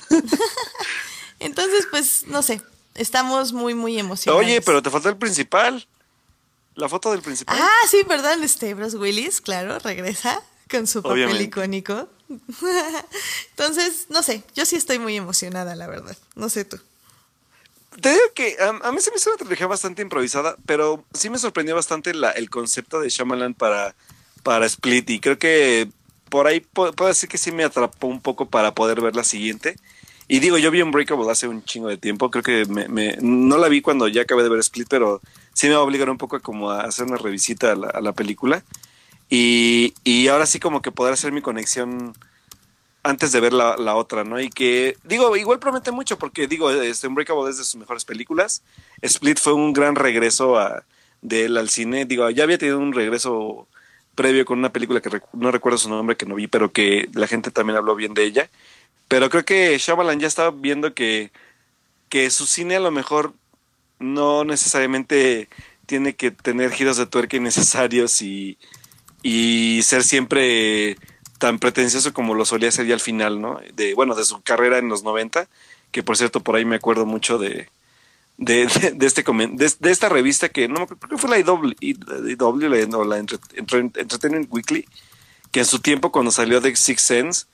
[1.41, 2.63] Entonces, pues, no sé,
[2.95, 4.47] estamos muy, muy emocionados.
[4.47, 5.89] Oye, pero te faltó el principal.
[6.77, 7.57] La foto del principal.
[7.61, 10.41] Ah, sí, perdón, este Bruce Willis, claro, regresa
[10.71, 12.09] con su papel icónico.
[13.51, 16.17] Entonces, no sé, yo sí estoy muy emocionada, la verdad.
[16.37, 16.79] No sé tú.
[18.01, 21.39] Te digo que a, mí se me hizo una trilogía bastante improvisada, pero sí me
[21.39, 23.95] sorprendió bastante el concepto de Shyamalan para,
[24.43, 25.89] para Split y creo que
[26.29, 29.77] por ahí puedo, decir que sí me atrapó un poco para poder ver la siguiente.
[30.29, 33.69] Y digo, yo vi Unbreakable hace un chingo de tiempo, creo que me, no la
[33.69, 35.21] vi cuando ya acabé de ver Split, pero
[35.53, 38.01] sí me va a un poco a como a hacer una revisita a la, a
[38.01, 38.63] la película.
[39.29, 42.15] Y, y ahora sí como que poder hacer mi conexión
[43.03, 44.41] antes de ver la, otra, ¿no?
[44.41, 48.63] Y que, digo, igual promete mucho, porque digo, este Unbreakable es de sus mejores películas.
[49.01, 50.85] Split fue un gran regreso a,
[51.23, 52.05] de él al cine.
[52.05, 53.67] Digo, ya había tenido un regreso
[54.15, 57.27] previo con una película que no recuerdo su nombre, que no vi, pero que la
[57.27, 58.51] gente también habló bien de ella.
[59.09, 61.31] Pero creo que Shyamalan ya estaba viendo que,
[62.09, 63.33] que su cine a lo mejor
[63.99, 65.49] no necesariamente
[65.87, 68.59] tiene que tener giros de tuerca innecesarios y,
[69.23, 70.97] y ser siempre
[71.41, 73.59] tan pretencioso como lo solía ser ya al final, ¿no?
[73.75, 75.49] De, bueno, de su carrera en los 90,
[75.91, 77.69] que por cierto por ahí me acuerdo mucho de,
[78.37, 83.19] de, de, este de, esta revista que no creo que fue la IW, IW la
[83.19, 84.87] Entertainment Weekly,
[85.51, 87.47] que en su tiempo cuando salió de Six Sense,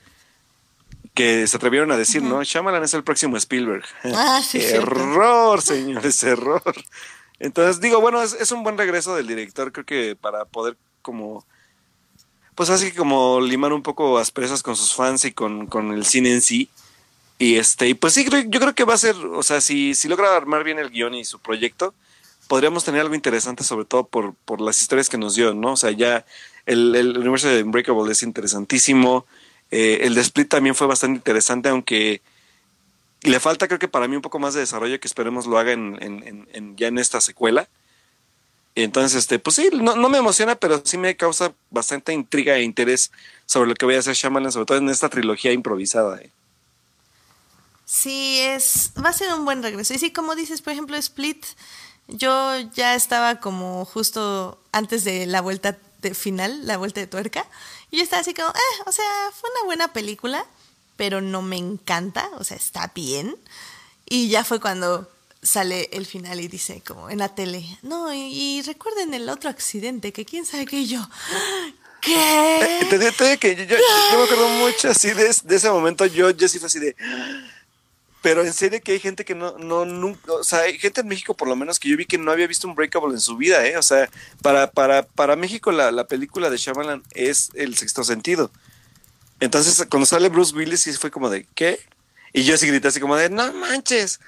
[1.15, 2.43] que se atrevieron a decir, ¿no?
[2.43, 3.85] Shyamalan es el próximo Spielberg.
[4.03, 6.75] Ah, sí, error, señores, error.
[7.39, 11.47] Entonces digo, bueno, es, es, un buen regreso del director, creo que para poder como,
[12.57, 16.33] pues así como limar un poco asperezas con sus fans y con, con el cine
[16.33, 16.69] en sí.
[17.39, 20.09] Y este, y pues sí, yo creo que va a ser, o sea, si, si
[20.09, 21.95] logra armar bien el guion y su proyecto,
[22.49, 25.73] podríamos tener algo interesante, sobre todo por, por las historias que nos dio, ¿no?
[25.73, 26.25] O sea, ya
[26.65, 29.27] el, el universo de Unbreakable es interesantísimo.
[29.71, 32.23] Eh, el de Split también fue bastante interesante, aunque
[33.21, 35.73] le falta, creo que para mí, un poco más de desarrollo que esperemos lo haga
[35.73, 37.69] en, en, en, ya en esta secuela.
[38.77, 42.63] Entonces, este, pues sí, no, no, me emociona, pero sí me causa bastante intriga e
[42.63, 43.11] interés
[43.47, 46.21] sobre lo que voy a hacer Shyamalan, sobre todo en esta trilogía improvisada.
[46.21, 46.31] ¿eh?
[47.87, 49.95] Sí, es, va a ser un buen regreso.
[49.95, 51.47] Y sí, como dices, por ejemplo, Split,
[52.09, 55.79] yo ya estaba como justo antes de la vuelta
[56.15, 57.47] final, la vuelta de tuerca,
[57.91, 60.45] y yo estaba así como, eh, o sea, fue una buena película,
[60.97, 63.37] pero no me encanta, o sea, está bien.
[64.09, 65.11] Y ya fue cuando
[65.47, 70.13] sale el final y dice como en la tele, no, y, recuerden el otro accidente,
[70.13, 71.01] que quién sabe qué, yo,
[72.03, 72.81] ¿qué?
[72.81, 73.77] Eh, te, digo que yo,
[74.19, 76.97] me acuerdo mucho así de, de, ese momento, yo, yo sí fue así de,
[78.23, 81.09] pero en serio que hay gente que no, no, nunca, o sea, hay gente en
[81.09, 83.37] México por lo menos que yo vi que no había visto un Breakable en su
[83.37, 83.77] vida, ¿eh?
[83.77, 84.11] O sea,
[84.43, 88.51] para, para, para México la, la película de Shyamalan es el sexto sentido.
[89.39, 91.79] Entonces, cuando sale Bruce Willis, sí fue como de, ¿qué?
[92.33, 94.19] Y yo sí grité así como de, no manches.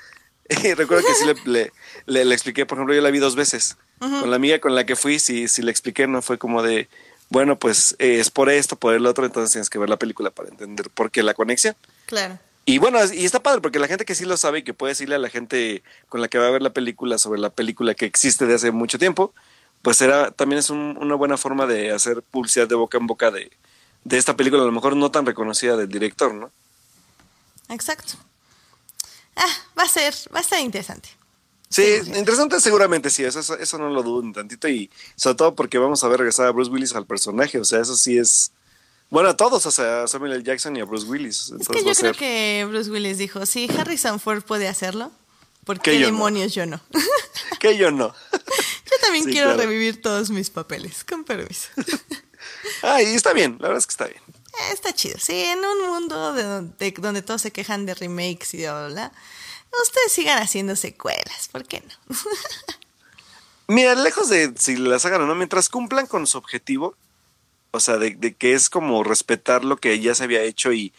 [0.48, 1.72] Y recuerdo que sí le,
[2.06, 3.76] le, le, expliqué, por ejemplo, yo la vi dos veces.
[3.98, 6.88] Con la amiga con la que fui, sí, sí le expliqué, no fue como de,
[7.30, 10.30] bueno, pues eh, es por esto, por el otro, entonces tienes que ver la película
[10.30, 11.74] para entender por qué la conexión.
[12.06, 12.38] Claro.
[12.64, 14.92] Y bueno, y está padre porque la gente que sí lo sabe y que puede
[14.92, 17.94] decirle a la gente con la que va a ver la película sobre la película
[17.94, 19.34] que existe de hace mucho tiempo,
[19.82, 23.50] pues será, también es una buena forma de hacer publicidad de boca en boca de,
[24.04, 26.50] de esta película, a lo mejor no tan reconocida del director, ¿no?
[27.68, 28.14] Exacto.
[29.38, 31.08] Ah, va a ser, va a estar interesante.
[31.70, 31.84] Sí,
[32.14, 36.02] interesante seguramente sí, eso, eso no lo dudo un tantito y sobre todo porque vamos
[36.02, 38.52] a ver regresar a Bruce Willis al personaje, o sea, eso sí es
[39.10, 40.42] bueno, a todos, o sea, a Samuel L.
[40.44, 41.52] Jackson y a Bruce Willis.
[41.58, 45.10] es que yo creo que Bruce Willis dijo, si Harrison Ford puede hacerlo,
[45.64, 46.80] ¿por qué, demonios yo no?
[47.60, 48.14] que yo no.
[48.32, 51.68] yo también quiero revivir todos mis papeles, con permiso.
[52.82, 54.22] ah, y está bien, la verdad es que está bien.
[54.54, 58.58] Eh, está chido, sí, en un mundo de, donde todos se quejan de remakes y
[58.58, 59.12] bla, bla,
[59.82, 62.16] ustedes sigan haciendo secuelas, ¿por qué no?
[63.68, 66.96] Mira, lejos de si las hagan o no, mientras cumplan con su objetivo,
[67.70, 70.92] o sea, de, que es como respetar lo que ya se había hecho y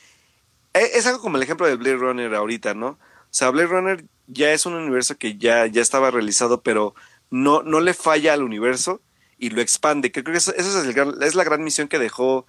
[0.73, 2.89] e, es algo como el ejemplo de Blade Runner ahorita, ¿no?
[2.89, 6.93] O sea, Blade Runner ya es un universo que ya, ya estaba realizado, pero
[7.29, 9.01] no, no le falla al universo
[9.37, 10.11] y lo expande.
[10.11, 12.45] Creo que esa es, la gran misión que dejó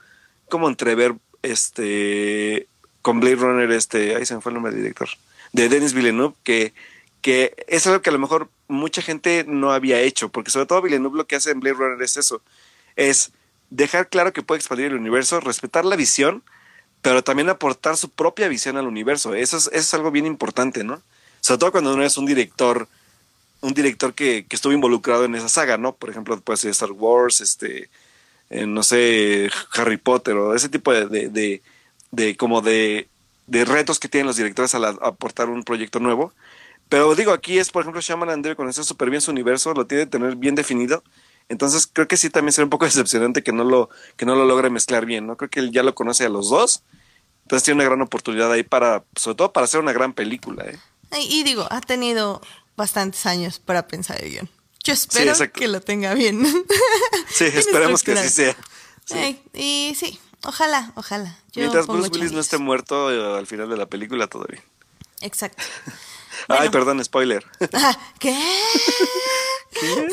[0.50, 2.68] como entrever este
[3.02, 5.08] con Blade Runner, este, ahí se me fue el nombre del director,
[5.52, 6.74] de Denis Villeneuve, que,
[7.22, 10.82] que es algo que a lo mejor mucha gente no había hecho, porque sobre todo
[10.82, 12.42] Villeneuve lo que hace en Blade Runner es eso,
[12.96, 13.32] es
[13.70, 16.42] dejar claro que puede expandir el universo, respetar la visión,
[17.02, 19.34] pero también aportar su propia visión al universo.
[19.34, 21.00] Eso es, algo bien importante, ¿no?
[21.40, 22.88] Sobre todo cuando uno es un director,
[23.62, 25.94] un director que, que estuvo involucrado en esa saga, ¿no?
[25.94, 27.88] Por ejemplo, puede ser Star Wars, este,
[28.50, 31.62] eh, no sé, Harry Potter o ese tipo de, de,
[32.10, 33.08] de, como de,
[33.46, 36.32] de, retos que tienen los directores al aportar un proyecto nuevo.
[36.88, 40.04] Pero digo, aquí es, por ejemplo, Shyamalan debe conocer súper bien su universo, lo tiene
[40.04, 41.02] que tener bien definido
[41.50, 44.46] entonces creo que sí también será un poco decepcionante que no lo, que no lo
[44.46, 45.36] logre mezclar bien, ¿no?
[45.36, 46.82] Creo que él ya lo conoce a los dos.
[47.42, 50.78] Entonces tiene una gran oportunidad ahí para, sobre todo para hacer una gran película, ¿eh?
[51.18, 52.40] Y, digo, ha tenido
[52.76, 54.48] bastantes años para pensar el.
[54.90, 56.44] Yo espero que lo tenga bien.
[57.28, 58.56] Sí, esperemos que así sea.
[59.54, 61.38] y sí, ojalá, ojalá.
[61.54, 64.62] Mientras Bruce Willis no esté muerto eh, al final de la película, todo bien.
[65.20, 65.62] Exacto.
[66.48, 67.46] Ay, perdón, spoiler.
[67.72, 68.36] Ah, ¿Qué?
[69.78, 70.08] ¿Qué?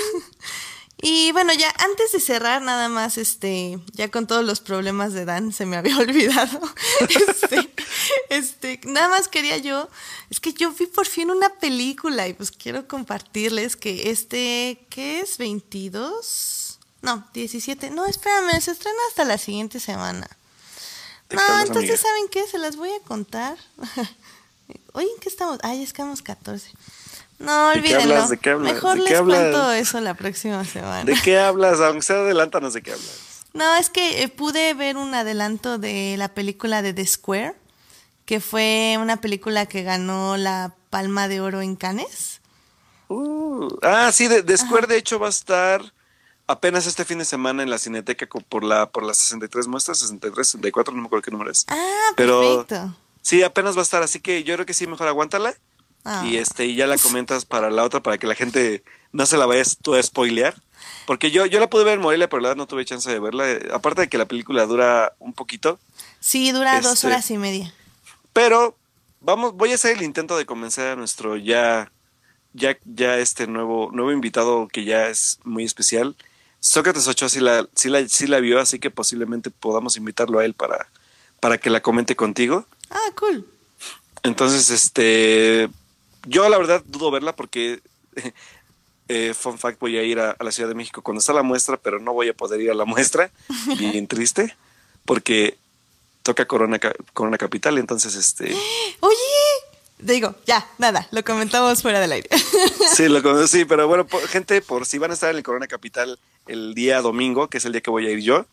[1.02, 5.26] Y bueno, ya antes de cerrar, nada más, este, ya con todos los problemas de
[5.26, 6.60] Dan, se me había olvidado.
[7.08, 7.72] este,
[8.30, 9.90] este, nada más quería yo,
[10.30, 15.22] es que yo vi por fin una película y pues quiero compartirles que este, ¿qué
[15.22, 15.40] es?
[15.40, 16.78] ¿22?
[17.02, 17.92] No, 17.
[17.92, 20.28] No, espérame, se estrena hasta la siguiente semana.
[21.30, 22.48] No, entonces, ¿saben qué?
[22.48, 23.58] Se las voy a contar.
[24.94, 25.60] Oye, ¿en qué estamos?
[25.62, 26.72] Ay, es que estamos 14.
[27.40, 28.28] No, olvídenlo.
[28.28, 28.74] ¿De qué hablas?
[28.74, 31.04] Mejor les cuento eso la próxima semana.
[31.04, 31.80] ¿De qué hablas?
[31.80, 33.44] Aunque sea adelántanos de qué hablas.
[33.54, 37.56] No, es que eh, pude ver un adelanto de la película de The Square,
[38.28, 42.42] que fue una película que ganó la Palma de Oro en Cannes.
[43.08, 45.82] Uh, ah, sí, The, Square de hecho va a estar
[46.46, 50.46] apenas este fin de semana en la Cineteca por la por las 63 muestras, 63,
[50.46, 51.66] 64, no me acuerdo qué número es.
[51.70, 52.94] Ah, perfecto.
[53.22, 55.54] Sí, apenas va a estar, así que yo creo que sí, mejor aguántala.
[56.04, 56.26] Ah.
[56.26, 58.84] Y este, y ya la comentas para la otra, para que la gente
[59.14, 60.54] no se la vayas tú a spoilear.
[61.06, 63.20] Porque yo, yo la pude ver en Morelia, pero la verdad no tuve chance de
[63.20, 63.50] verla.
[63.50, 65.80] Eh, Aparte de que la película dura un poquito.
[66.20, 67.74] Sí, dura dos Este- horas y media.
[68.38, 68.78] Pero
[69.20, 71.92] vamos, voy a hacer el intento de convencer a nuestro ya,
[72.54, 76.16] ya, ya este nuevo, nuevo invitado que ya es muy especial.
[76.60, 80.46] Sócrates Ochoa sí la, sí la, sí la vio, así que posiblemente podamos invitarlo a
[80.46, 80.88] él para,
[81.40, 82.68] para que la comente contigo.
[82.92, 83.44] Ah, cool.
[84.22, 85.68] Entonces, este,
[86.28, 87.82] yo la verdad dudo verla porque,
[89.08, 91.42] eh, fun fact, voy a ir a, a la Ciudad de México cuando está la
[91.42, 93.32] muestra, pero no voy a poder ir a la muestra,
[93.80, 94.56] bien triste,
[95.06, 95.58] porque
[96.28, 96.78] toca Corona,
[97.14, 98.54] Corona Capital, entonces, este,
[99.00, 99.16] Oye,
[100.00, 102.30] digo, ya, nada, lo comentamos fuera del aire.
[102.96, 105.68] sí, lo sí, pero bueno, por- gente, por si van a estar en el Corona
[105.68, 108.46] Capital el día domingo, que es el día que voy a ir yo,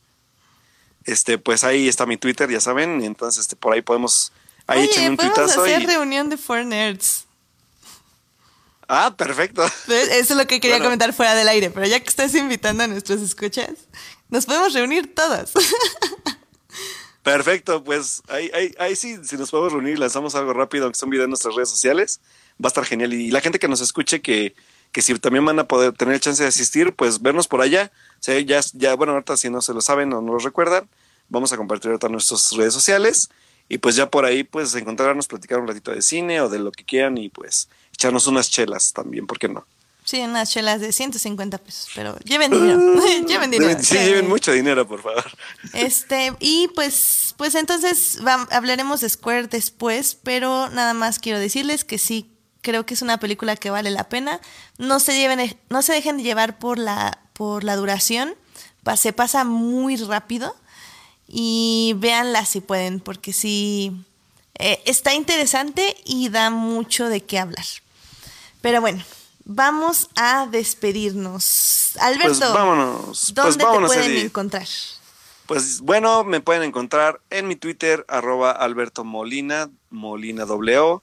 [1.05, 4.33] este, pues ahí está mi Twitter, ya saben, y entonces, este, por ahí podemos,
[4.69, 7.25] ahí Oye, echen un podemos hacer y, reunión de Four Nerds.
[8.89, 9.65] ah, perfecto.
[9.89, 10.87] Eso es lo que quería Bueno.
[10.87, 13.71] comentar fuera del aire, pero ya que estás invitando a nuestros escuchas,
[14.31, 15.51] nos podemos reunir todos.
[17.25, 20.99] Perfecto, pues ahí, ahí, ahí sí, si nos podemos reunir y lanzamos algo rápido, aunque
[20.99, 22.21] sea un video en nuestras redes sociales,
[22.63, 23.15] va a estar genial.
[23.15, 24.55] Y la gente que nos escuche, que,
[24.93, 27.91] que si también van a poder tener chance de asistir, pues vernos por allá.
[28.21, 30.87] O sea, ya, ya, bueno, ahorita si no se lo saben o no lo recuerdan,
[31.31, 33.31] vamos a compartir ahorita nuestras redes sociales.
[33.71, 36.73] Y pues ya por ahí, pues encontrarnos, platicar un ratito de cine o de lo
[36.73, 39.67] que quieran y pues echarnos unas chelas también, ¿por qué no?
[40.05, 42.79] Sí, unas chelas de 150 pesos, pero lleven dinero.
[43.27, 43.83] lleven dinero.
[43.83, 45.25] Sí, lleven mucho dinero, por favor.
[45.73, 48.19] Este, y pues, pues entonces
[48.51, 53.19] hablaremos de Square después, pero nada más quiero decirles que sí, creo que es una
[53.19, 54.41] película que vale la pena.
[54.77, 58.35] No se lleven, no se dejen de llevar por la, por la duración,
[58.97, 60.55] se pasa muy rápido
[61.27, 64.05] y véanla si pueden, porque sí,
[64.59, 67.65] eh, está interesante y da mucho de qué hablar.
[68.61, 69.03] Pero bueno,
[69.45, 71.93] vamos a despedirnos.
[72.01, 73.35] Alberto, Pues vámonos.
[73.35, 74.25] ¿dónde pues vámonos, te pueden Edith.
[74.27, 74.67] encontrar?
[75.47, 81.01] Pues bueno, me pueden encontrar en mi Twitter, arroba Alberto Molina, Molina W.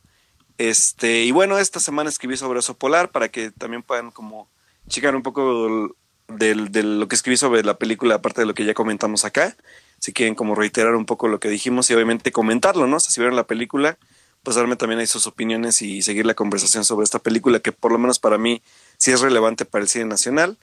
[0.58, 4.48] Este, y bueno, esta semana escribí sobre oso polar para que también puedan como
[4.88, 5.96] checar un poco
[6.28, 9.56] de lo que escribí sobre la película, aparte de lo que ya comentamos acá.
[10.00, 12.98] Si quieren como reiterar un poco lo que dijimos y obviamente comentarlo, ¿no?
[12.98, 14.00] O sea, si vieron la película,
[14.44, 17.92] pues darme también ahí sus opiniones y seguir la conversación sobre esta película que por
[17.92, 18.62] lo menos para mí
[18.98, 20.58] sí es relevante para el cine nacional.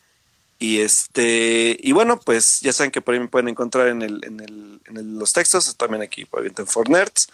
[0.60, 4.24] Y este, y bueno, pues ya saben que por ahí me pueden encontrar en el,
[4.24, 7.28] en el, en el- los textos, también aquí por en Fornerds.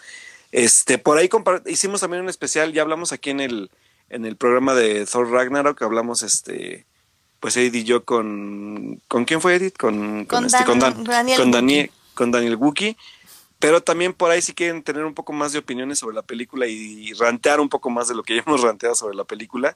[0.51, 1.27] Este, por ahí
[1.65, 3.71] hicimos también un especial, ya hablamos aquí en el,
[4.09, 6.85] en el programa de Thor Ragnarok, hablamos este,
[7.39, 9.75] pues Edith y yo con, ¿con quién fue Edith?
[9.75, 11.51] Con, Con este, Dan- con, Dan- Daniel con Wookie.
[11.57, 12.97] Daniel, con Daniel Wookie.
[13.65, 16.67] Pero también por ahí si quieren tener un poco más de opiniones sobre la película
[16.67, 19.75] y rantear un poco más de lo que ya hemos ranteado sobre la película,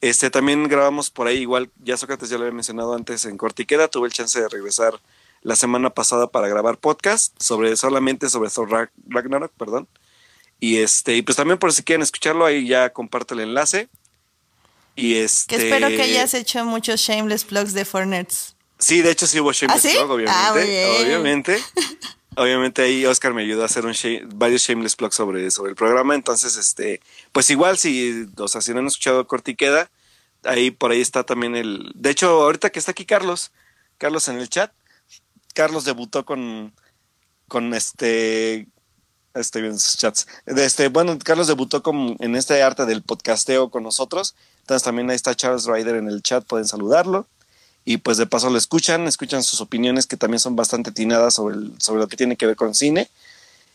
[0.00, 3.64] este, también grabamos por ahí, igual, ya Sócrates ya lo había mencionado antes en Corte
[3.64, 5.00] y Queda, tuve el chance de regresar
[5.42, 9.88] la semana pasada para grabar podcast sobre solamente sobre Thor Rag- Ragnarok, perdón.
[10.60, 13.88] Y este, y pues también por si quieren escucharlo, ahí ya comparto el enlace.
[14.94, 15.56] Y este.
[15.56, 18.54] Que espero que hayas hecho muchos shameless plugs de Fornerds.
[18.78, 19.96] Sí, de hecho sí hubo Shameless ¿Ah, sí?
[19.96, 20.84] Plug, obviamente.
[20.86, 21.02] Ah.
[21.02, 21.58] Obviamente.
[22.38, 25.76] Obviamente ahí Oscar me ayudó a hacer un shame- varios shameless plugs sobre, sobre el
[25.76, 26.14] programa.
[26.14, 27.00] Entonces, este,
[27.32, 29.90] pues igual si, o sea, si no han escuchado Corte y Queda,
[30.44, 31.90] ahí por ahí está también el.
[31.96, 33.50] De hecho, ahorita que está aquí Carlos,
[33.98, 34.72] Carlos en el chat,
[35.52, 36.72] Carlos debutó con,
[37.48, 38.68] con este.
[39.34, 40.28] Estoy viendo sus chats.
[40.46, 44.36] Este, bueno, Carlos debutó con, en este arte del podcasteo con nosotros.
[44.60, 47.26] Entonces también ahí está Charles Ryder en el chat, pueden saludarlo
[47.90, 51.56] y pues de paso lo escuchan, escuchan sus opiniones que también son bastante atinadas sobre,
[51.56, 53.08] el- sobre lo que tiene que ver con cine.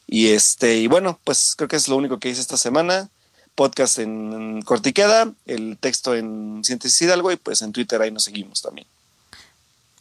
[0.06, 3.10] Y este, y bueno, pues creo que es lo único que hice esta semana.
[3.56, 8.26] Podcast en, en Cortiqueda, el texto en Síntesis Hidalgo y pues en Twitter ahí nos
[8.26, 8.86] seguimos también.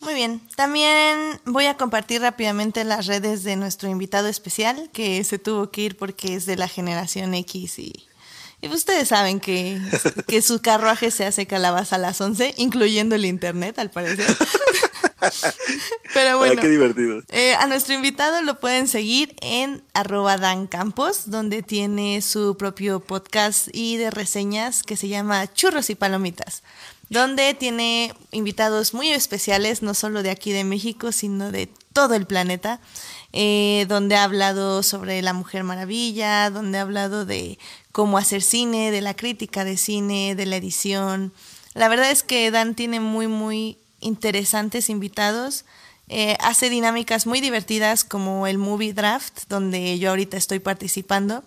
[0.01, 0.43] Muy bien.
[0.57, 5.83] También voy a compartir rápidamente las redes de nuestro invitado especial, que se tuvo que
[5.83, 8.05] ir porque es de la generación X y,
[8.63, 9.81] y ustedes saben que,
[10.29, 14.25] que su carruaje se hace calabaza a las 11, incluyendo el internet, al parecer.
[16.15, 16.55] Pero bueno.
[16.57, 17.23] Ah, qué divertido.
[17.31, 23.01] Eh, a nuestro invitado lo pueden seguir en arroba Dan Campos, donde tiene su propio
[23.01, 26.63] podcast y de reseñas que se llama Churros y Palomitas,
[27.09, 32.27] donde tiene invitados muy especiales, no solo de aquí de México, sino de todo el
[32.27, 32.81] planeta,
[33.33, 37.59] eh, donde ha hablado sobre la Mujer Maravilla, donde ha hablado de
[37.91, 41.33] cómo hacer cine, de la crítica de cine, de la edición.
[41.75, 45.65] La verdad es que Dan tiene muy, muy interesantes invitados.
[46.09, 51.43] Eh, hace dinámicas muy divertidas como el Movie Draft, donde yo ahorita estoy participando.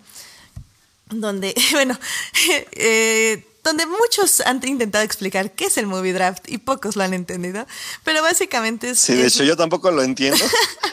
[1.10, 1.96] Donde, bueno,
[2.72, 7.12] eh, donde muchos han intentado explicar qué es el movie draft y pocos lo han
[7.12, 7.66] entendido,
[8.04, 9.00] pero básicamente es...
[9.00, 10.44] Sí, de hecho yo tampoco lo entiendo.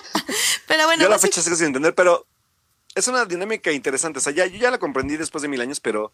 [0.68, 1.04] pero bueno...
[1.04, 2.26] Yo la fecha sigo sin entender, pero
[2.96, 4.18] es una dinámica interesante.
[4.18, 6.12] O sea, ya, yo ya la comprendí después de mil años, pero,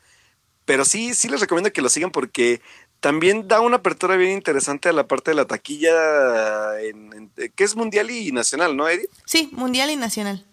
[0.66, 2.62] pero sí, sí les recomiendo que lo sigan porque
[3.00, 7.76] también da una apertura bien interesante a la parte de la taquilla, en, que es
[7.78, 9.10] mundial y nacional, ¿no, Edith?
[9.26, 10.46] Sí, mundial y nacional.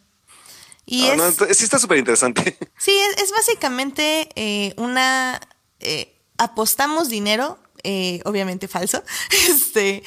[0.88, 2.56] Y ah, sí está súper interesante.
[2.78, 5.40] Sí, es, básicamente eh, una
[5.80, 9.02] eh, apostamos dinero, eh, obviamente falso,
[9.48, 10.02] este,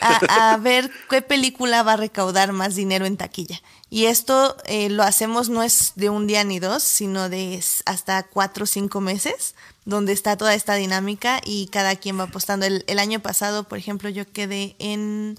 [0.00, 3.60] a, ver qué película va a recaudar más dinero en taquilla.
[3.90, 8.22] Y esto eh, lo hacemos no es de un día ni dos, sino de hasta
[8.24, 12.66] cuatro o cinco meses, donde está toda esta dinámica y cada quien va apostando.
[12.66, 15.36] el año pasado, por ejemplo, yo quedé en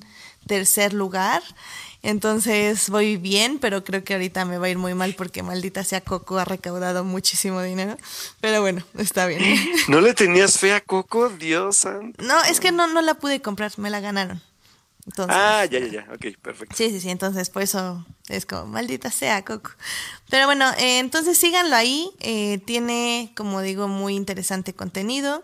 [0.47, 1.43] tercer lugar
[2.03, 5.83] entonces voy bien, pero creo que ahorita me va a ir muy mal porque maldita
[5.83, 7.95] sea Coco ha recaudado muchísimo dinero.
[8.39, 9.41] Pero bueno, está bien.
[9.87, 11.85] ¿No le tenías fe a Coco, Dios
[12.17, 14.41] No, es que no, no la pude comprar, me la ganaron.
[15.27, 16.75] ah, ya, ya, ya, ok, perfecto.
[16.75, 19.71] Sí, sí, sí, entonces por eso es como, maldita sea Coco.
[20.31, 25.43] Pero bueno, eh, entonces síganlo ahí, eh, tiene, como digo, muy interesante contenido.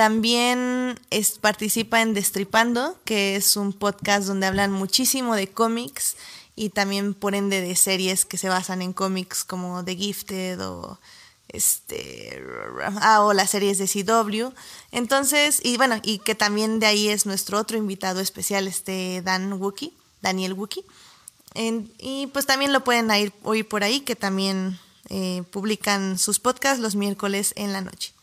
[0.00, 0.98] También
[1.42, 6.16] participa en Destripando, que es un podcast donde hablan muchísimo de cómics
[6.56, 10.98] y también por ende de series que se basan en cómics como The Gifted o
[11.48, 12.42] este
[13.02, 14.54] ah, o las series de CW.
[14.90, 19.52] Entonces, y bueno, y que también de ahí es nuestro otro invitado especial, este Dan
[19.52, 20.86] Wookie, Daniel Wookie.
[21.98, 24.78] y pues también lo pueden ir, oír por ahí, que también
[25.10, 28.14] eh, publican sus podcasts los miércoles en la noche.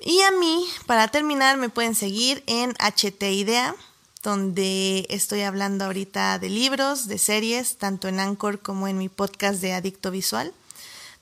[0.00, 3.74] Y a mí, para terminar, me pueden seguir en HT Idea,
[4.22, 9.60] donde estoy hablando ahorita de libros, de series, tanto en Anchor como en mi podcast
[9.60, 10.54] de Adicto Visual.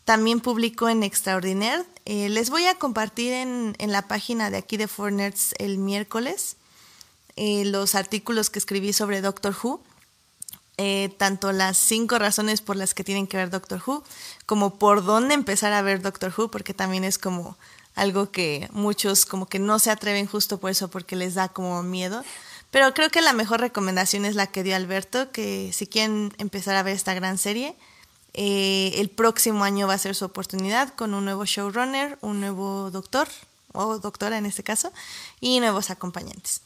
[0.05, 1.85] También publico en Extraordinaire.
[2.05, 6.57] Eh, les voy a compartir en, la página de aquí de Fornerds el miércoles
[7.37, 9.81] eh, los artículos que escribí sobre Doctor Who.
[10.77, 14.05] Eh, tanto las cinco razones por las que tienen que ver Doctor Who,
[14.47, 17.57] como por dónde empezar a ver Doctor Who, porque también es como
[17.99, 21.83] algo que muchos como que no se atreven justo por eso, porque les da como
[21.83, 22.25] miedo.
[22.71, 26.77] Pero creo que la mejor recomendación es la que dio Alberto, que si quieren empezar
[26.77, 27.75] a ver esta gran serie,
[28.35, 32.91] eh, el próximo año va a ser su oportunidad con un nuevo showrunner, un nuevo
[32.91, 33.29] doctor,
[33.73, 34.93] o doctora en este caso,
[35.41, 36.63] y nuevos acompañantes.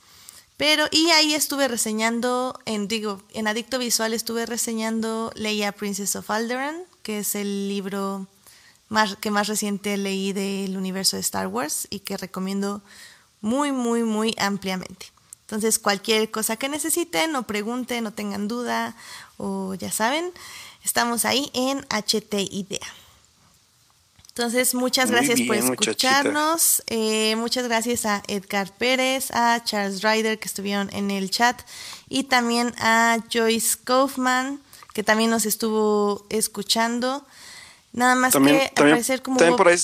[0.56, 6.30] Pero, y ahí estuve reseñando, en, digo, en Adicto Visual estuve reseñando Leia Princess of
[6.30, 8.26] Alderaan, que es el libro
[8.92, 12.82] más, que más reciente leí del universo de Star Wars y que recomiendo
[13.40, 15.06] muy, muy, muy ampliamente.
[15.46, 18.94] Entonces, cualquier cosa que necesiten o pregunten o tengan duda
[19.38, 20.30] o ya saben,
[20.84, 22.86] estamos ahí en HT Idea.
[24.28, 26.82] Entonces, muchas gracias por escucharnos.
[26.86, 31.60] Eh, muchas gracias a Edgar Pérez, a Charles Ryder que estuvieron en el chat
[32.08, 34.60] y también a Joyce Kaufman
[34.92, 37.26] que también nos estuvo escuchando.
[37.92, 39.38] Nada más que aparecer como.
[39.38, 39.76] También por ahí.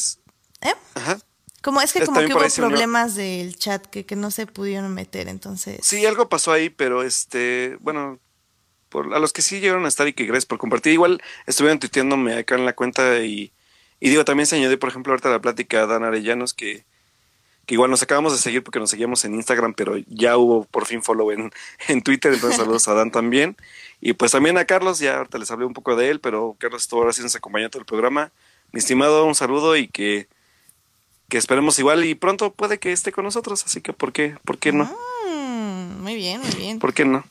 [0.63, 0.75] ¿Eh?
[0.95, 1.19] Ajá.
[1.63, 5.29] Como es que como que hubo problemas del chat que, que, no se pudieron meter,
[5.29, 5.81] entonces.
[5.83, 8.21] Sí, algo pasó ahí, pero este, bueno,
[8.89, 10.93] por, a los que sí llegaron a estar y que gracias por compartir.
[10.93, 13.53] Igual estuvieron tuiteándome acá en la cuenta y,
[13.99, 16.85] y digo, también se añadió, por ejemplo, ahorita la plática a Dan Arellanos que,
[17.69, 20.87] que igual nos acabamos de seguir porque nos seguíamos en Instagram, pero ya hubo por
[20.87, 21.53] fin follow en,
[21.89, 23.59] en Twitter, entonces saludos a Dan también.
[24.01, 26.81] Y pues también a Carlos, ya ahorita les hablé un poco de él, pero Carlos
[26.81, 28.33] estuvo ahora nos acompañó todo el programa.
[28.73, 30.29] Mi estimado, un saludo y que,
[31.29, 34.57] que esperemos igual y pronto puede que esté con nosotros, así que ¿por qué, por
[34.57, 34.85] qué no?
[35.29, 36.79] Mm, muy bien, muy bien.
[36.79, 37.23] ¿Por qué no?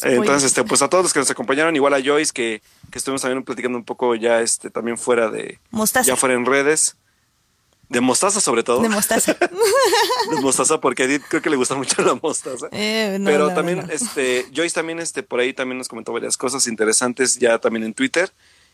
[0.00, 2.62] Entonces, este, pues a todos los que nos acompañaron, igual a Joyce, que,
[2.92, 5.58] que estuvimos también platicando un poco ya este, también fuera de,
[6.04, 6.96] ya fuera en redes.
[7.88, 8.82] De mostaza sobre todo.
[8.82, 9.34] De mostaza.
[10.30, 12.68] de mostaza porque a Edith creo que le gusta mucho la mostaza.
[12.72, 17.38] Eh, Pero también, este, Joyce también, este, por ahí también nos comentó varias cosas interesantes
[17.38, 18.32] ya también en Twitter.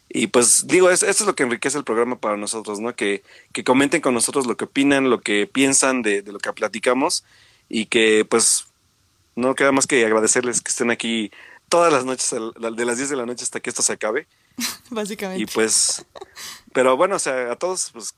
[0.08, 2.94] Y pues digo, esto es lo que enriquece el programa para nosotros, ¿no?
[2.94, 3.22] Que,
[3.52, 7.24] que comenten con nosotros lo que opinan, lo que piensan de, de lo que platicamos
[7.68, 8.66] y que pues
[9.34, 11.30] no queda más que agradecerles que estén aquí
[11.68, 14.26] todas las noches, de las 10 de la noche hasta que esto se acabe.
[14.90, 15.42] Básicamente.
[15.42, 16.04] Y pues,
[16.74, 18.14] pero bueno, o sea, a todos, pues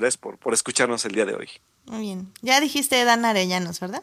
[0.00, 1.48] gracias por, por escucharnos el día de hoy.
[1.86, 2.32] Muy bien.
[2.42, 4.02] Ya dijiste Dan Arellanos, ¿verdad?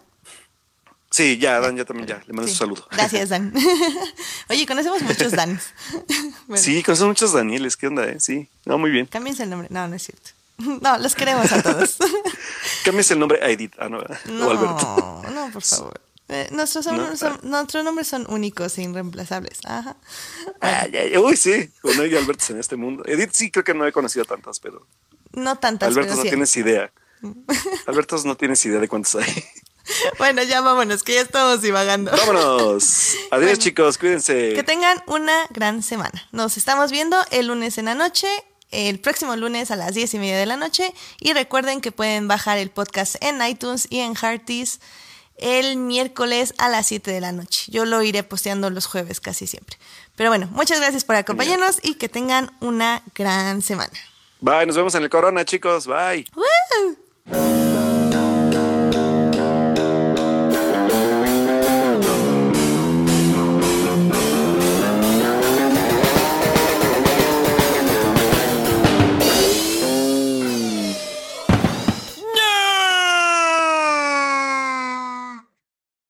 [1.14, 2.24] Sí, ya, Dan, ya también, ya.
[2.26, 2.88] Le mando un saludo.
[2.90, 3.54] Gracias, Dan.
[4.50, 5.62] Oye, conocemos muchos Dans.
[6.56, 7.78] Sí, conocemos muchos Danieles.
[7.78, 8.20] ¿Qué onda, eh?
[8.20, 8.50] Sí.
[8.66, 9.06] No, muy bien.
[9.06, 9.68] Cámbiense el nombre.
[9.70, 10.32] No, no es cierto.
[10.58, 11.98] No, los queremos a todos.
[12.84, 13.74] Cámbiense el nombre a Edith.
[13.78, 16.02] Ah, no, no, No, por favor.
[16.30, 19.60] Eh, nuestros, nombres son, nuestros nombres son únicos e irreemplazables.
[19.66, 19.96] Ajá.
[21.20, 21.70] uy, sí.
[21.84, 23.04] Bueno, y Alberto en este mundo.
[23.06, 24.88] Edith sí creo que no he conocido tantas, pero.
[25.34, 25.90] No tantas.
[25.90, 26.92] Alberto, no tienes idea.
[27.88, 29.44] Alberto, no tienes idea de cuántos hay.
[30.18, 32.12] Bueno, ya vámonos, que ya estamos divagando.
[32.12, 33.16] Vámonos.
[33.32, 34.54] Adiós, chicos, cuídense.
[34.54, 36.28] Que tengan una gran semana.
[36.32, 38.28] Nos estamos viendo el lunes en la noche
[38.74, 40.94] el próximo lunes a las 10 y media de la noche.
[41.20, 44.80] Y recuerden que pueden bajar el podcast en iTunes y en Hearties
[45.38, 47.72] el miércoles a las 7 de la noche.
[47.72, 49.78] Yo lo iré posteando los jueves casi siempre.
[50.16, 53.94] Pero bueno, muchas gracias por acompañarnos y que tengan una gran semana.
[54.44, 55.88] Bye, nos vemos en el Corona, chicos.
[55.88, 56.26] Bye.